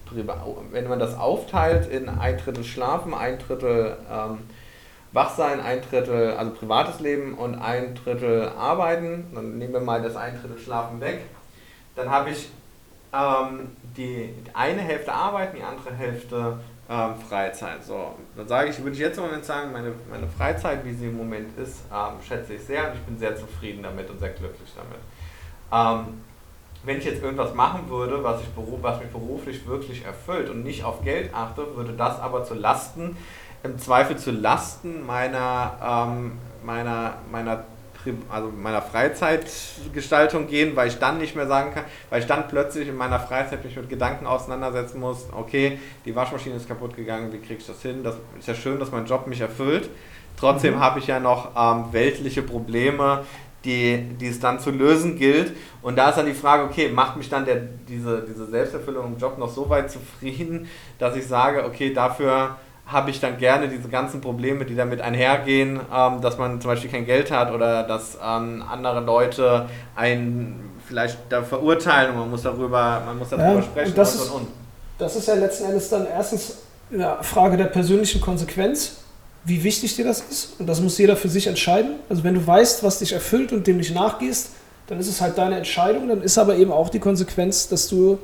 [0.71, 4.39] wenn man das aufteilt in ein Drittel Schlafen, ein Drittel ähm,
[5.13, 10.17] Wachsein, ein Drittel, also privates Leben und ein Drittel Arbeiten, dann nehmen wir mal das
[10.17, 11.21] ein Drittel Schlafen weg,
[11.97, 12.51] dann habe ich
[13.13, 16.59] ähm, die, die eine Hälfte Arbeiten, die andere Hälfte
[16.89, 17.85] ähm, Freizeit.
[17.85, 21.07] So, dann sage ich, würde ich jetzt im Moment sagen, meine, meine Freizeit, wie sie
[21.07, 24.31] im Moment ist, ähm, schätze ich sehr und ich bin sehr zufrieden damit und sehr
[24.31, 25.01] glücklich damit.
[25.71, 26.23] Ähm,
[26.85, 30.85] wenn ich jetzt irgendwas machen würde, was, ich was mich beruflich wirklich erfüllt und nicht
[30.85, 33.17] auf Geld achte, würde das aber zu Lasten,
[33.63, 37.65] im Zweifel zu Lasten meiner, ähm, meiner, meiner
[38.31, 42.89] also meiner Freizeitgestaltung gehen, weil ich dann nicht mehr sagen kann, weil ich dann plötzlich
[42.89, 47.39] in meiner Freizeit mich mit Gedanken auseinandersetzen muss, okay, die Waschmaschine ist kaputt gegangen, wie
[47.39, 48.03] kriege ich das hin?
[48.03, 49.91] Das ist ja schön, dass mein Job mich erfüllt.
[50.39, 50.81] Trotzdem mhm.
[50.81, 53.25] habe ich ja noch ähm, weltliche Probleme,
[53.65, 55.57] die, die es dann zu lösen gilt.
[55.83, 59.19] Und da ist dann die Frage, okay, macht mich dann der, diese, diese Selbsterfüllung im
[59.19, 60.69] Job noch so weit zufrieden,
[60.99, 62.57] dass ich sage, okay, dafür
[62.89, 66.91] habe ich dann gerne diese ganzen Probleme, die damit einhergehen, ähm, dass man zum Beispiel
[66.91, 72.43] kein Geld hat oder dass ähm, andere Leute einen vielleicht da verurteilen und man muss
[72.43, 74.49] darüber, man muss darüber ja, sprechen und, das und, ist, und.
[74.99, 76.57] Das ist ja letzten Endes dann erstens
[76.91, 78.97] eine Frage der persönlichen Konsequenz,
[79.45, 80.59] wie wichtig dir das ist.
[80.59, 81.97] Und das muss jeder für sich entscheiden.
[82.09, 84.51] Also wenn du weißt, was dich erfüllt und dem nicht nachgehst,
[84.87, 86.09] dann ist es halt deine Entscheidung.
[86.09, 88.19] Dann ist aber eben auch die Konsequenz, dass du,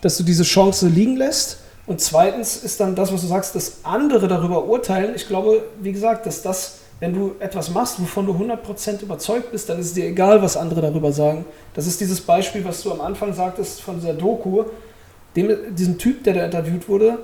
[0.00, 1.58] dass du diese Chance liegen lässt.
[1.86, 5.14] Und zweitens ist dann das, was du sagst, dass andere darüber urteilen.
[5.14, 9.68] Ich glaube, wie gesagt, dass das, wenn du etwas machst, wovon du 100% überzeugt bist,
[9.68, 11.44] dann ist es dir egal, was andere darüber sagen.
[11.74, 14.64] Das ist dieses Beispiel, was du am Anfang sagtest von dieser Doku.
[15.36, 17.18] Dem, diesem Typ, der da interviewt wurde,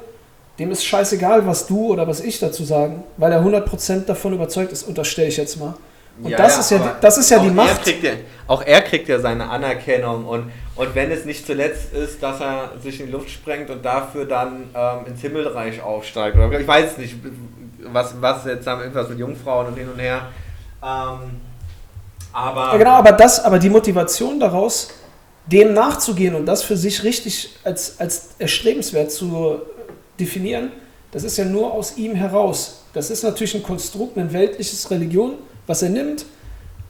[0.58, 4.70] dem ist scheißegal, was du oder was ich dazu sagen, weil er 100% davon überzeugt
[4.70, 5.74] ist, unterstelle ich jetzt mal.
[6.22, 7.86] Und ja, das, ja, ist ja, das ist ja die Macht.
[7.86, 8.10] Er ja,
[8.46, 12.72] auch er kriegt ja seine Anerkennung und, und wenn es nicht zuletzt ist, dass er
[12.82, 16.98] sich in die Luft sprengt und dafür dann ähm, ins Himmelreich aufsteigt, oder ich weiß
[16.98, 17.16] nicht,
[17.92, 20.28] was, was jetzt haben irgendwas mit Jungfrauen und hin und her.
[20.82, 21.40] Ähm,
[22.32, 24.88] aber Ja, genau, aber das, aber die Motivation daraus,
[25.46, 29.60] dem nachzugehen und das für sich richtig als, als erstrebenswert zu
[30.18, 30.70] definieren,
[31.10, 32.84] das ist ja nur aus ihm heraus.
[32.94, 35.34] Das ist natürlich ein Konstrukt, ein weltliches Religion,
[35.66, 36.24] was er nimmt,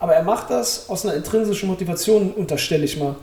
[0.03, 3.15] aber er macht das aus einer intrinsischen Motivation, unterstelle ich mal.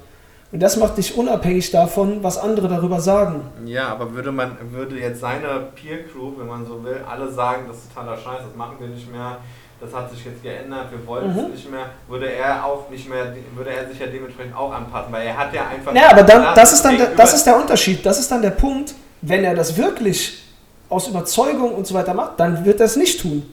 [0.54, 3.42] Und das macht dich unabhängig davon, was andere darüber sagen.
[3.66, 7.64] Ja, aber würde man, würde jetzt seine Peer Crew, wenn man so will, alle sagen,
[7.68, 9.38] das ist totaler Scheiß, das machen wir nicht mehr,
[9.82, 11.40] das hat sich jetzt geändert, wir wollen Mhm.
[11.40, 15.12] es nicht mehr, würde er auch nicht mehr, würde er sich ja dementsprechend auch anpassen,
[15.12, 15.94] weil er hat ja einfach.
[15.94, 18.06] Ja, aber dann, das ist dann der, das ist der Unterschied.
[18.06, 20.44] Das ist dann der Punkt, wenn er das wirklich
[20.88, 23.44] aus Überzeugung und so weiter macht, dann wird er es nicht tun.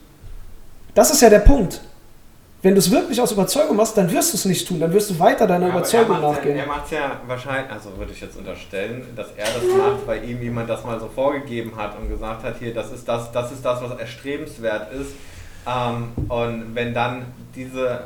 [0.95, 1.81] Das ist ja der Punkt.
[2.63, 4.79] Wenn du es wirklich aus Überzeugung machst, dann wirst du es nicht tun.
[4.79, 6.57] Dann wirst du weiter deiner aber Überzeugung er nachgehen.
[6.57, 10.07] Ja, er macht es ja wahrscheinlich, also würde ich jetzt unterstellen, dass er das macht,
[10.07, 13.31] weil ihm jemand das mal so vorgegeben hat und gesagt hat, hier, das ist das,
[13.31, 15.11] das ist das, was erstrebenswert ist.
[15.67, 17.25] Ähm, und wenn dann
[17.55, 18.05] diese,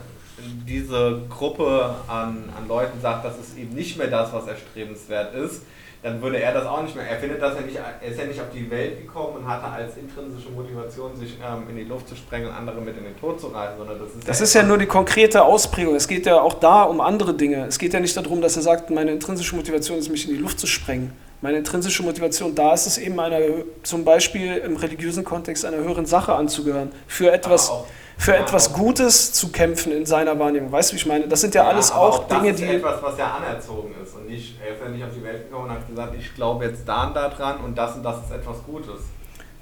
[0.68, 5.62] diese Gruppe an, an Leuten sagt, das ist eben nicht mehr das, was erstrebenswert ist,
[6.04, 7.06] dann würde er das auch nicht mehr.
[7.06, 9.66] Er findet das ja nicht, er ist ja nicht auf die Welt gekommen und hatte
[9.68, 13.16] als intrinsische Motivation, sich ähm, in die Luft zu sprengen und andere mit in den
[13.20, 15.96] Tod zu reißen, sondern das ist Das ist ja nur die konkrete Ausprägung.
[15.96, 17.66] Es geht ja auch da um andere Dinge.
[17.68, 20.42] Es geht ja nicht darum, dass er sagt, meine intrinsische Motivation ist, mich in die
[20.42, 21.14] Luft zu sprengen.
[21.42, 23.40] Meine intrinsische Motivation, da ist es eben einer,
[23.84, 27.88] zum Beispiel im religiösen Kontext einer höheren Sache anzugehören, für etwas, Aber auch-
[28.22, 30.72] für etwas auch- Gutes zu kämpfen in seiner Wahrnehmung.
[30.72, 31.28] Weißt du, wie ich meine?
[31.28, 32.66] Das sind ja, alles auch das Dinge, ist die.
[32.66, 35.66] etwas, was ja anerzogen ist und nicht, er ist ja nicht auf die Welt gekommen
[35.70, 38.32] und hat gesagt, ich glaube jetzt da und da dran und das und das ist
[38.32, 39.02] etwas Gutes.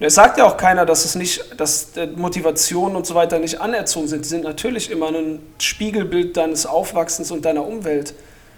[0.01, 3.59] Es sagt ja auch keiner, dass es nicht, dass äh, Motivationen und so weiter nicht
[3.59, 4.23] anerzogen sind.
[4.23, 8.13] Die sind natürlich immer ein Spiegelbild deines Aufwachsens und deiner Umwelt.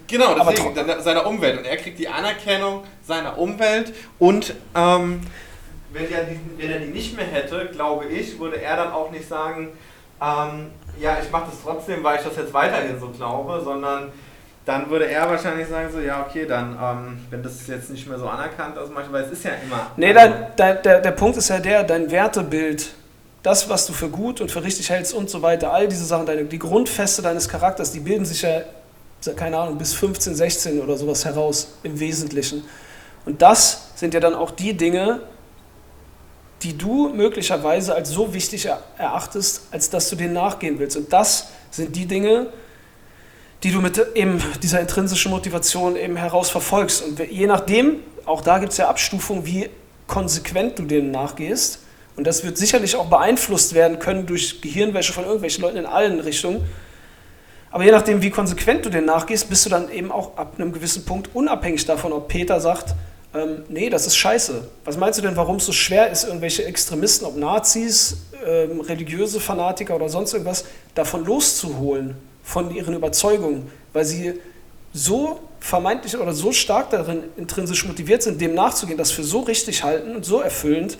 [0.06, 5.20] Genau, Aber deswegen seiner- seiner Umwelt und er kriegt die Anerkennung seiner Umwelt und ähm,
[5.92, 9.10] wenn, er die, wenn er die nicht mehr hätte, glaube ich, würde er dann auch
[9.10, 9.68] nicht sagen,
[10.22, 10.70] ähm,
[11.00, 14.12] ja, ich mache das trotzdem, weil ich das jetzt weiterhin so glaube, sondern
[14.64, 18.18] dann würde er wahrscheinlich sagen so, ja okay, dann, ähm, wenn das jetzt nicht mehr
[18.18, 19.90] so anerkannt ist, manchmal, weil es ist ja immer...
[19.96, 22.94] Nee, dein, dein, der, der Punkt ist ja der, dein Wertebild,
[23.42, 26.26] das, was du für gut und für richtig hältst und so weiter, all diese Sachen,
[26.26, 28.60] deine, die Grundfeste deines Charakters, die bilden sich ja,
[29.34, 32.62] keine Ahnung, bis 15, 16 oder sowas heraus im Wesentlichen.
[33.24, 35.20] Und das sind ja dann auch die Dinge,
[36.62, 40.96] die du möglicherweise als so wichtig er- erachtest, als dass du denen nachgehen willst.
[40.96, 42.46] Und das sind die Dinge,
[43.62, 47.02] die du mit eben dieser intrinsischen Motivation eben heraus verfolgst.
[47.02, 49.70] Und je nachdem, auch da gibt es ja Abstufungen, wie
[50.06, 51.80] konsequent du denen nachgehst.
[52.16, 56.20] Und das wird sicherlich auch beeinflusst werden können durch Gehirnwäsche von irgendwelchen Leuten in allen
[56.20, 56.62] Richtungen.
[57.70, 60.72] Aber je nachdem, wie konsequent du denen nachgehst, bist du dann eben auch ab einem
[60.72, 62.94] gewissen Punkt unabhängig davon, ob Peter sagt,
[63.34, 64.68] ähm, nee, das ist scheiße.
[64.84, 69.40] Was meinst du denn, warum es so schwer ist, irgendwelche Extremisten, ob Nazis, ähm, religiöse
[69.40, 70.64] Fanatiker oder sonst irgendwas,
[70.94, 74.34] davon loszuholen, von ihren Überzeugungen, weil sie
[74.92, 79.84] so vermeintlich oder so stark darin intrinsisch motiviert sind, dem nachzugehen, das für so richtig
[79.84, 80.98] halten und so erfüllend,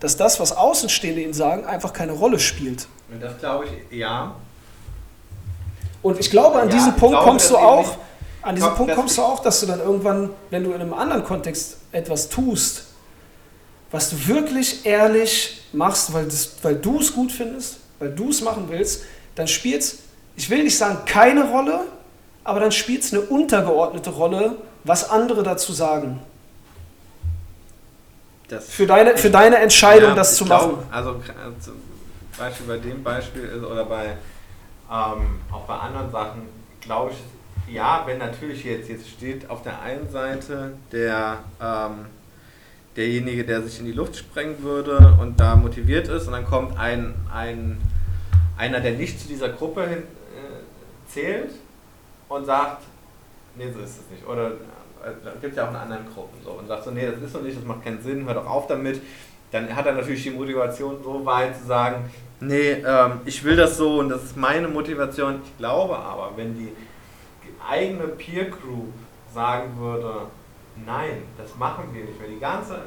[0.00, 2.86] dass das, was Außenstehende ihnen sagen, einfach keine Rolle spielt.
[3.10, 4.34] Und das glaube ich, ja.
[6.02, 7.96] Und ich glaube, an Ja, diesen Punkt glaube, kommst du auch,
[8.42, 10.94] an diesen Komm, Punkt kommst du auch, dass du dann irgendwann, wenn du in einem
[10.94, 12.84] anderen Kontext etwas tust,
[13.90, 18.40] was du wirklich ehrlich machst, weil, das, weil du es gut findest, weil du es
[18.40, 19.04] machen willst,
[19.34, 19.98] dann spielt es,
[20.36, 21.80] ich will nicht sagen keine Rolle,
[22.44, 26.20] aber dann spielt es eine untergeordnete Rolle, was andere dazu sagen.
[28.48, 30.86] Das Für deine, für deine Entscheidung, Ja, das zu glaub, machen.
[30.90, 31.74] Also äh, zum
[32.36, 34.16] Beispiel bei dem Beispiel oder bei
[34.90, 36.42] ähm, auch bei anderen Sachen,
[36.80, 37.16] glaube ich,
[37.70, 42.06] ja, wenn natürlich jetzt, jetzt steht auf der einen Seite der ähm,
[42.96, 46.78] derjenige, der sich in die Luft sprengen würde und da motiviert ist und dann kommt
[46.78, 47.80] ein, ein
[48.56, 51.50] einer, der nicht zu dieser Gruppe hin, äh, zählt
[52.28, 52.82] und sagt,
[53.56, 54.26] nee, so ist es nicht.
[54.26, 57.20] Oder äh, gibt es ja auch in anderen Gruppen so und sagt so, nee, das
[57.20, 59.00] ist so nicht, das macht keinen Sinn, hör doch auf damit.
[59.50, 62.10] Dann hat er natürlich die Motivation so weit zu sagen,
[62.40, 65.40] nee, ähm, ich will das so und das ist meine Motivation.
[65.44, 66.72] Ich glaube aber, wenn die
[67.68, 68.92] eigene Peer Group
[69.32, 70.26] sagen würde,
[70.84, 72.82] nein, das machen wir nicht, wenn die ganze,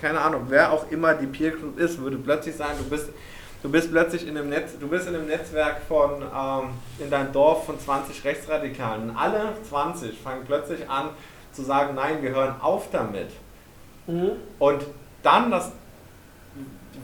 [0.00, 3.10] keine Ahnung, wer auch immer die Peer Group ist, würde plötzlich sagen, du bist
[3.62, 7.30] Du bist plötzlich in einem Netz, du bist in einem Netzwerk von ähm, in deinem
[7.30, 9.10] Dorf von 20 Rechtsradikalen.
[9.10, 11.10] Und alle 20 fangen plötzlich an
[11.52, 13.28] zu sagen, nein, wir hören auf damit.
[14.06, 14.30] Mhm.
[14.58, 14.86] Und
[15.22, 15.72] dann das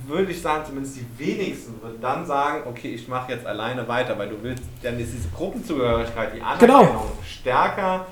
[0.07, 4.19] würde ich sagen, zumindest die wenigsten würden dann sagen, okay, ich mache jetzt alleine weiter,
[4.19, 7.13] weil du willst, dann ist diese Gruppenzugehörigkeit, die Anerkennung Genau.
[7.25, 8.07] stärker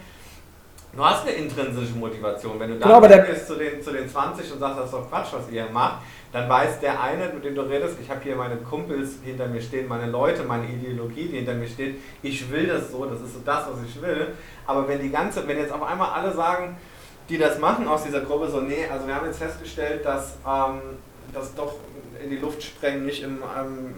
[0.97, 2.53] Du hast eine intrinsische Motivation.
[2.61, 4.95] Wenn du Genau, dann der- gehst zu den, zu den 20 und sagst, das ist
[4.95, 6.03] doch Quatsch, was ihr macht,
[6.33, 9.61] dann weiß der eine, mit dem du redest, ich habe hier meine Kumpels hinter mir
[9.61, 11.97] stehen, meine Leute, meine Ideologie, die hinter mir steht.
[12.23, 14.35] Ich will das so, das ist so das, was ich will.
[14.67, 16.77] Aber wenn die ganze, wenn jetzt auf einmal alle sagen,
[17.29, 20.81] die das machen aus dieser Gruppe, so, nee, also wir haben jetzt festgestellt, dass ähm,
[21.35, 21.75] das doch
[22.23, 23.95] in die Luft sprengen nicht im, ähm,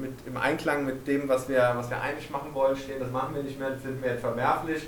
[0.00, 3.34] mit, im Einklang mit dem, was wir, was wir eigentlich machen wollen, stehen, das machen
[3.34, 4.82] wir nicht mehr, sind wir jetzt verwerflich.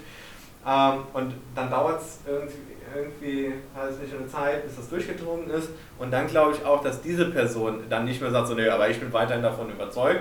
[0.66, 5.68] Ähm, und dann dauert es irgendwie, irgendwie halt nicht eine Zeit, bis das durchgedrungen ist.
[5.98, 8.88] Und dann glaube ich auch, dass diese Person dann nicht mehr sagt, so, nee, aber
[8.88, 10.20] ich bin weiterhin davon überzeugt.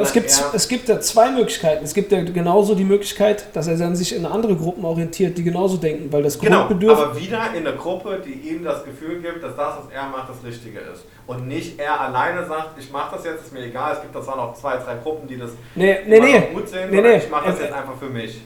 [0.00, 1.84] Es, gibt, es gibt ja zwei Möglichkeiten.
[1.84, 5.44] Es gibt ja genauso die Möglichkeit, dass er dann sich in andere Gruppen orientiert, die
[5.44, 7.04] genauso denken, weil das Genau, Grundbedürfnis.
[7.06, 10.28] aber wieder in der Gruppe, die ihm das Gefühl gibt, dass das, was er macht,
[10.28, 11.04] das Richtige ist.
[11.28, 14.20] Und nicht er alleine sagt, ich mache das jetzt, ist mir egal, es gibt da
[14.22, 16.40] zwar noch zwei, drei Gruppen, die das nee, nee, nee.
[16.52, 17.16] gut sehen, Nee, nee.
[17.18, 18.40] ich mache das jetzt einfach für mich.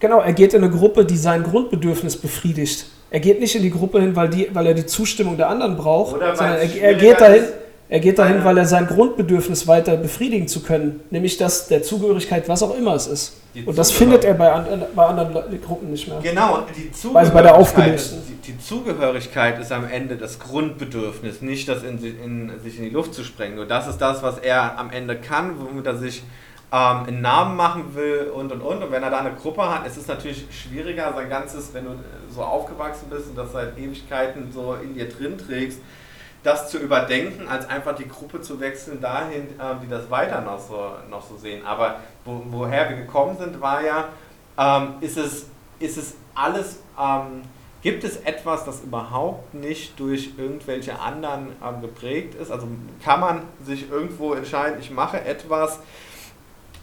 [0.00, 2.86] Genau, er geht in eine Gruppe, die sein Grundbedürfnis befriedigt.
[3.10, 5.76] Er geht nicht in die Gruppe hin, weil, die, weil er die Zustimmung der anderen
[5.76, 7.44] braucht, Oder sondern er, er geht dahin,
[7.88, 12.46] er geht dahin, weil er sein Grundbedürfnis weiter befriedigen zu können, nämlich das der Zugehörigkeit,
[12.48, 13.40] was auch immer es ist.
[13.64, 13.96] Und das Zugehörigkeit.
[13.96, 16.20] findet er bei, an, bei anderen Gruppen nicht mehr.
[16.22, 18.18] Genau, die Weil bei der Zugehörigkeit, aufgelösten.
[18.18, 22.84] ist, die, die Zugehörigkeit ist am Ende das Grundbedürfnis, nicht das in, in, sich in
[22.84, 23.56] die Luft zu sprengen.
[23.56, 26.22] Nur das ist das, was er am Ende kann, womit er sich
[26.70, 28.82] ähm, einen Namen machen will und und und.
[28.82, 31.92] Und wenn er da eine Gruppe hat, ist es natürlich schwieriger, sein ganzes, wenn du
[31.92, 31.94] äh,
[32.30, 35.80] so aufgewachsen bist und das seit Ewigkeiten so in dir drin trägst,
[36.42, 40.58] das zu überdenken, als einfach die Gruppe zu wechseln dahin, ähm, die das weiter noch
[40.58, 41.64] so, noch so sehen.
[41.64, 44.08] Aber wo, woher wir gekommen sind, war ja,
[44.58, 45.46] ähm, ist, es,
[45.78, 47.42] ist es alles, ähm,
[47.80, 52.50] gibt es etwas, das überhaupt nicht durch irgendwelche anderen ähm, geprägt ist?
[52.52, 52.68] Also
[53.02, 55.80] kann man sich irgendwo entscheiden, ich mache etwas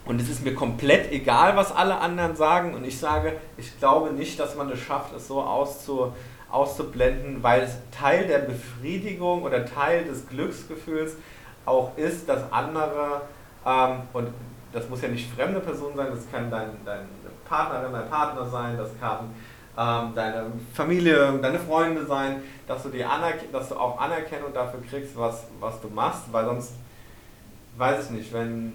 [0.06, 2.74] und es ist mir komplett egal, was alle anderen sagen.
[2.74, 6.12] Und ich sage, ich glaube nicht, dass man es schafft, es so auszu,
[6.50, 11.16] auszublenden, weil es Teil der Befriedigung oder Teil des Glücksgefühls
[11.64, 13.22] auch ist, dass andere,
[13.66, 14.28] ähm, und
[14.72, 17.06] das muss ja nicht fremde Person sein, das kann dein, deine
[17.44, 19.30] Partnerin, dein Partner sein, das kann
[19.76, 24.80] ähm, deine Familie, deine Freunde sein, dass du, die Anerk dass du auch Anerkennung dafür
[24.88, 26.74] kriegst, was, was du machst, weil sonst,
[27.76, 28.72] weiß ich nicht, wenn,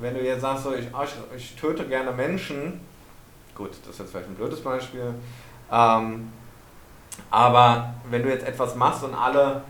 [0.00, 2.80] wenn du jetzt sagst, so, ich, ah, ich, ich töte gerne Menschen,
[3.54, 5.14] gut, das ist jetzt vielleicht ein blödes Beispiel,
[5.70, 6.32] ähm,
[7.30, 9.62] aber wenn du jetzt etwas machst und alle,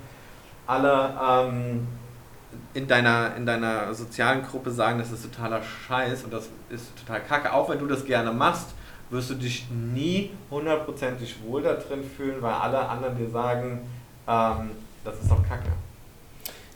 [0.67, 1.89] alle ähm,
[2.75, 7.21] in, deiner, in deiner sozialen Gruppe sagen, das ist totaler Scheiß und das ist total
[7.23, 8.69] kacke, auch wenn du das gerne machst,
[9.11, 13.89] wirst du dich nie hundertprozentig wohl da drin fühlen, weil alle anderen dir sagen,
[14.27, 14.71] ähm,
[15.05, 15.71] das ist doch kacke.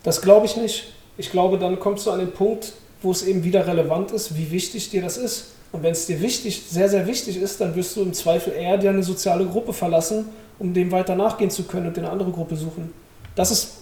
[0.02, 0.94] Das glaube ich nicht.
[1.18, 2.72] Ich glaube, dann kommst du an den Punkt,
[3.02, 5.48] wo es eben wieder relevant ist, wie wichtig dir das ist.
[5.72, 8.76] Und wenn es dir wichtig, sehr, sehr wichtig ist, dann wirst du im Zweifel eher
[8.76, 12.56] dir eine soziale Gruppe verlassen, um dem weiter nachgehen zu können und eine andere Gruppe
[12.56, 12.92] suchen.
[13.34, 13.78] Das ist,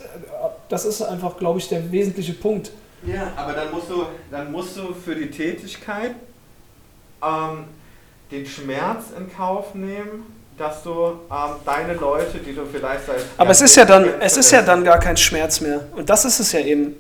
[0.69, 2.71] das ist einfach, glaube ich, der wesentliche Punkt.
[3.05, 6.15] Ja, aber dann musst du, dann musst du für die Tätigkeit
[7.23, 7.65] ähm,
[8.31, 10.27] den Schmerz in Kauf nehmen,
[10.57, 14.37] dass du ähm, deine Leute, die du vielleicht seit Aber es ist ja dann, es
[14.37, 15.87] ist ja dann gar kein Schmerz mehr.
[15.97, 16.95] Und das ist es ja eben.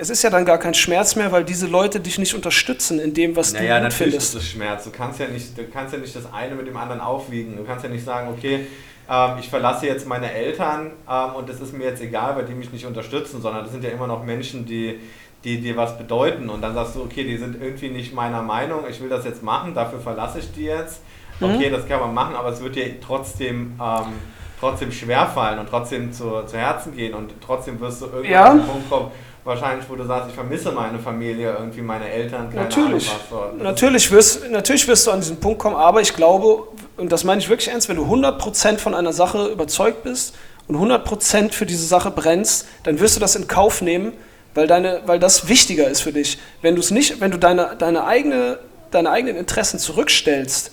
[0.00, 3.12] Es ist ja dann gar kein Schmerz mehr, weil diese Leute dich nicht unterstützen in
[3.12, 4.34] dem, was Naja, du gut natürlich findest.
[4.34, 4.84] ist es Schmerz.
[4.84, 7.56] Du kannst ja nicht, du kannst ja nicht das eine mit dem anderen aufwiegen.
[7.56, 8.66] Du kannst ja nicht sagen, okay,
[9.10, 12.54] ähm, ich verlasse jetzt meine Eltern ähm, und es ist mir jetzt egal, weil die
[12.54, 14.98] mich nicht unterstützen, sondern das sind ja immer noch Menschen, die,
[15.44, 16.48] die dir was bedeuten.
[16.48, 19.42] Und dann sagst du, okay, die sind irgendwie nicht meiner Meinung, ich will das jetzt
[19.42, 21.02] machen, dafür verlasse ich die jetzt.
[21.42, 24.12] Okay, das kann man machen, aber es wird dir trotzdem, ähm,
[24.60, 28.44] trotzdem schwerfallen und trotzdem zu, zu Herzen gehen und trotzdem wirst du irgendwann Ja.
[28.50, 29.10] an den Punkt kommen,
[29.44, 33.10] wahrscheinlich, wo du sagst, ich vermisse meine Familie, irgendwie meine Eltern, keine Natürlich.
[33.30, 33.58] Ahnung.
[33.62, 37.40] Natürlich wirst, natürlich wirst du an diesen Punkt kommen, aber ich glaube, und das meine
[37.40, 40.34] ich wirklich ernst, wenn du 100% von einer Sache überzeugt bist
[40.68, 44.12] und 100% für diese Sache brennst, dann wirst du das in Kauf nehmen,
[44.54, 46.38] weil, deine, weil das wichtiger ist für dich.
[46.60, 48.58] Wenn nicht, wenn du deine, deine, eigene,
[48.90, 50.72] deine eigenen Interessen zurückstellst,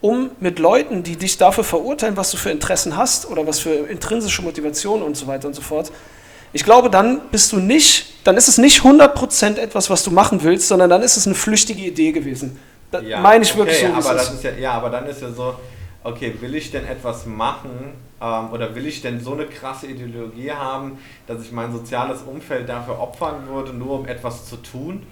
[0.00, 3.70] um mit Leuten, die dich dafür verurteilen, was du für Interessen hast oder was für
[3.88, 5.92] intrinsische Motivation und so weiter und so fort,
[6.52, 10.42] ich glaube, dann bist du nicht, dann ist es nicht 100% etwas, was du machen
[10.42, 12.58] willst, sondern dann ist es eine flüchtige Idee gewesen.
[12.90, 15.22] Das Ja, meine ich wirklich okay, so, aber das ist ja, ja, aber dann ist
[15.22, 15.54] ja so,
[16.04, 20.52] okay, will ich denn etwas machen ähm, oder will ich denn so eine krasse Ideologie
[20.52, 25.06] haben, dass ich mein soziales Umfeld dafür opfern würde, nur um etwas zu tun?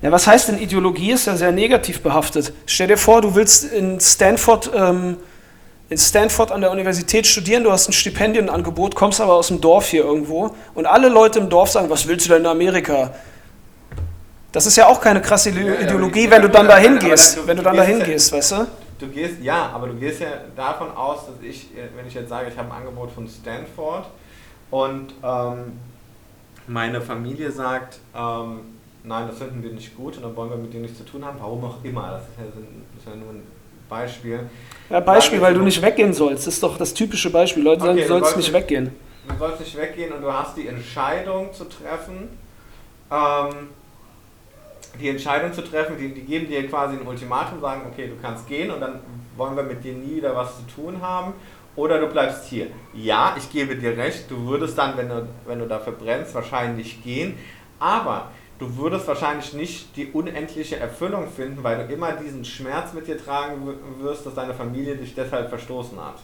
[0.00, 1.12] Ja, was heißt denn Ideologie?
[1.12, 2.52] Ist ja sehr negativ behaftet.
[2.66, 5.16] Stell dir vor, du willst in Stanford, ähm,
[5.88, 9.88] in Stanford an der Universität studieren, du hast ein Stipendienangebot, kommst aber aus dem Dorf
[9.88, 13.12] hier irgendwo und alle Leute im Dorf sagen, was willst du denn in Amerika?
[14.52, 16.98] Das ist ja auch keine krasse Ide- Ja, ja, Ideologie, aber- wenn du dann dahin
[16.98, 18.66] dann- gehst, dann- wenn du dann du gehst dahin ja- gehst, weißt du?
[19.00, 22.48] du gehst, ja, aber du gehst ja davon aus, dass ich, wenn ich jetzt sage,
[22.50, 24.06] ich habe ein Angebot von Stanford
[24.70, 25.78] und ähm,
[26.66, 28.60] meine Familie sagt, ähm,
[29.04, 31.24] nein, das finden wir nicht gut und dann wollen wir mit dir nichts zu tun
[31.24, 33.42] haben, warum auch immer, das ist ja, das ist ja nur ein
[33.92, 34.40] Beispiel.
[34.88, 37.62] Ja, Beispiel, weil du nicht weggehen sollst, das ist doch das typische Beispiel.
[37.62, 38.90] Leute sagen, okay, du sollst nicht weggehen.
[39.28, 42.28] Du sollst nicht weggehen und du hast die Entscheidung zu treffen,
[43.10, 43.68] ähm,
[44.98, 48.48] die Entscheidung zu treffen, die, die geben dir quasi ein Ultimatum, sagen, okay, du kannst
[48.48, 49.00] gehen und dann
[49.36, 51.34] wollen wir mit dir nie wieder was zu tun haben.
[51.76, 52.66] Oder du bleibst hier.
[52.94, 57.02] Ja, ich gebe dir recht, du würdest dann, wenn du, wenn du dafür brennst, wahrscheinlich
[57.02, 57.38] gehen.
[57.78, 58.30] Aber
[58.62, 63.22] du würdest wahrscheinlich nicht die unendliche Erfüllung finden, weil du immer diesen Schmerz mit dir
[63.22, 66.14] tragen wirst, dass deine Familie dich deshalb verstoßen hat.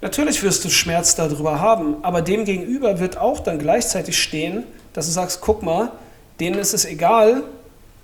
[0.00, 5.06] Natürlich wirst du Schmerz darüber haben, aber dem gegenüber wird auch dann gleichzeitig stehen, dass
[5.06, 5.92] du sagst, guck mal,
[6.40, 7.44] denen ist es egal,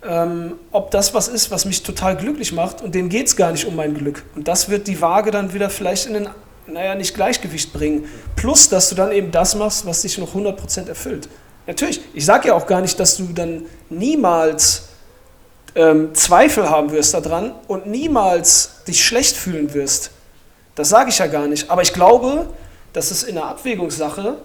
[0.07, 3.51] ähm, ob das was ist, was mich total glücklich macht und denen geht es gar
[3.51, 4.23] nicht um mein Glück.
[4.37, 6.29] Und das wird die Waage dann wieder vielleicht in ein,
[6.69, 8.05] naja, nicht Gleichgewicht bringen.
[8.37, 11.29] Plus, dass du dann eben das machst, was dich noch 100% erfüllt.
[11.67, 14.89] Natürlich, ich sage ja auch gar nicht, dass du dann niemals
[15.75, 20.11] ähm, Zweifel haben wirst daran und niemals dich schlecht fühlen wirst.
[20.75, 21.71] Das sage ich ja gar nicht.
[21.71, 22.47] Aber ich glaube,
[22.93, 24.37] dass es in der Abwägungssache,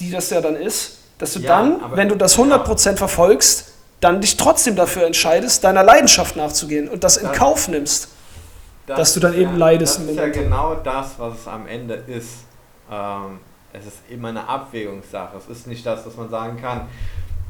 [0.00, 2.96] die das ja dann ist, dass du ja, dann, wenn du das 100% ja.
[2.96, 8.08] verfolgst, dann dich trotzdem dafür entscheidest, deiner Leidenschaft nachzugehen und das in das, Kauf nimmst,
[8.86, 10.00] das dass du dann eben leidest.
[10.00, 12.44] Das ist ja genau das, was es am Ende ist.
[12.90, 13.40] Ähm,
[13.74, 15.36] es ist immer eine Abwägungssache.
[15.36, 16.82] Es ist nicht das, dass man sagen kann,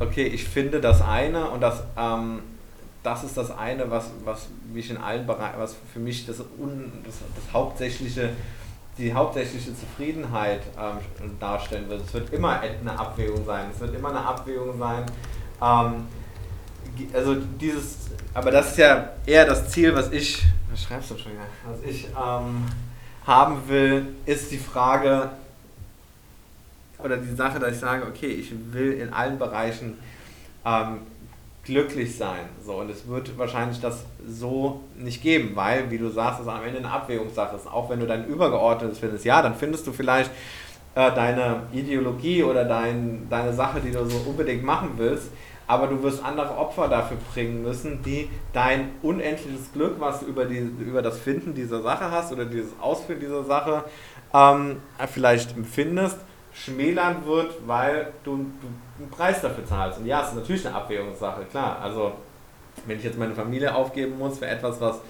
[0.01, 2.41] okay, ich finde das eine und das, ähm,
[3.03, 6.91] das ist das eine, was, was mich in allen Bereichen, was für mich das, un,
[7.05, 8.31] das, das hauptsächliche
[8.97, 12.03] die hauptsächliche Zufriedenheit ähm, darstellen wird.
[12.03, 13.67] Es wird immer eine Abwägung sein.
[13.75, 15.05] Es wird immer eine Abwägung sein.
[15.61, 16.07] Ähm,
[17.13, 21.33] also dieses, aber das ist ja eher das Ziel, was ich, was schreibst du schon
[21.67, 22.67] was ich ähm,
[23.27, 25.31] haben will, ist die Frage
[26.99, 29.99] oder die Sache, dass ich sage, okay, ich will in allen Bereichen
[30.65, 30.99] ähm,
[31.65, 32.41] glücklich sein.
[32.65, 36.63] So, und es wird wahrscheinlich das so nicht geben, weil, wie du sagst, es am
[36.65, 37.67] Ende eine Abwägungssache ist.
[37.67, 40.31] Auch wenn du dein Übergeordnetes findest, ja, dann findest du vielleicht
[40.95, 45.31] äh, deine Ideologie oder dein, deine Sache, die du so unbedingt machen willst,
[45.67, 50.45] aber du wirst andere Opfer dafür bringen müssen, die dein unendliches Glück, was du über,
[50.45, 53.85] die, über das Finden dieser Sache hast oder dieses Ausführen dieser Sache
[54.35, 54.77] ähm,
[55.13, 56.19] vielleicht empfindest,
[56.55, 58.69] schmälern wird, weil du, du
[58.99, 59.99] einen Preis dafür zahlst.
[59.99, 61.79] Und ja, es ist natürlich eine Abwägungssache, klar.
[61.83, 62.13] Also,
[62.87, 65.01] wenn ich jetzt meine Familie aufgeben muss für etwas, was,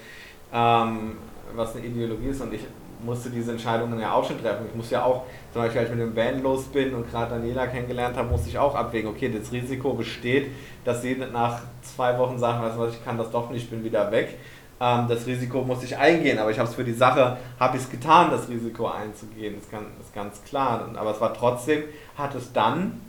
[0.53, 1.19] ähm,
[1.55, 2.63] was eine Ideologie ist und ich
[3.05, 4.67] musste diese Entscheidungen ja auch schon treffen.
[4.69, 7.35] Ich muss ja auch, zum Beispiel als ich mit dem Band los bin und gerade
[7.35, 10.51] Daniela kennengelernt habe, musste ich auch abwägen, okay, das Risiko besteht,
[10.85, 14.39] dass sie nach zwei Wochen sagen, was, ich kann das doch nicht, bin wieder weg.
[14.81, 17.83] Ähm, das Risiko muss ich eingehen, aber ich habe es für die Sache, habe ich
[17.83, 20.89] es getan, das Risiko einzugehen, das ist ganz klar.
[20.97, 21.85] Aber es war trotzdem,
[22.19, 23.01] hat es dann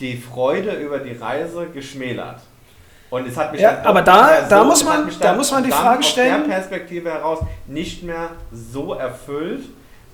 [0.00, 2.40] die Freude über die Reise geschmälert.
[3.08, 5.70] Und es hat mich ja, aber da, da, so, muss man, da muss man die
[5.70, 6.42] Frage stellen.
[6.42, 9.64] Aus der Perspektive heraus nicht mehr so erfüllt,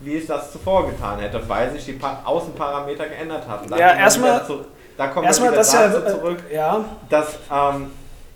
[0.00, 3.70] wie es das zuvor getan hätte, weil sich die Außenparameter geändert haben.
[3.70, 4.42] ja, erstmal.
[4.96, 6.84] Da kommt erstmal das ja, zurück, ja.
[7.08, 7.90] dass ähm,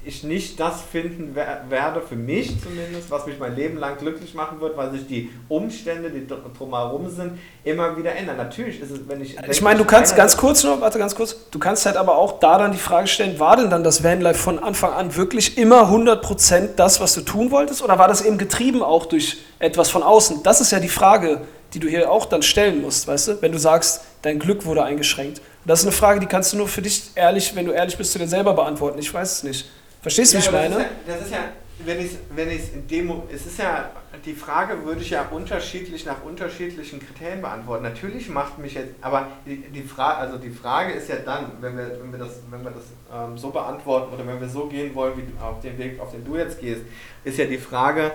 [0.06, 4.60] ich nicht das finden werde, für mich zumindest, was mich mein Leben lang glücklich machen
[4.60, 8.36] wird, weil sich die Umstände, die drumherum sind, immer wieder ändern.
[8.36, 9.36] Natürlich ist es, wenn ich.
[9.50, 12.38] Ich meine, du kannst ganz kurz nur, warte ganz kurz, du kannst halt aber auch
[12.38, 15.90] da dann die Frage stellen, war denn dann das Vanlife von Anfang an wirklich immer
[15.90, 20.02] 100% das, was du tun wolltest, oder war das eben getrieben auch durch etwas von
[20.02, 20.42] außen?
[20.44, 21.42] Das ist ja die Frage,
[21.74, 24.84] die du hier auch dann stellen musst, weißt du, wenn du sagst, dein Glück wurde
[24.84, 25.42] eingeschränkt.
[25.64, 28.12] Das ist eine Frage, die kannst du nur für dich ehrlich, wenn du ehrlich bist,
[28.12, 29.00] zu dir selber beantworten.
[29.00, 29.68] Ich weiß es nicht.
[30.06, 30.86] Verstehst du, ja, wie ich meine?
[31.04, 31.38] Das ist ja,
[31.84, 33.90] wenn ich wenn ich in dem es ist ja
[34.24, 37.82] die Frage würde ich ja unterschiedlich nach unterschiedlichen Kriterien beantworten.
[37.82, 41.76] Natürlich macht mich jetzt, aber die, die Frage, also die Frage ist ja dann, wenn
[41.76, 44.94] wir, wenn wir das, wenn wir das ähm, so beantworten oder wenn wir so gehen
[44.94, 46.82] wollen, wie auf den Weg, auf den du jetzt gehst,
[47.24, 48.12] ist ja die Frage,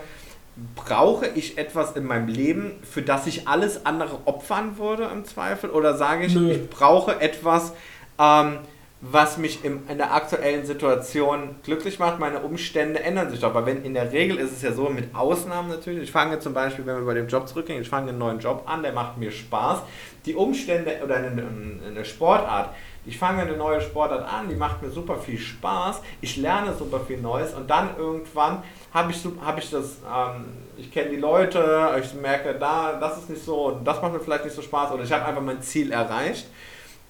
[0.76, 5.70] brauche ich etwas in meinem Leben, für das ich alles andere opfern würde im Zweifel?
[5.70, 6.52] Oder sage ich, Nö.
[6.52, 7.74] ich brauche etwas,
[8.18, 8.60] ähm,
[9.02, 12.20] was mich im, in der aktuellen Situation glücklich macht.
[12.20, 13.50] Meine Umstände ändern sich doch.
[13.50, 16.04] Aber wenn in der Regel ist es ja so, mit Ausnahmen natürlich.
[16.04, 18.64] Ich fange zum Beispiel, wenn wir bei dem Job zurückgehen, ich fange einen neuen Job
[18.68, 19.80] an, der macht mir Spaß.
[20.26, 21.44] Die Umstände oder eine,
[21.88, 26.38] eine Sportart, ich fange eine neue Sportart an, die macht mir super viel Spaß, ich
[26.38, 28.62] lerne super viel Neues und dann irgendwann
[28.94, 30.46] habe ich, hab ich das, ähm,
[30.78, 34.46] ich kenne die Leute, ich merke, da, das ist nicht so, das macht mir vielleicht
[34.46, 36.46] nicht so Spaß oder ich habe einfach mein Ziel erreicht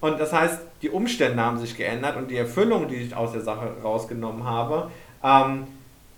[0.02, 3.40] und das heißt, die Umstände haben sich geändert und die Erfüllung, die ich aus der
[3.40, 4.90] Sache rausgenommen habe,
[5.22, 5.68] ähm,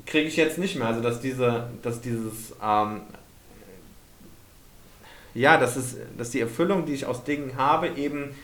[0.07, 0.87] kriege ich jetzt nicht mehr.
[0.89, 3.03] Also dass diese, dass dieses, ähm,
[5.35, 8.35] ja, dass, es, dass die Erfüllung, die ich aus Dingen habe, eben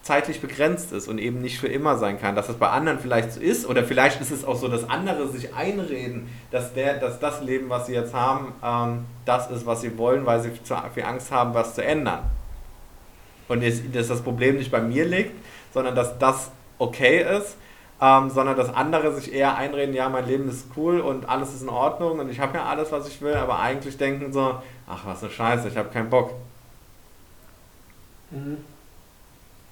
[0.00, 2.34] zeitlich begrenzt ist und eben nicht für immer sein kann.
[2.34, 5.28] Dass es bei anderen vielleicht so ist oder vielleicht ist es auch so, dass andere
[5.28, 9.82] sich einreden, dass, der, dass das Leben, was sie jetzt haben, ähm, das ist, was
[9.82, 12.20] sie wollen, weil sie zu viel Angst haben, was zu ändern.
[13.48, 15.32] Und jetzt, dass das Problem nicht bei mir liegt,
[15.72, 17.56] sondern dass das okay ist,
[18.00, 21.62] ähm, sondern dass andere sich eher einreden, ja, mein Leben ist cool und alles ist
[21.62, 25.06] in Ordnung und ich habe ja alles, was ich will, aber eigentlich denken so, ach,
[25.06, 26.32] was eine Scheiße, ich habe keinen Bock.
[28.30, 28.58] Mhm.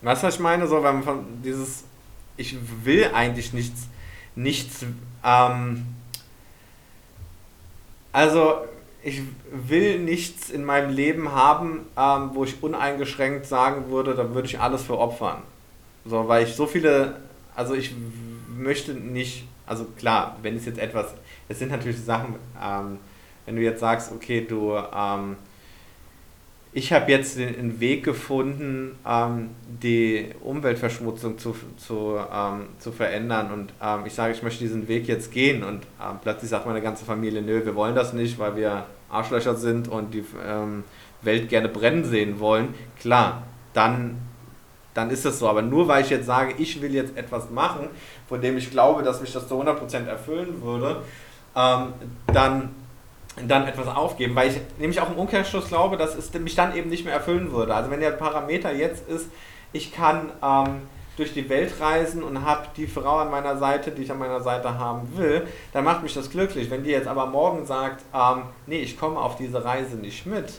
[0.00, 0.66] Weißt du, was ich meine?
[0.66, 1.84] So, wenn man von dieses,
[2.36, 3.88] ich will eigentlich nichts,
[4.34, 4.84] nichts,
[5.24, 5.86] ähm,
[8.12, 8.58] also
[9.04, 9.20] ich
[9.50, 14.58] will nichts in meinem Leben haben, ähm, wo ich uneingeschränkt sagen würde, da würde ich
[14.58, 15.42] alles für opfern.
[16.06, 17.16] So, weil ich so viele,
[17.54, 17.94] also ich
[18.48, 21.14] möchte nicht, also klar, wenn es jetzt etwas,
[21.48, 22.98] es sind natürlich Sachen, ähm,
[23.44, 25.36] wenn du jetzt sagst, okay, du, ähm,
[26.76, 33.52] ich habe jetzt den Weg gefunden, ähm, die Umweltverschmutzung zu, zu, ähm, zu verändern.
[33.52, 35.62] Und ähm, ich sage, ich möchte diesen Weg jetzt gehen.
[35.62, 39.54] Und ähm, plötzlich sagt meine ganze Familie, nö, wir wollen das nicht, weil wir Arschlöcher
[39.54, 40.82] sind und die ähm,
[41.22, 44.18] Welt gerne brennen sehen wollen, klar, dann,
[44.94, 45.48] dann ist es so.
[45.48, 47.86] Aber nur weil ich jetzt sage, ich will jetzt etwas machen,
[48.28, 51.02] von dem ich glaube, dass mich das zu 100% erfüllen würde,
[51.54, 51.92] ähm,
[52.26, 52.70] dann
[53.48, 56.88] dann etwas aufgeben, weil ich nämlich auch im Umkehrschluss glaube, dass es mich dann eben
[56.88, 57.74] nicht mehr erfüllen würde.
[57.74, 59.28] Also wenn der Parameter jetzt ist,
[59.72, 60.82] ich kann ähm,
[61.16, 64.40] durch die Welt reisen und habe die Frau an meiner Seite, die ich an meiner
[64.40, 66.70] Seite haben will, dann macht mich das glücklich.
[66.70, 70.52] Wenn die jetzt aber morgen sagt, ähm, nee, ich komme auf diese Reise nicht mit.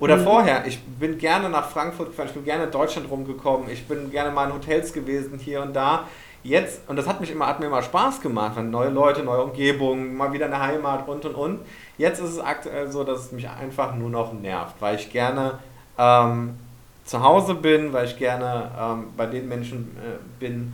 [0.00, 0.24] Oder mhm.
[0.24, 4.10] vorher, ich bin gerne nach Frankfurt gefahren, ich bin gerne in Deutschland rumgekommen, ich bin
[4.10, 6.04] gerne mal in Hotels gewesen hier und da
[6.44, 10.16] jetzt, und das hat, mich immer, hat mir immer Spaß gemacht, neue Leute, neue Umgebungen,
[10.16, 11.60] mal wieder eine Heimat und und und.
[11.98, 15.58] Jetzt ist es aktuell so, dass es mich einfach nur noch nervt, weil ich gerne
[15.98, 16.56] ähm,
[17.04, 20.72] zu Hause bin, weil ich gerne ähm, bei den Menschen äh, bin,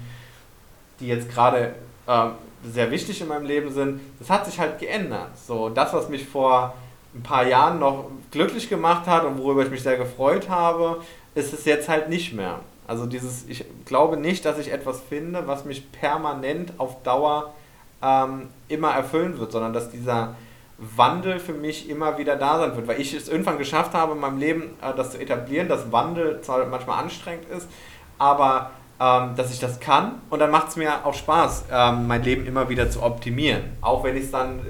[1.00, 1.74] die jetzt gerade
[2.06, 2.26] äh,
[2.62, 4.00] sehr wichtig in meinem Leben sind.
[4.18, 5.30] Das hat sich halt geändert.
[5.38, 6.74] So, das, was mich vor
[7.14, 11.02] ein paar Jahren noch glücklich gemacht hat und worüber ich mich sehr gefreut habe,
[11.34, 12.60] ist es jetzt halt nicht mehr.
[12.86, 17.54] Also dieses, ich glaube nicht, dass ich etwas finde, was mich permanent auf Dauer
[18.02, 20.34] ähm, immer erfüllen wird, sondern dass dieser
[20.78, 24.20] Wandel für mich immer wieder da sein wird, weil ich es irgendwann geschafft habe in
[24.20, 27.68] meinem Leben, äh, das zu etablieren, dass Wandel zwar manchmal anstrengend ist,
[28.18, 28.70] aber
[29.00, 32.46] ähm, dass ich das kann und dann macht es mir auch Spaß, ähm, mein Leben
[32.46, 34.62] immer wieder zu optimieren, auch wenn ich es dann äh,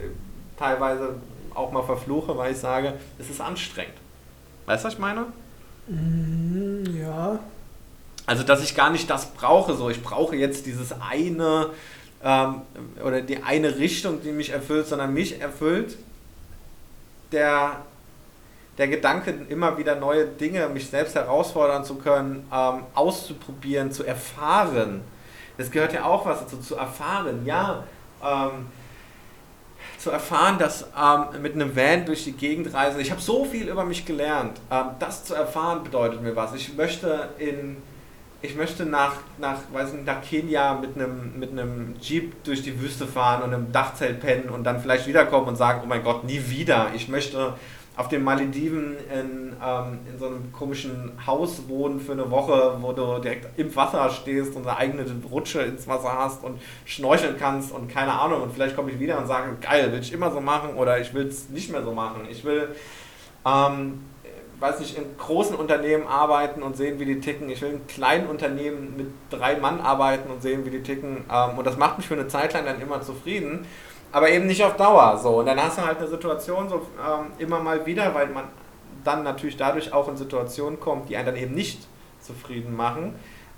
[0.59, 1.17] teilweise
[1.55, 3.95] auch mal verfluche, weil ich sage, es ist anstrengend.
[4.67, 5.27] Weißt du, was ich meine?
[5.89, 7.39] Mm, ja,
[8.27, 11.71] also, dass ich gar nicht das brauche, so ich brauche jetzt dieses eine
[12.25, 12.63] ähm,
[13.05, 15.99] oder die eine Richtung, die mich erfüllt, sondern mich erfüllt
[17.31, 17.83] der,
[18.79, 25.03] der Gedanke, immer wieder neue Dinge, mich selbst herausfordern zu können, ähm, auszuprobieren, zu erfahren.
[25.59, 27.85] Das gehört ja auch was dazu, zu erfahren, ja.
[28.25, 28.67] Ähm,
[29.99, 33.69] zu erfahren, dass ähm, mit einem Van durch die Gegend reisen, ich habe so viel
[33.69, 34.61] über mich gelernt.
[34.71, 36.55] Ähm, das zu erfahren bedeutet mir was.
[36.55, 37.77] Ich möchte in
[38.45, 42.79] ich möchte nach, nach, weiß nicht, nach Kenia mit einem, mit einem Jeep durch die
[42.81, 46.25] Wüste fahren und im Dachzelt pennen und dann vielleicht wiederkommen und sagen, oh mein Gott,
[46.25, 46.89] nie wieder.
[46.95, 47.55] Ich möchte
[47.97, 52.93] auf den Malediven in, ähm, in so einem komischen Haus wohnen für eine Woche, wo
[52.93, 57.73] du direkt im Wasser stehst und eine eigene Rutsche ins Wasser hast und schnorcheln kannst
[57.73, 58.43] und keine Ahnung.
[58.43, 61.15] Und vielleicht komme ich wieder und sage, geil, will ich immer so machen oder ich
[61.15, 62.27] will es nicht mehr so machen.
[62.29, 62.75] Ich will
[63.47, 64.01] ähm,
[64.65, 67.51] weiß nicht, in großen Unternehmen arbeiten und sehen, wie die ticken.
[67.51, 71.25] Ich will in kleinen Unternehmen mit drei Mann arbeiten und sehen, wie die ticken.
[71.31, 73.67] Ähm, und das macht mich für eine Zeit lang dann immer zufrieden,
[74.11, 75.19] aber eben nicht auf Dauer.
[75.23, 75.41] So.
[75.41, 78.45] Und dann hast du halt eine Situation so ähm, immer mal wieder, weil man
[79.05, 81.87] dann natürlich dadurch auch in Situationen kommt, die einen dann eben nicht
[82.21, 83.15] zufrieden machen,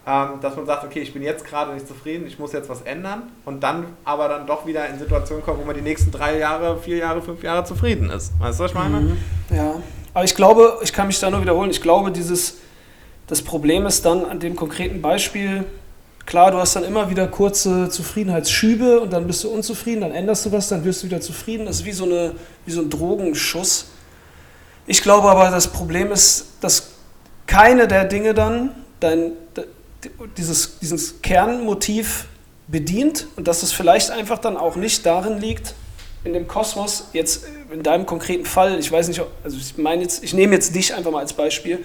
[0.09, 2.83] ähm, dass man sagt, okay, ich bin jetzt gerade nicht zufrieden, ich muss jetzt was
[2.83, 6.39] ändern und dann aber dann doch wieder in Situationen kommt, wo man die nächsten drei
[6.39, 8.33] Jahre, vier Jahre, fünf Jahre zufrieden ist.
[8.41, 9.01] Weißt du, was ich meine?
[9.01, 9.19] Mhm.
[9.51, 9.75] Ja.
[10.17, 12.55] Aber ich glaube, ich kann mich da nur wiederholen, ich glaube, dieses,
[13.27, 15.67] das Problem ist dann an dem konkreten Beispiel,
[16.25, 20.47] klar, du hast dann immer wieder kurze Zufriedenheitsschübe und dann bist du unzufrieden, dann änderst
[20.47, 21.67] du was, dann wirst du wieder zufrieden.
[21.67, 22.33] Das ist wie so, eine,
[22.65, 23.89] wie so ein Drogenschuss.
[24.87, 26.93] Ich glaube aber, das Problem ist, dass
[27.47, 28.71] keine der Dinge dann
[29.01, 29.33] dein,
[30.39, 32.25] dieses, dieses Kernmotiv
[32.69, 35.75] bedient und dass es vielleicht einfach dann auch nicht darin liegt,
[36.25, 40.23] in dem Kosmos, jetzt in deinem konkreten Fall, ich weiß nicht, also ich meine jetzt,
[40.25, 41.85] ich nehme jetzt dich einfach mal als Beispiel,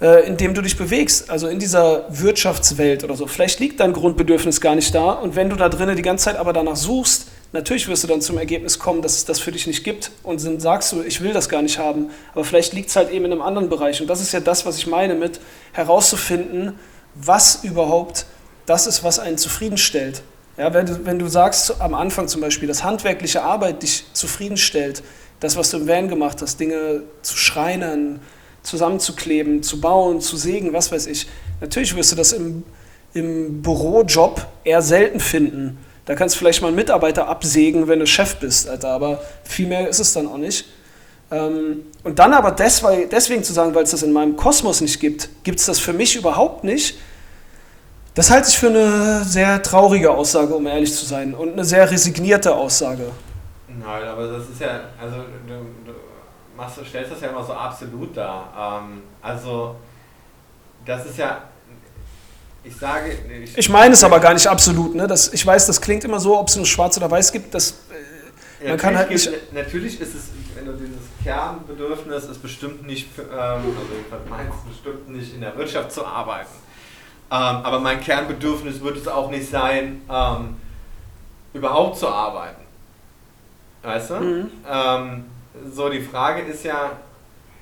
[0.00, 3.26] äh, in dem du dich bewegst, also in dieser Wirtschaftswelt oder so.
[3.26, 6.36] Vielleicht liegt dein Grundbedürfnis gar nicht da und wenn du da drinnen die ganze Zeit
[6.36, 9.68] aber danach suchst, Natürlich wirst du dann zum Ergebnis kommen, dass es das für dich
[9.68, 12.10] nicht gibt und dann sagst du, ich will das gar nicht haben.
[12.32, 14.00] Aber vielleicht liegt es halt eben in einem anderen Bereich.
[14.00, 15.38] Und das ist ja das, was ich meine mit
[15.72, 16.76] herauszufinden,
[17.14, 18.26] was überhaupt
[18.66, 20.22] das ist, was einen zufriedenstellt.
[20.56, 25.02] Ja, wenn, du, wenn du sagst am Anfang zum Beispiel, dass handwerkliche Arbeit dich zufriedenstellt,
[25.40, 28.20] das, was du im Van gemacht hast, Dinge zu schreinern,
[28.62, 31.26] zusammenzukleben, zu bauen, zu sägen, was weiß ich.
[31.60, 32.62] Natürlich wirst du das im,
[33.14, 35.78] im Bürojob eher selten finden.
[36.06, 39.66] Da kannst du vielleicht mal einen Mitarbeiter absägen, wenn du Chef bist, Alter, aber viel
[39.66, 40.66] mehr ist es dann auch nicht.
[41.30, 45.28] Ähm, und dann aber deswegen zu sagen, weil es das in meinem Kosmos nicht gibt,
[45.42, 46.96] gibt es das für mich überhaupt nicht,
[48.14, 51.90] das halte ich für eine sehr traurige Aussage, um ehrlich zu sein, und eine sehr
[51.90, 53.10] resignierte Aussage.
[53.68, 55.16] Nein, aber das ist ja, also
[55.46, 55.54] du,
[55.84, 55.94] du
[56.56, 58.82] machst, stellst das ja immer so absolut dar.
[58.84, 59.76] Ähm, also
[60.86, 61.42] das ist ja,
[62.62, 63.18] ich sage...
[63.42, 64.94] Ich, ich meine es aber gar nicht absolut.
[64.94, 65.06] Ne?
[65.06, 67.52] Das, ich weiß, das klingt immer so, ob es nur schwarz oder weiß gibt.
[67.52, 67.74] Das,
[68.62, 69.28] äh, man kann halt nicht...
[69.28, 70.22] Gibt, natürlich ist es,
[70.54, 73.28] wenn du dieses Kernbedürfnis ist bestimmt nicht, ähm,
[74.30, 76.48] also es bestimmt nicht in der Wirtschaft zu arbeiten.
[77.34, 80.56] Ähm, aber mein Kernbedürfnis wird es auch nicht sein, ähm,
[81.52, 82.62] überhaupt zu arbeiten.
[83.82, 84.14] Weißt du?
[84.14, 84.50] Mhm.
[84.70, 85.24] Ähm,
[85.72, 86.92] so, die Frage ist ja,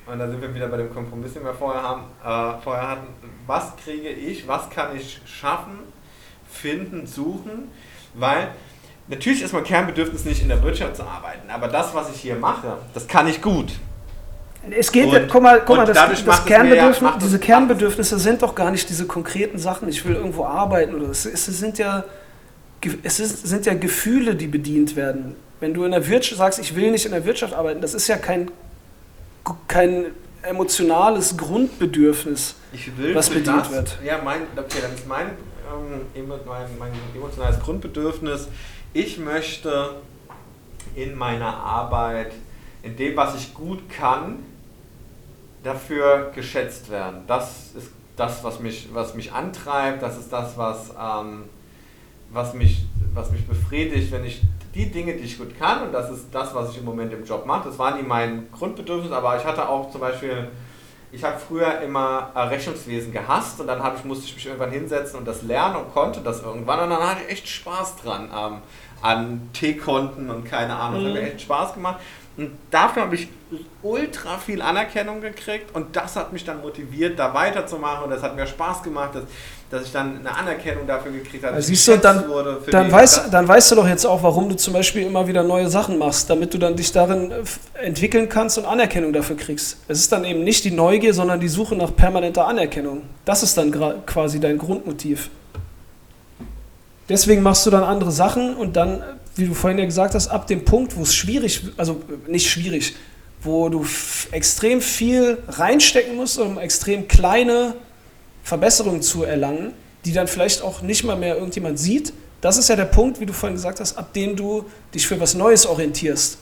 [0.04, 3.06] und da sind wir wieder bei dem Kompromiss, den wir vorher, haben, äh, vorher hatten,
[3.46, 5.78] was kriege ich, was kann ich schaffen,
[6.50, 7.70] finden, suchen,
[8.12, 8.48] weil
[9.08, 12.36] natürlich ist mein Kernbedürfnis nicht in der Wirtschaft zu arbeiten, aber das, was ich hier
[12.36, 13.72] mache, das kann ich gut.
[14.70, 18.54] Es geht, und, guck mal, guck mal das, das Kernbedürfnis, ja, diese Kernbedürfnisse sind doch
[18.54, 22.04] gar nicht diese konkreten Sachen, ich will irgendwo arbeiten oder es, es sind ja
[23.02, 25.36] es ist, sind ja Gefühle, die bedient werden.
[25.60, 28.08] Wenn du in der Wirtschaft sagst, ich will nicht in der Wirtschaft arbeiten, das ist
[28.08, 28.50] ja kein,
[29.68, 30.06] kein
[30.42, 32.56] emotionales Grundbedürfnis,
[33.14, 33.98] was bedient das, wird.
[34.04, 38.48] Ja, mein, okay, dann ist mein, ähm, mein, mein emotionales Grundbedürfnis,
[38.92, 39.96] ich möchte
[40.96, 42.32] in meiner Arbeit,
[42.82, 44.40] in dem, was ich gut kann,
[45.62, 47.22] dafür geschätzt werden.
[47.26, 51.44] Das ist das, was mich, was mich antreibt, das ist das, was, ähm,
[52.30, 52.84] was, mich,
[53.14, 54.42] was mich befriedigt, wenn ich
[54.74, 57.24] die Dinge, die ich gut kann, und das ist das, was ich im Moment im
[57.24, 60.48] Job mache, das war nie mein Grundbedürfnis, aber ich hatte auch zum Beispiel,
[61.10, 65.18] ich habe früher immer äh, Rechnungswesen gehasst und dann ich, musste ich mich irgendwann hinsetzen
[65.18, 68.58] und das lernen und konnte das irgendwann und dann hatte ich echt Spaß dran ähm,
[69.02, 71.28] an T-Konten und keine Ahnung, das hat mir mhm.
[71.28, 72.00] echt Spaß gemacht.
[72.36, 73.28] Und dafür habe ich
[73.82, 78.34] ultra viel Anerkennung gekriegt und das hat mich dann motiviert, da weiterzumachen und das hat
[78.34, 79.24] mir Spaß gemacht, dass,
[79.70, 81.56] dass ich dann eine Anerkennung dafür gekriegt habe.
[81.56, 82.24] Also siehst du, dann,
[82.70, 85.68] dann, weißt, dann weißt du doch jetzt auch, warum du zum Beispiel immer wieder neue
[85.68, 87.42] Sachen machst, damit du dann dich darin äh,
[87.84, 89.76] entwickeln kannst und Anerkennung dafür kriegst.
[89.88, 93.02] Es ist dann eben nicht die Neugier, sondern die Suche nach permanenter Anerkennung.
[93.26, 93.70] Das ist dann
[94.06, 95.28] quasi dein Grundmotiv.
[97.10, 99.02] Deswegen machst du dann andere Sachen und dann
[99.34, 102.94] wie du vorhin ja gesagt hast, ab dem Punkt, wo es schwierig, also nicht schwierig,
[103.42, 103.86] wo du
[104.30, 107.74] extrem viel reinstecken musst, um extrem kleine
[108.44, 109.72] Verbesserungen zu erlangen,
[110.04, 112.12] die dann vielleicht auch nicht mal mehr irgendjemand sieht.
[112.40, 114.64] Das ist ja der Punkt, wie du vorhin gesagt hast, ab dem du
[114.94, 116.38] dich für was Neues orientierst.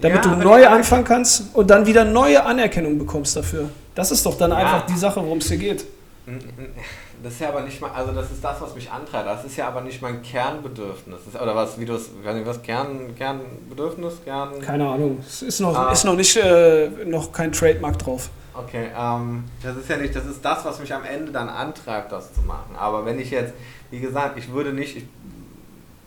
[0.00, 3.70] Damit ja, du neu anfangen kannst und dann wieder neue Anerkennung bekommst dafür.
[3.94, 4.56] Das ist doch dann ja.
[4.56, 5.84] einfach die Sache, worum es dir geht.
[7.22, 9.26] Das ist ja aber nicht mal, also das ist das, was mich antreibt.
[9.26, 11.20] Das ist ja aber nicht mein Kernbedürfnis.
[11.26, 14.60] Ist, oder was, wie du es, was Kern, Kernbedürfnis, Kern.
[14.60, 15.18] Keine Ahnung.
[15.20, 15.92] Es ist noch, ah.
[15.92, 18.30] ist noch nicht, äh, noch kein Trademark drauf.
[18.54, 22.10] Okay, ähm, das ist ja nicht, das ist das, was mich am Ende dann antreibt,
[22.10, 22.74] das zu machen.
[22.76, 23.54] Aber wenn ich jetzt,
[23.90, 25.04] wie gesagt, ich würde nicht, ich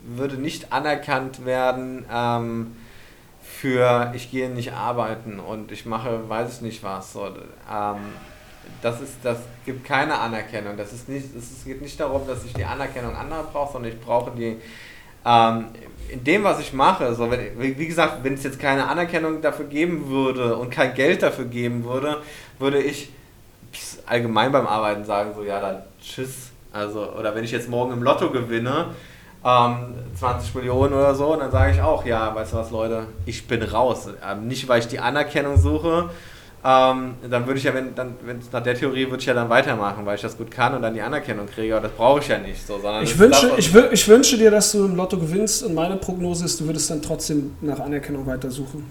[0.03, 2.75] würde nicht anerkannt werden ähm,
[3.41, 7.13] für, ich gehe nicht arbeiten und ich mache, weiß ich nicht was.
[7.13, 7.97] So, ähm,
[8.81, 10.77] das, ist, das gibt keine Anerkennung.
[10.77, 13.99] Das ist nicht, es geht nicht darum, dass ich die Anerkennung anderer brauche, sondern ich
[13.99, 14.57] brauche die
[15.25, 15.65] ähm,
[16.09, 17.13] in dem, was ich mache.
[17.15, 21.23] So, wenn, wie gesagt, wenn es jetzt keine Anerkennung dafür geben würde und kein Geld
[21.23, 22.21] dafür geben würde,
[22.59, 23.09] würde ich
[24.05, 26.51] allgemein beim Arbeiten sagen, so ja, dann tschüss.
[26.71, 28.87] Also, oder wenn ich jetzt morgen im Lotto gewinne,
[29.45, 33.47] ähm, 20 Millionen oder so, dann sage ich auch, ja, weißt du was, Leute, ich
[33.47, 34.07] bin raus.
[34.27, 36.09] Ähm, nicht, weil ich die Anerkennung suche,
[36.65, 39.49] ähm, dann würde ich ja, wenn dann, wenn nach der Theorie würde ich ja dann
[39.49, 42.27] weitermachen, weil ich das gut kann und dann die Anerkennung kriege, aber das brauche ich
[42.29, 45.17] ja nicht so, sondern ich wünsche, das, ich, ich wünsche dir, dass du im Lotto
[45.17, 48.89] gewinnst und meine Prognose ist, du würdest dann trotzdem nach Anerkennung weitersuchen.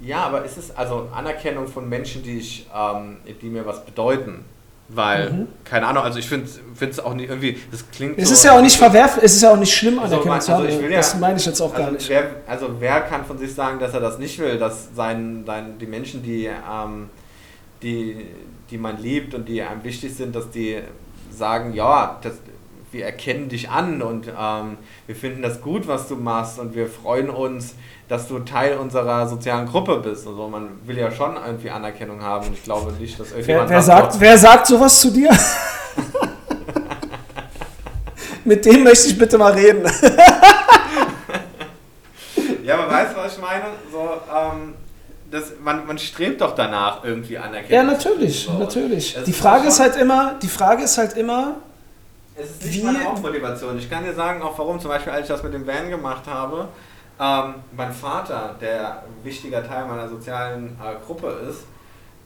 [0.00, 4.44] Ja, aber ist es also Anerkennung von Menschen, die ich, ähm, die mir was bedeuten?
[4.88, 5.48] Weil, mhm.
[5.64, 6.48] keine Ahnung, also ich finde
[6.80, 9.42] es auch nicht irgendwie, das klingt Es so, ist ja auch nicht verwerflich, es ist
[9.42, 10.66] ja auch nicht schlimm, Anerkennung also, zu haben.
[10.66, 12.08] Also ja, das meine ich jetzt auch also gar nicht.
[12.08, 15.78] Wer, also wer kann von sich sagen, dass er das nicht will, dass sein, sein,
[15.80, 17.10] die Menschen, die, ähm,
[17.82, 18.26] die,
[18.70, 20.78] die man liebt und die einem wichtig sind, dass die
[21.32, 22.34] sagen, ja, das,
[22.96, 26.88] wir erkennen dich an und ähm, wir finden das gut, was du machst und wir
[26.88, 27.74] freuen uns,
[28.08, 30.26] dass du Teil unserer sozialen Gruppe bist.
[30.26, 33.68] Also man will ja schon irgendwie Anerkennung haben und ich glaube nicht, dass irgendjemand...
[33.68, 35.30] Wer, wer sagt, wer sagt sowas zu dir?
[38.44, 39.82] Mit dem möchte ich bitte mal reden.
[42.64, 43.64] ja, aber weißt du, was ich meine?
[43.90, 44.74] So, ähm,
[45.30, 47.72] das, man, man strebt doch danach irgendwie Anerkennung.
[47.72, 49.18] Ja, natürlich, natürlich.
[49.26, 51.56] Die Frage ist halt immer, die Frage ist halt immer,
[52.36, 53.78] es ist nicht wie, meine Hauptmotivation.
[53.78, 56.26] Ich kann dir sagen, auch warum, zum Beispiel, als ich das mit dem Van gemacht
[56.26, 56.68] habe,
[57.18, 61.64] ähm, mein Vater, der ein wichtiger Teil meiner sozialen äh, Gruppe ist,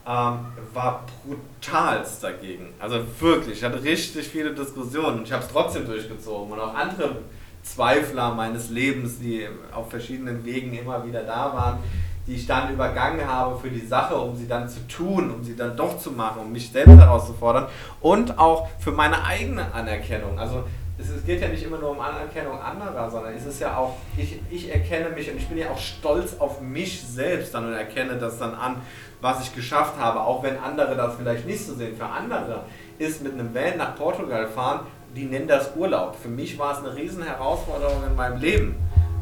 [0.05, 0.39] ähm,
[0.73, 2.73] war brutalst dagegen.
[2.79, 6.51] Also wirklich, ich hatte richtig viele Diskussionen und ich habe es trotzdem durchgezogen.
[6.51, 7.17] Und auch andere
[7.63, 11.79] Zweifler meines Lebens, die auf verschiedenen Wegen immer wieder da waren,
[12.27, 15.55] die ich dann übergangen habe für die Sache, um sie dann zu tun, um sie
[15.55, 17.67] dann doch zu machen, um mich selbst herauszufordern
[17.99, 20.37] und auch für meine eigene Anerkennung.
[20.37, 20.63] Also
[20.97, 24.39] es, geht ja nicht immer nur um Anerkennung anderer, sondern es ist ja auch, ich,
[24.49, 28.17] ich erkenne mich und ich bin ja auch stolz auf mich selbst dann und erkenne
[28.17, 28.77] das dann an,
[29.19, 31.95] was ich geschafft habe, auch wenn andere das vielleicht nicht so sehen.
[31.95, 32.65] Für andere
[32.97, 34.81] ist mit einem Van nach Portugal fahren,
[35.15, 36.15] die nennen das Urlaub.
[36.15, 38.75] Für mich war es eine riesen Herausforderung in meinem Leben.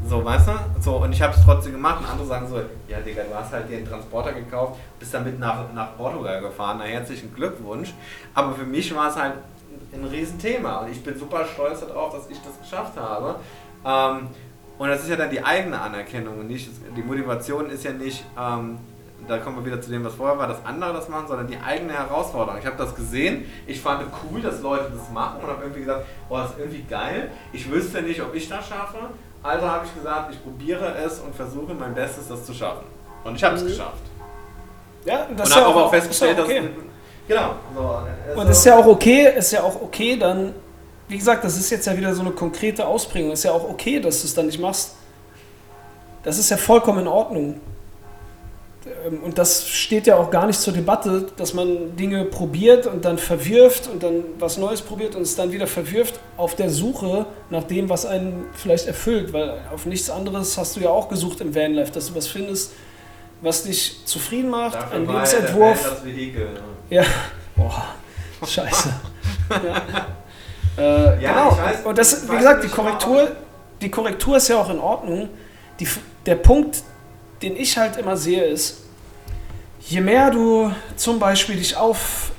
[0.08, 0.82] So, weißt du?
[0.82, 2.00] So, und ich habe es trotzdem gemacht.
[2.00, 2.58] Und andere sagen so,
[2.88, 6.78] ja Digga, du hast halt dir einen Transporter gekauft, bist damit nach, nach Portugal gefahren.
[6.80, 7.94] Na, herzlichen Glückwunsch.
[8.34, 9.34] Aber für mich war es halt
[9.94, 10.80] ein Riesenthema.
[10.80, 13.36] Und ich bin super stolz darauf, dass ich das geschafft habe.
[13.86, 14.28] Ähm,
[14.78, 18.24] und das ist ja dann die eigene Anerkennung und nicht, die Motivation ist ja nicht,
[18.40, 18.80] ähm,
[19.28, 21.58] da kommen wir wieder zu dem, was vorher war, dass andere das machen, sondern die
[21.58, 22.58] eigene Herausforderung.
[22.60, 26.06] Ich habe das gesehen, ich fand cool, dass Leute das machen und habe irgendwie gesagt,
[26.30, 27.30] boah, das ist irgendwie geil.
[27.52, 29.10] Ich wüsste nicht, ob ich das schaffe.
[29.42, 32.86] Also habe ich gesagt, ich probiere es und versuche mein Bestes, das zu schaffen.
[33.24, 33.68] Und ich habe es mhm.
[33.68, 34.02] geschafft.
[35.06, 36.62] Ja, das und habe aber auch festgestellt, okay.
[36.62, 36.90] dass
[37.30, 37.56] Genau.
[37.76, 40.56] So, und ist ja auch okay, ist ja auch okay, dann,
[41.08, 43.32] wie gesagt, das ist jetzt ja wieder so eine konkrete Ausprägung.
[43.32, 44.96] Ist ja auch okay, dass du es dann nicht machst.
[46.24, 47.62] Das ist ja vollkommen in Ordnung.
[48.86, 53.06] Ähm, und das steht ja auch gar nicht zur Debatte, dass man Dinge probiert und
[53.06, 57.26] dann verwirft und dann was Neues probiert und es dann wieder verwirft auf der Suche
[57.50, 59.34] nach dem, was einen vielleicht erfüllt.
[59.34, 62.72] Weil auf nichts anderes hast du ja auch gesucht im Vanlife, dass du was findest,
[63.42, 66.04] was dich zufrieden macht, Dafür ein Lebensentwurf.
[66.04, 66.50] Vehikel,
[66.90, 67.04] ja.
[67.56, 67.86] Boah,
[68.46, 68.90] scheiße.
[69.50, 69.82] ja.
[70.78, 71.58] Äh, ja, genau.
[71.58, 73.32] Weiß, und das, wie gesagt, die Korrektur,
[73.82, 75.30] die Korrektur ist ja auch in Ordnung.
[75.80, 75.88] Die,
[76.26, 76.84] der Punkt,
[77.42, 78.82] den ich halt immer sehe, ist,
[79.82, 82.32] je mehr du zum Beispiel dich auf,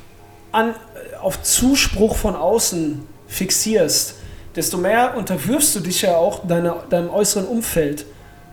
[0.53, 0.75] an,
[1.21, 4.15] auf Zuspruch von außen fixierst,
[4.57, 8.05] desto mehr unterwirfst du dich ja auch deine, deinem äußeren Umfeld.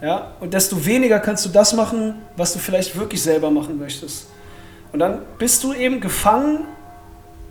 [0.02, 0.32] Ja?
[0.40, 4.28] Und desto weniger kannst du das machen, was du vielleicht wirklich selber machen möchtest.
[4.94, 6.66] Und dann bist du eben gefangen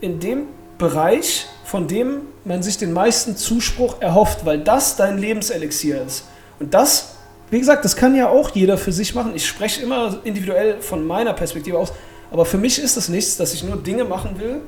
[0.00, 0.46] in dem
[0.78, 6.26] Bereich, von dem man sich den meisten Zuspruch erhofft, weil das dein Lebenselixier ist.
[6.60, 7.15] Und das,
[7.50, 9.32] wie gesagt, das kann ja auch jeder für sich machen.
[9.34, 11.92] Ich spreche immer individuell von meiner Perspektive aus,
[12.30, 14.62] aber für mich ist es nichts, dass ich nur Dinge machen will,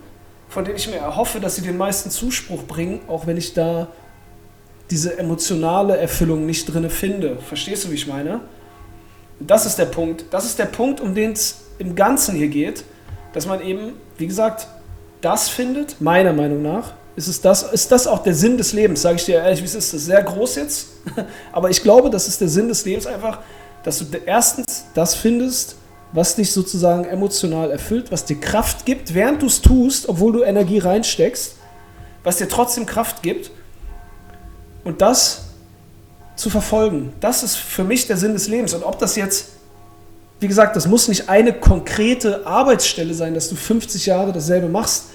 [0.48, 3.88] von denen ich mir erhoffe, dass sie den meisten Zuspruch bringen, auch wenn ich da
[4.90, 7.38] diese emotionale Erfüllung nicht drin finde.
[7.46, 8.40] Verstehst du, wie ich meine?
[9.40, 10.24] Das ist der Punkt.
[10.30, 12.84] Das ist der Punkt, um den es im Ganzen hier geht,
[13.32, 14.66] dass man eben, wie gesagt,
[15.20, 19.03] das findet, meiner Meinung nach, ist, es das, ist das auch der Sinn des Lebens,
[19.03, 20.86] sage ich dir ehrlich, wie es ist, das ist sehr groß jetzt,
[21.53, 23.40] aber ich glaube, das ist der Sinn des Lebens einfach,
[23.82, 25.77] dass du erstens das findest,
[26.12, 30.43] was dich sozusagen emotional erfüllt, was dir Kraft gibt, während du es tust, obwohl du
[30.43, 31.57] Energie reinsteckst,
[32.23, 33.51] was dir trotzdem Kraft gibt
[34.85, 35.43] und das
[36.36, 37.12] zu verfolgen.
[37.20, 38.73] Das ist für mich der Sinn des Lebens.
[38.73, 39.49] Und ob das jetzt,
[40.40, 45.07] wie gesagt, das muss nicht eine konkrete Arbeitsstelle sein, dass du 50 Jahre dasselbe machst.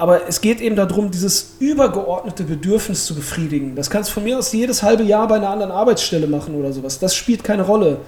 [0.00, 3.76] Aber es geht eben darum, dieses übergeordnete Bedürfnis zu befriedigen.
[3.76, 6.72] Das kannst du von mir aus jedes halbe Jahr bei einer anderen Arbeitsstelle machen oder
[6.72, 6.98] sowas.
[6.98, 7.98] Das spielt keine Rolle.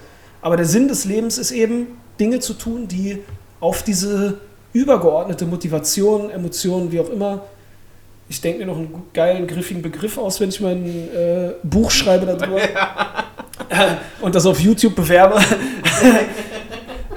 [0.40, 1.88] Aber der Sinn des Lebens ist eben,
[2.18, 3.18] Dinge zu tun, die
[3.60, 4.38] auf diese
[4.72, 7.42] übergeordnete Motivation, Emotionen, wie auch immer,
[8.26, 11.90] ich denke mir noch einen geilen, griffigen Begriff aus, wenn ich mal ein äh, Buch
[11.90, 12.58] schreibe darüber
[13.70, 13.98] ja.
[14.22, 15.38] und das auf YouTube bewerbe.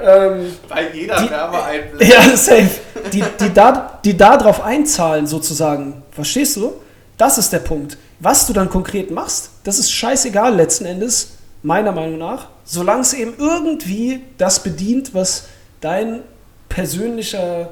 [0.06, 2.10] ähm, Bei jeder die, Werbeeinblick.
[2.10, 2.69] Ja, safe.
[3.11, 6.03] Die, die, da, die da drauf einzahlen, sozusagen.
[6.11, 6.73] Verstehst du?
[7.18, 7.98] Das ist der Punkt.
[8.19, 11.34] Was du dann konkret machst, das ist scheißegal letzten Endes,
[11.64, 15.48] meiner Meinung nach, solange es eben irgendwie das bedient, was
[15.82, 16.22] dein
[16.69, 17.72] persönlicher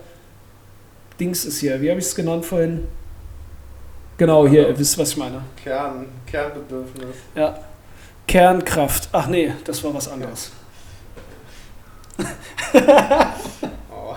[1.19, 1.81] Dings ist hier.
[1.81, 2.87] Wie habe ich es genannt vorhin?
[4.17, 5.41] Genau, hier, ihr wisst, was ich meine.
[5.63, 7.15] Kern, Kernbedürfnis.
[7.35, 7.57] Ja.
[8.27, 9.09] Kernkraft.
[9.11, 10.51] Ach nee, das war was anderes.
[13.91, 14.15] oh.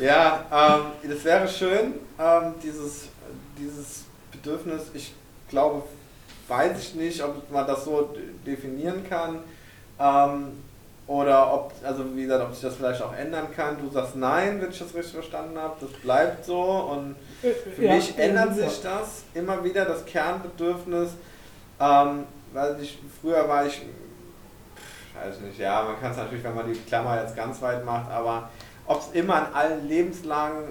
[0.00, 3.08] Ja, ähm, das wäre schön, ähm, dieses,
[3.58, 5.14] dieses Bedürfnis, ich
[5.48, 5.82] glaube,
[6.48, 8.14] weiß ich nicht, ob man das so
[8.46, 9.40] definieren kann.
[9.98, 10.52] Ähm,
[11.10, 13.76] oder ob, also wie gesagt, ob sich das vielleicht auch ändern kann.
[13.80, 16.60] Du sagst nein, wenn ich das richtig verstanden habe, das bleibt so.
[16.60, 17.16] Und
[17.74, 21.10] für ja, mich ändert sich das immer wieder, das Kernbedürfnis.
[21.80, 23.82] Ähm, weil ich, früher war ich,
[25.26, 28.10] weiß nicht, ja, man kann es natürlich, wenn man die Klammer jetzt ganz weit macht,
[28.10, 28.48] aber
[28.86, 30.64] ob es immer in allen Lebenslagen,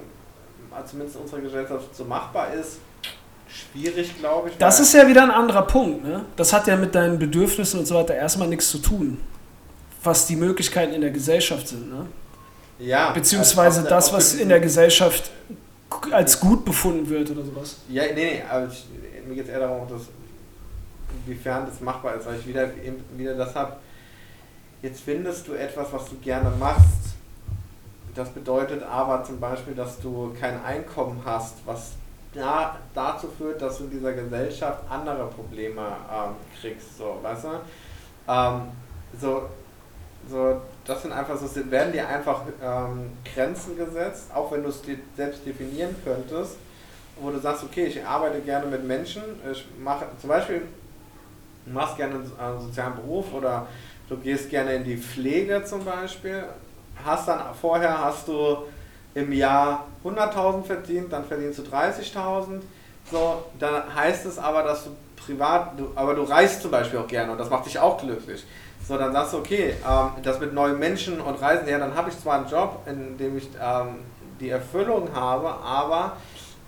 [0.85, 2.79] zumindest in unserer Gesellschaft, so machbar ist,
[3.47, 4.57] schwierig, glaube ich.
[4.57, 6.03] Das ist ja wieder ein anderer Punkt.
[6.03, 6.25] Ne?
[6.35, 9.19] Das hat ja mit deinen Bedürfnissen und so weiter erstmal nichts zu tun,
[10.03, 11.89] was die Möglichkeiten in der Gesellschaft sind.
[11.89, 12.05] Ne?
[12.79, 13.11] Ja.
[13.11, 15.31] Beziehungsweise also das, was in der Gesellschaft
[16.11, 17.77] als gut befunden wird oder sowas.
[17.89, 18.85] Ja, nee, nee, aber ich,
[19.27, 20.03] mir geht es eher darum, dass,
[21.25, 22.69] inwiefern das machbar ist, weil ich wieder,
[23.15, 23.77] wieder das habe.
[24.81, 27.15] Jetzt findest du etwas, was du gerne machst.
[28.15, 31.91] Das bedeutet aber zum Beispiel, dass du kein Einkommen hast, was
[32.33, 37.49] da, dazu führt, dass du in dieser Gesellschaft andere Probleme ähm, kriegst, so, weißt du?
[38.27, 38.61] Ähm,
[39.19, 39.49] so,
[40.29, 44.81] so, das sind einfach so, werden dir einfach ähm, Grenzen gesetzt, auch wenn du es
[44.81, 46.57] dir selbst definieren könntest,
[47.19, 50.61] wo du sagst, okay, ich arbeite gerne mit Menschen, ich mache zum Beispiel,
[51.65, 53.67] du machst gerne einen sozialen Beruf oder
[54.09, 56.43] du gehst gerne in die Pflege zum Beispiel,
[57.05, 58.57] hast dann vorher hast du
[59.13, 62.61] im Jahr 100.000 verdient, dann verdienst du 30.000.
[63.11, 67.07] So, dann heißt es aber, dass du privat, du, aber du reist zum Beispiel auch
[67.07, 68.45] gerne und das macht dich auch glücklich.
[68.87, 72.09] So, dann sagst du, okay, ähm, das mit neuen Menschen und Reisen, ja, dann habe
[72.09, 73.99] ich zwar einen Job, in dem ich ähm,
[74.39, 76.17] die Erfüllung habe, aber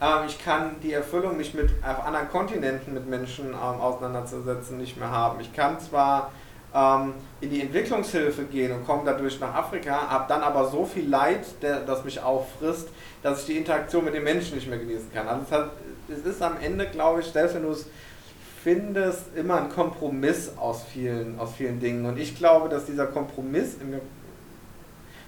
[0.02, 4.98] ähm, ich kann die Erfüllung, mich mit auf anderen Kontinenten mit Menschen ähm, auseinanderzusetzen, nicht
[4.98, 5.40] mehr haben.
[5.40, 6.32] Ich kann zwar
[6.74, 11.10] ähm, in die Entwicklungshilfe gehen und komme dadurch nach Afrika, habe dann aber so viel
[11.10, 12.90] Leid, der, das mich auffrisst,
[13.24, 15.28] dass ich die Interaktion mit den Menschen nicht mehr genießen kann.
[15.28, 15.72] Also es, hat,
[16.10, 17.88] es ist am Ende, glaube ich, selbst wenn du es
[18.64, 22.06] findest, immer ein Kompromiss aus vielen, aus vielen Dingen.
[22.06, 23.76] Und ich glaube, dass dieser Kompromiss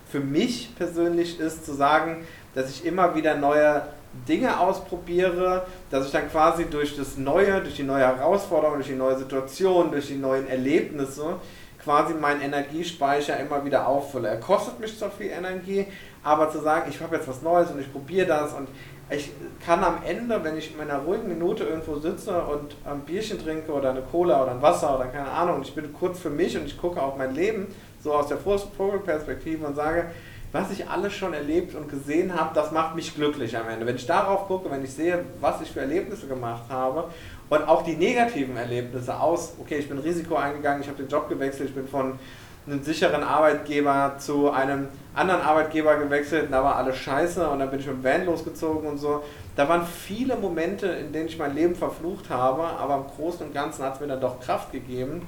[0.10, 3.82] für mich persönlich ist, zu sagen, dass ich immer wieder neue
[4.28, 8.96] Dinge ausprobiere, dass ich dann quasi durch das Neue, durch die neue Herausforderung, durch die
[8.96, 11.38] neue Situation, durch die neuen Erlebnisse
[11.84, 14.30] quasi meinen Energiespeicher immer wieder auffülle.
[14.30, 15.86] Er kostet mich zwar viel Energie,
[16.24, 18.70] aber zu sagen, ich habe jetzt was Neues und ich probiere das und
[19.10, 19.32] ich
[19.66, 23.72] kann am Ende, wenn ich in meiner ruhigen Minute irgendwo sitze und ein Bierchen trinke
[23.72, 26.66] oder eine Cola oder ein Wasser oder keine Ahnung, ich bin kurz für mich und
[26.66, 27.68] ich gucke auf mein Leben
[28.02, 30.06] so aus der Vogelperspektive und sage,
[30.54, 33.88] was ich alles schon erlebt und gesehen habe, das macht mich glücklich am Ende.
[33.88, 37.06] Wenn ich darauf gucke, wenn ich sehe, was ich für Erlebnisse gemacht habe
[37.50, 41.28] und auch die negativen Erlebnisse aus, okay, ich bin Risiko eingegangen, ich habe den Job
[41.28, 42.20] gewechselt, ich bin von
[42.68, 47.80] einem sicheren Arbeitgeber zu einem anderen Arbeitgeber gewechselt, da war alles scheiße und dann bin
[47.80, 49.24] ich mit dem Van losgezogen und so.
[49.56, 53.54] Da waren viele Momente, in denen ich mein Leben verflucht habe, aber im Großen und
[53.56, 55.28] Ganzen hat es mir dann doch Kraft gegeben.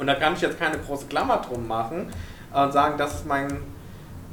[0.00, 2.12] Und da kann ich jetzt keine große Klammer drum machen
[2.52, 3.48] und sagen, das ist mein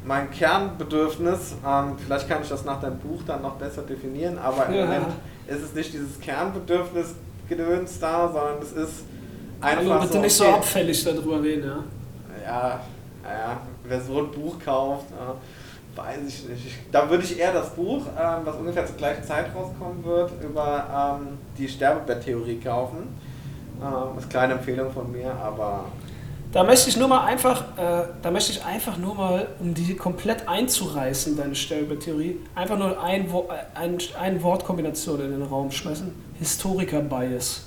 [0.04, 4.66] mein Kernbedürfnis, ähm, vielleicht kann ich das nach deinem Buch dann noch besser definieren, aber
[4.66, 4.84] im ja.
[4.84, 5.06] Moment
[5.46, 7.14] ist es nicht dieses Kernbedürfnis
[7.48, 9.04] Gedöns da, sondern es ist
[9.60, 11.84] einfach also bitte so, nicht so abfällig darüber reden, ja?
[12.44, 12.80] Ja,
[13.24, 16.66] ja, wer so ein Buch kauft, äh, weiß ich nicht.
[16.66, 20.30] Ich, da würde ich eher das Buch, ähm, was ungefähr zur gleichen Zeit rauskommen wird,
[20.42, 23.08] über ähm, die Sterbebetttheorie kaufen.
[23.80, 25.86] Ähm, das ist eine kleine Empfehlung von mir, aber
[26.52, 29.94] da möchte ich nur mal einfach, äh, da möchte ich einfach nur mal, um die
[29.96, 36.10] komplett einzureißen, deine Sterbetheorie, einfach nur ein, Wo ein, ein Wortkombination in den Raum schmeißen.
[36.38, 37.64] Historiker-Bias.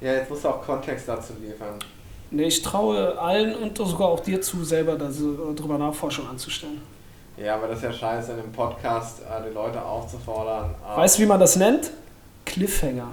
[0.00, 1.78] Ja, jetzt musst du auch Kontext dazu liefern.
[2.30, 6.80] Nee, ich traue allen und sogar auch dir zu, selber darüber Nachforschung anzustellen.
[7.36, 10.74] Ja, aber das ist ja scheiße, in einem Podcast äh, die Leute aufzufordern.
[10.94, 11.90] Weißt du, wie man das nennt?
[12.44, 13.12] Cliffhanger.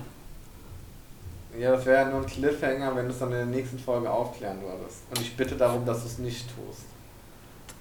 [1.58, 4.10] Ja, das wäre ja nur ein Cliffhanger, wenn du es dann in der nächsten Folge
[4.10, 5.02] aufklären würdest.
[5.10, 6.84] Und ich bitte darum, dass du es nicht tust.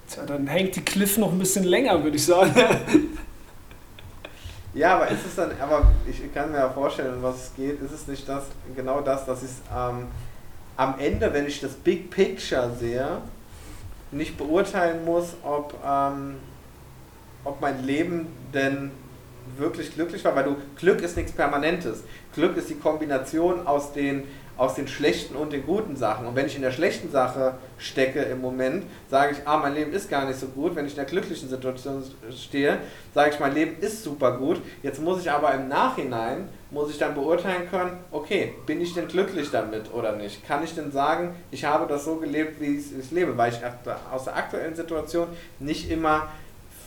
[0.08, 2.54] Tja, dann hängt die Cliff noch ein bisschen länger, würde ich sagen.
[4.74, 7.92] ja, aber ist es dann, aber ich kann mir ja vorstellen, was es geht, ist
[7.92, 8.44] es nicht das,
[8.74, 10.06] genau das, dass ich ähm,
[10.76, 13.18] am Ende, wenn ich das Big Picture sehe,
[14.10, 16.36] nicht beurteilen muss, ob, ähm,
[17.44, 18.90] ob mein Leben denn
[19.58, 22.02] wirklich glücklich war, weil du Glück ist nichts Permanentes.
[22.34, 24.24] Glück ist die Kombination aus den,
[24.56, 26.26] aus den schlechten und den guten Sachen.
[26.26, 29.92] Und wenn ich in der schlechten Sache stecke im Moment, sage ich, ah, mein Leben
[29.92, 30.74] ist gar nicht so gut.
[30.74, 32.78] Wenn ich in der glücklichen Situation stehe,
[33.14, 34.60] sage ich, mein Leben ist super gut.
[34.82, 39.08] Jetzt muss ich aber im Nachhinein, muss ich dann beurteilen können, okay, bin ich denn
[39.08, 40.46] glücklich damit oder nicht?
[40.46, 43.36] Kann ich denn sagen, ich habe das so gelebt, wie ich es lebe?
[43.36, 43.58] Weil ich
[44.12, 45.28] aus der aktuellen Situation
[45.60, 46.28] nicht immer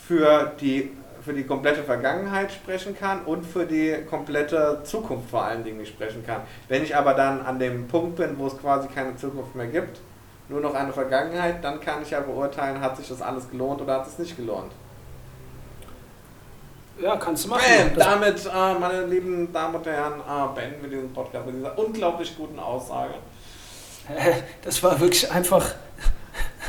[0.08, 0.90] für die
[1.30, 5.90] für die komplette Vergangenheit sprechen kann und für die komplette Zukunft vor allen Dingen nicht
[5.90, 6.42] sprechen kann.
[6.68, 10.00] Wenn ich aber dann an dem Punkt bin, wo es quasi keine Zukunft mehr gibt,
[10.48, 14.00] nur noch eine Vergangenheit, dann kann ich ja beurteilen, hat sich das alles gelohnt oder
[14.00, 14.72] hat es nicht gelohnt.
[17.00, 17.64] Ja, kannst du machen.
[17.96, 21.78] Bam, damit, äh, meine lieben Damen und Herren, äh, beenden wir diesen Podcast mit dieser
[21.78, 23.14] unglaublich guten Aussage.
[24.64, 25.64] Das war wirklich einfach.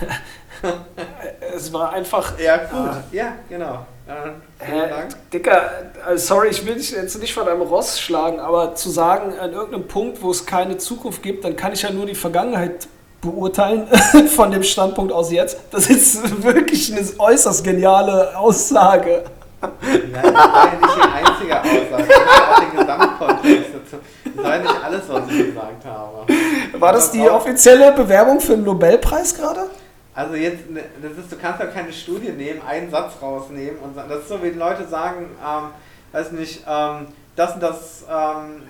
[1.55, 2.39] es war einfach.
[2.39, 2.73] Ja, gut.
[2.73, 3.03] Ah.
[3.13, 3.87] Ja, genau.
[4.11, 5.09] Vielen Hä.
[5.33, 5.71] Dicker,
[6.09, 9.53] äh, sorry, ich will dich jetzt nicht von deinem Ross schlagen, aber zu sagen, an
[9.53, 12.89] irgendeinem Punkt, wo es keine Zukunft gibt, dann kann ich ja nur die Vergangenheit
[13.21, 13.87] beurteilen
[14.35, 15.59] von dem Standpunkt aus jetzt.
[15.71, 19.25] Das ist wirklich eine äußerst geniale Aussage.
[19.63, 22.05] Ja, das war ja nicht die einzige Aussage.
[22.05, 24.03] Muss auch den Gesamtkontext dazu.
[24.25, 26.81] Das war ja nicht alles, was ich gesagt habe.
[26.81, 29.69] War das die offizielle Bewerbung für den Nobelpreis gerade?
[30.15, 33.95] Also jetzt, ne, das ist, du kannst ja keine Studie nehmen, einen Satz rausnehmen und
[33.95, 35.69] sagen, das ist so, wie Leute sagen, ähm,
[36.13, 37.07] weiß nicht, ähm,
[37.37, 38.63] das und das ähm,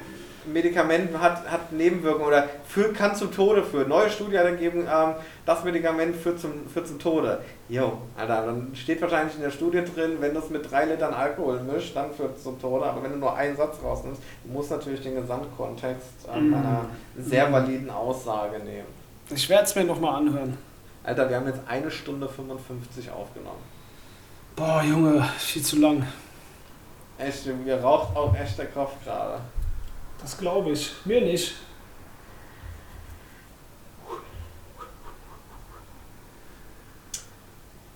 [0.52, 3.88] Medikament hat, hat Nebenwirkungen oder führt, kann zum Tode führen.
[3.88, 5.14] Neue Studie hat ergeben, ähm,
[5.46, 7.40] das Medikament führt zum, führt zum Tode.
[7.68, 11.14] Jo, Alter, dann steht wahrscheinlich in der Studie drin, wenn du es mit drei Litern
[11.14, 12.84] Alkohol mischt, dann führt es zum Tode.
[12.84, 16.54] Aber wenn du nur einen Satz rausnimmst, du musst natürlich den Gesamtkontext ähm, Mm.
[16.54, 16.84] einer
[17.18, 18.86] sehr validen Aussage nehmen.
[19.34, 20.56] Ich werde es mir nochmal anhören.
[21.02, 23.62] Alter, wir haben jetzt eine Stunde 55 aufgenommen.
[24.54, 26.06] Boah, Junge, viel zu lang.
[27.18, 29.40] Echt, mir raucht auch echt der Kopf gerade.
[30.20, 30.92] Das glaube ich.
[31.04, 31.54] Mir nicht.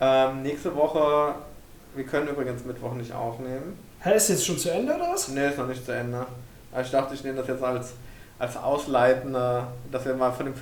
[0.00, 1.34] Ähm, nächste Woche,
[1.94, 3.78] wir können übrigens Mittwoch nicht aufnehmen.
[4.00, 5.28] Hä, ist jetzt schon zu Ende oder was?
[5.28, 6.26] Ne, ist noch nicht zu Ende.
[6.72, 7.92] Aber ich dachte, ich nehme das jetzt als,
[8.44, 10.54] als ausleitende, dass wir mal von dem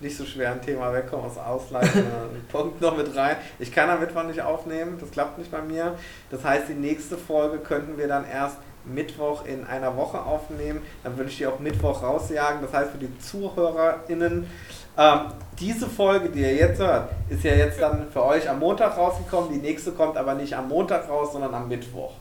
[0.00, 3.36] nicht so schweren Thema wegkommen, als ausleitenden Punkt noch mit rein.
[3.58, 5.96] Ich kann am Mittwoch nicht aufnehmen, das klappt nicht bei mir.
[6.30, 10.80] Das heißt, die nächste Folge könnten wir dann erst Mittwoch in einer Woche aufnehmen.
[11.02, 12.62] Dann würde ich die auch Mittwoch rausjagen.
[12.62, 14.48] Das heißt, für die ZuhörerInnen,
[14.96, 15.20] ähm,
[15.58, 19.52] diese Folge, die ihr jetzt hört, ist ja jetzt dann für euch am Montag rausgekommen.
[19.52, 22.12] Die nächste kommt aber nicht am Montag raus, sondern am Mittwoch.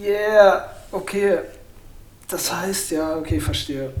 [0.00, 1.38] Yeah, okay.
[2.28, 3.92] Das heißt, ja, okay, verstehe.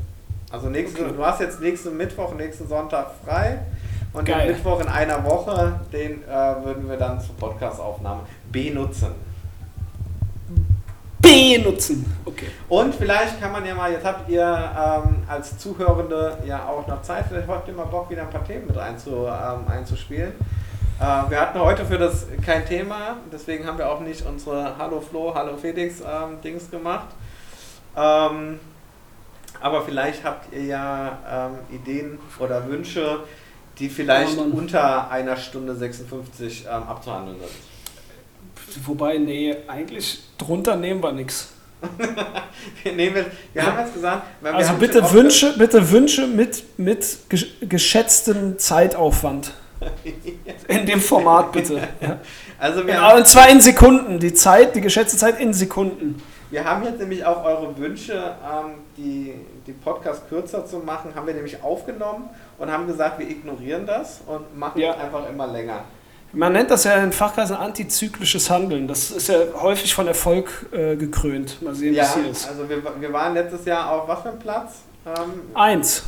[0.52, 1.14] Also nächste, Okay.
[1.16, 3.58] du hast jetzt nächsten Mittwoch, nächsten Sonntag frei.
[4.12, 4.46] Und Geil.
[4.46, 6.26] den Mittwoch in einer Woche, den äh,
[6.62, 8.20] würden wir dann zur Podcastaufnahme
[8.52, 9.14] benutzen.
[11.18, 12.04] Benutzen.
[12.26, 12.48] Okay.
[12.68, 17.00] Und vielleicht kann man ja mal, jetzt habt ihr ähm, als Zuhörende ja auch noch
[17.00, 20.32] Zeit, vielleicht habt ihr mal Bock, wieder ein paar Themen mit einzu, ähm, einzuspielen.
[21.00, 25.00] Äh, wir hatten heute für das kein Thema, deswegen haben wir auch nicht unsere Hallo
[25.00, 27.06] Flo, Hallo Felix ähm, Dings gemacht.
[29.62, 33.20] Aber vielleicht habt ihr ja ähm, Ideen oder Wünsche,
[33.78, 38.86] die vielleicht Ja, unter einer Stunde 56 ähm, abzuhandeln sind.
[38.86, 41.48] Wobei, nee, eigentlich drunter nehmen wir nichts.
[42.84, 48.56] Wir, nehmen wir haben jetzt gesagt, Also bitte Wünsche, bitte Wünsche mit, mit gesch- geschätztem
[48.56, 49.52] Zeitaufwand.
[50.68, 51.80] In dem Format bitte.
[52.00, 52.20] Ja.
[52.56, 54.20] Also wir Ja, haben, und zwar in Sekunden.
[54.20, 56.22] Die Zeit, die geschätzte Zeit in Sekunden.
[56.52, 59.34] wir haben jetzt nämlich auch eure Wünsche, ähm, die,
[59.66, 62.28] die Podcast kürzer zu machen, haben wir nämlich aufgenommen
[62.58, 64.92] und haben gesagt, wir ignorieren das und machen Ja.
[64.94, 65.84] es einfach immer länger.
[66.34, 68.88] Man nennt das ja in Fachkreisen antizyklisches Handeln.
[68.88, 71.60] Das ist ja häufig von Erfolg äh, gekrönt.
[71.60, 72.48] Mal sehen, Ja, was hier ist.
[72.48, 74.72] also wir, wir waren letztes Jahr auf was für einem Platz?
[75.06, 76.04] Ähm, Eins.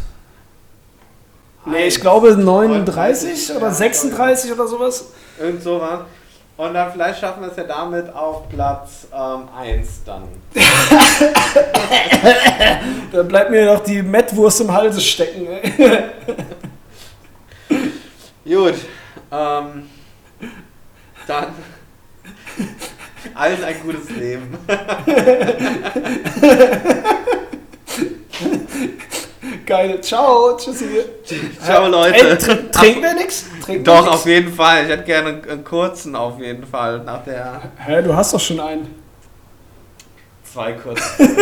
[1.66, 5.06] Nee, ich glaube 39 ja, oder 36 oder sowas.
[5.38, 6.00] irgend sowas.
[6.56, 10.28] Und dann vielleicht schaffen wir es ja damit auf Platz 1 dann.
[13.12, 15.46] Da bleibt mir noch die Mettwurst im Halse stecken.
[18.44, 18.74] Gut.
[19.30, 19.88] Ähm,
[21.26, 21.46] dann
[23.34, 24.58] allen ein gutes Leben.
[29.66, 30.00] Geil.
[30.00, 30.56] Ciao.
[30.56, 30.86] Tschüssi.
[31.64, 32.14] Ciao, Leute.
[32.30, 33.44] Ey, tr trinken wir nichts?
[33.82, 34.84] Doch, wir auf jeden Fall.
[34.84, 36.98] Ich hätte gerne einen, kurzen auf jeden Fall.
[37.00, 38.94] Nach der Hä, du hast doch schon einen.
[40.52, 41.36] zwei kurzen.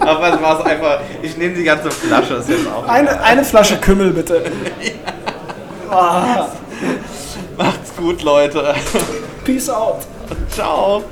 [0.00, 1.00] Aber es war einfach.
[1.22, 2.34] Ich nehme die ganze Flasche.
[2.34, 2.86] Ist jetzt auch.
[2.88, 4.42] Eine, eine Flasche Kümmel, bitte.
[5.94, 6.48] Ah,
[7.58, 8.74] Macht's gut, Leute.
[9.44, 9.98] peace out.
[10.48, 11.04] Ciao.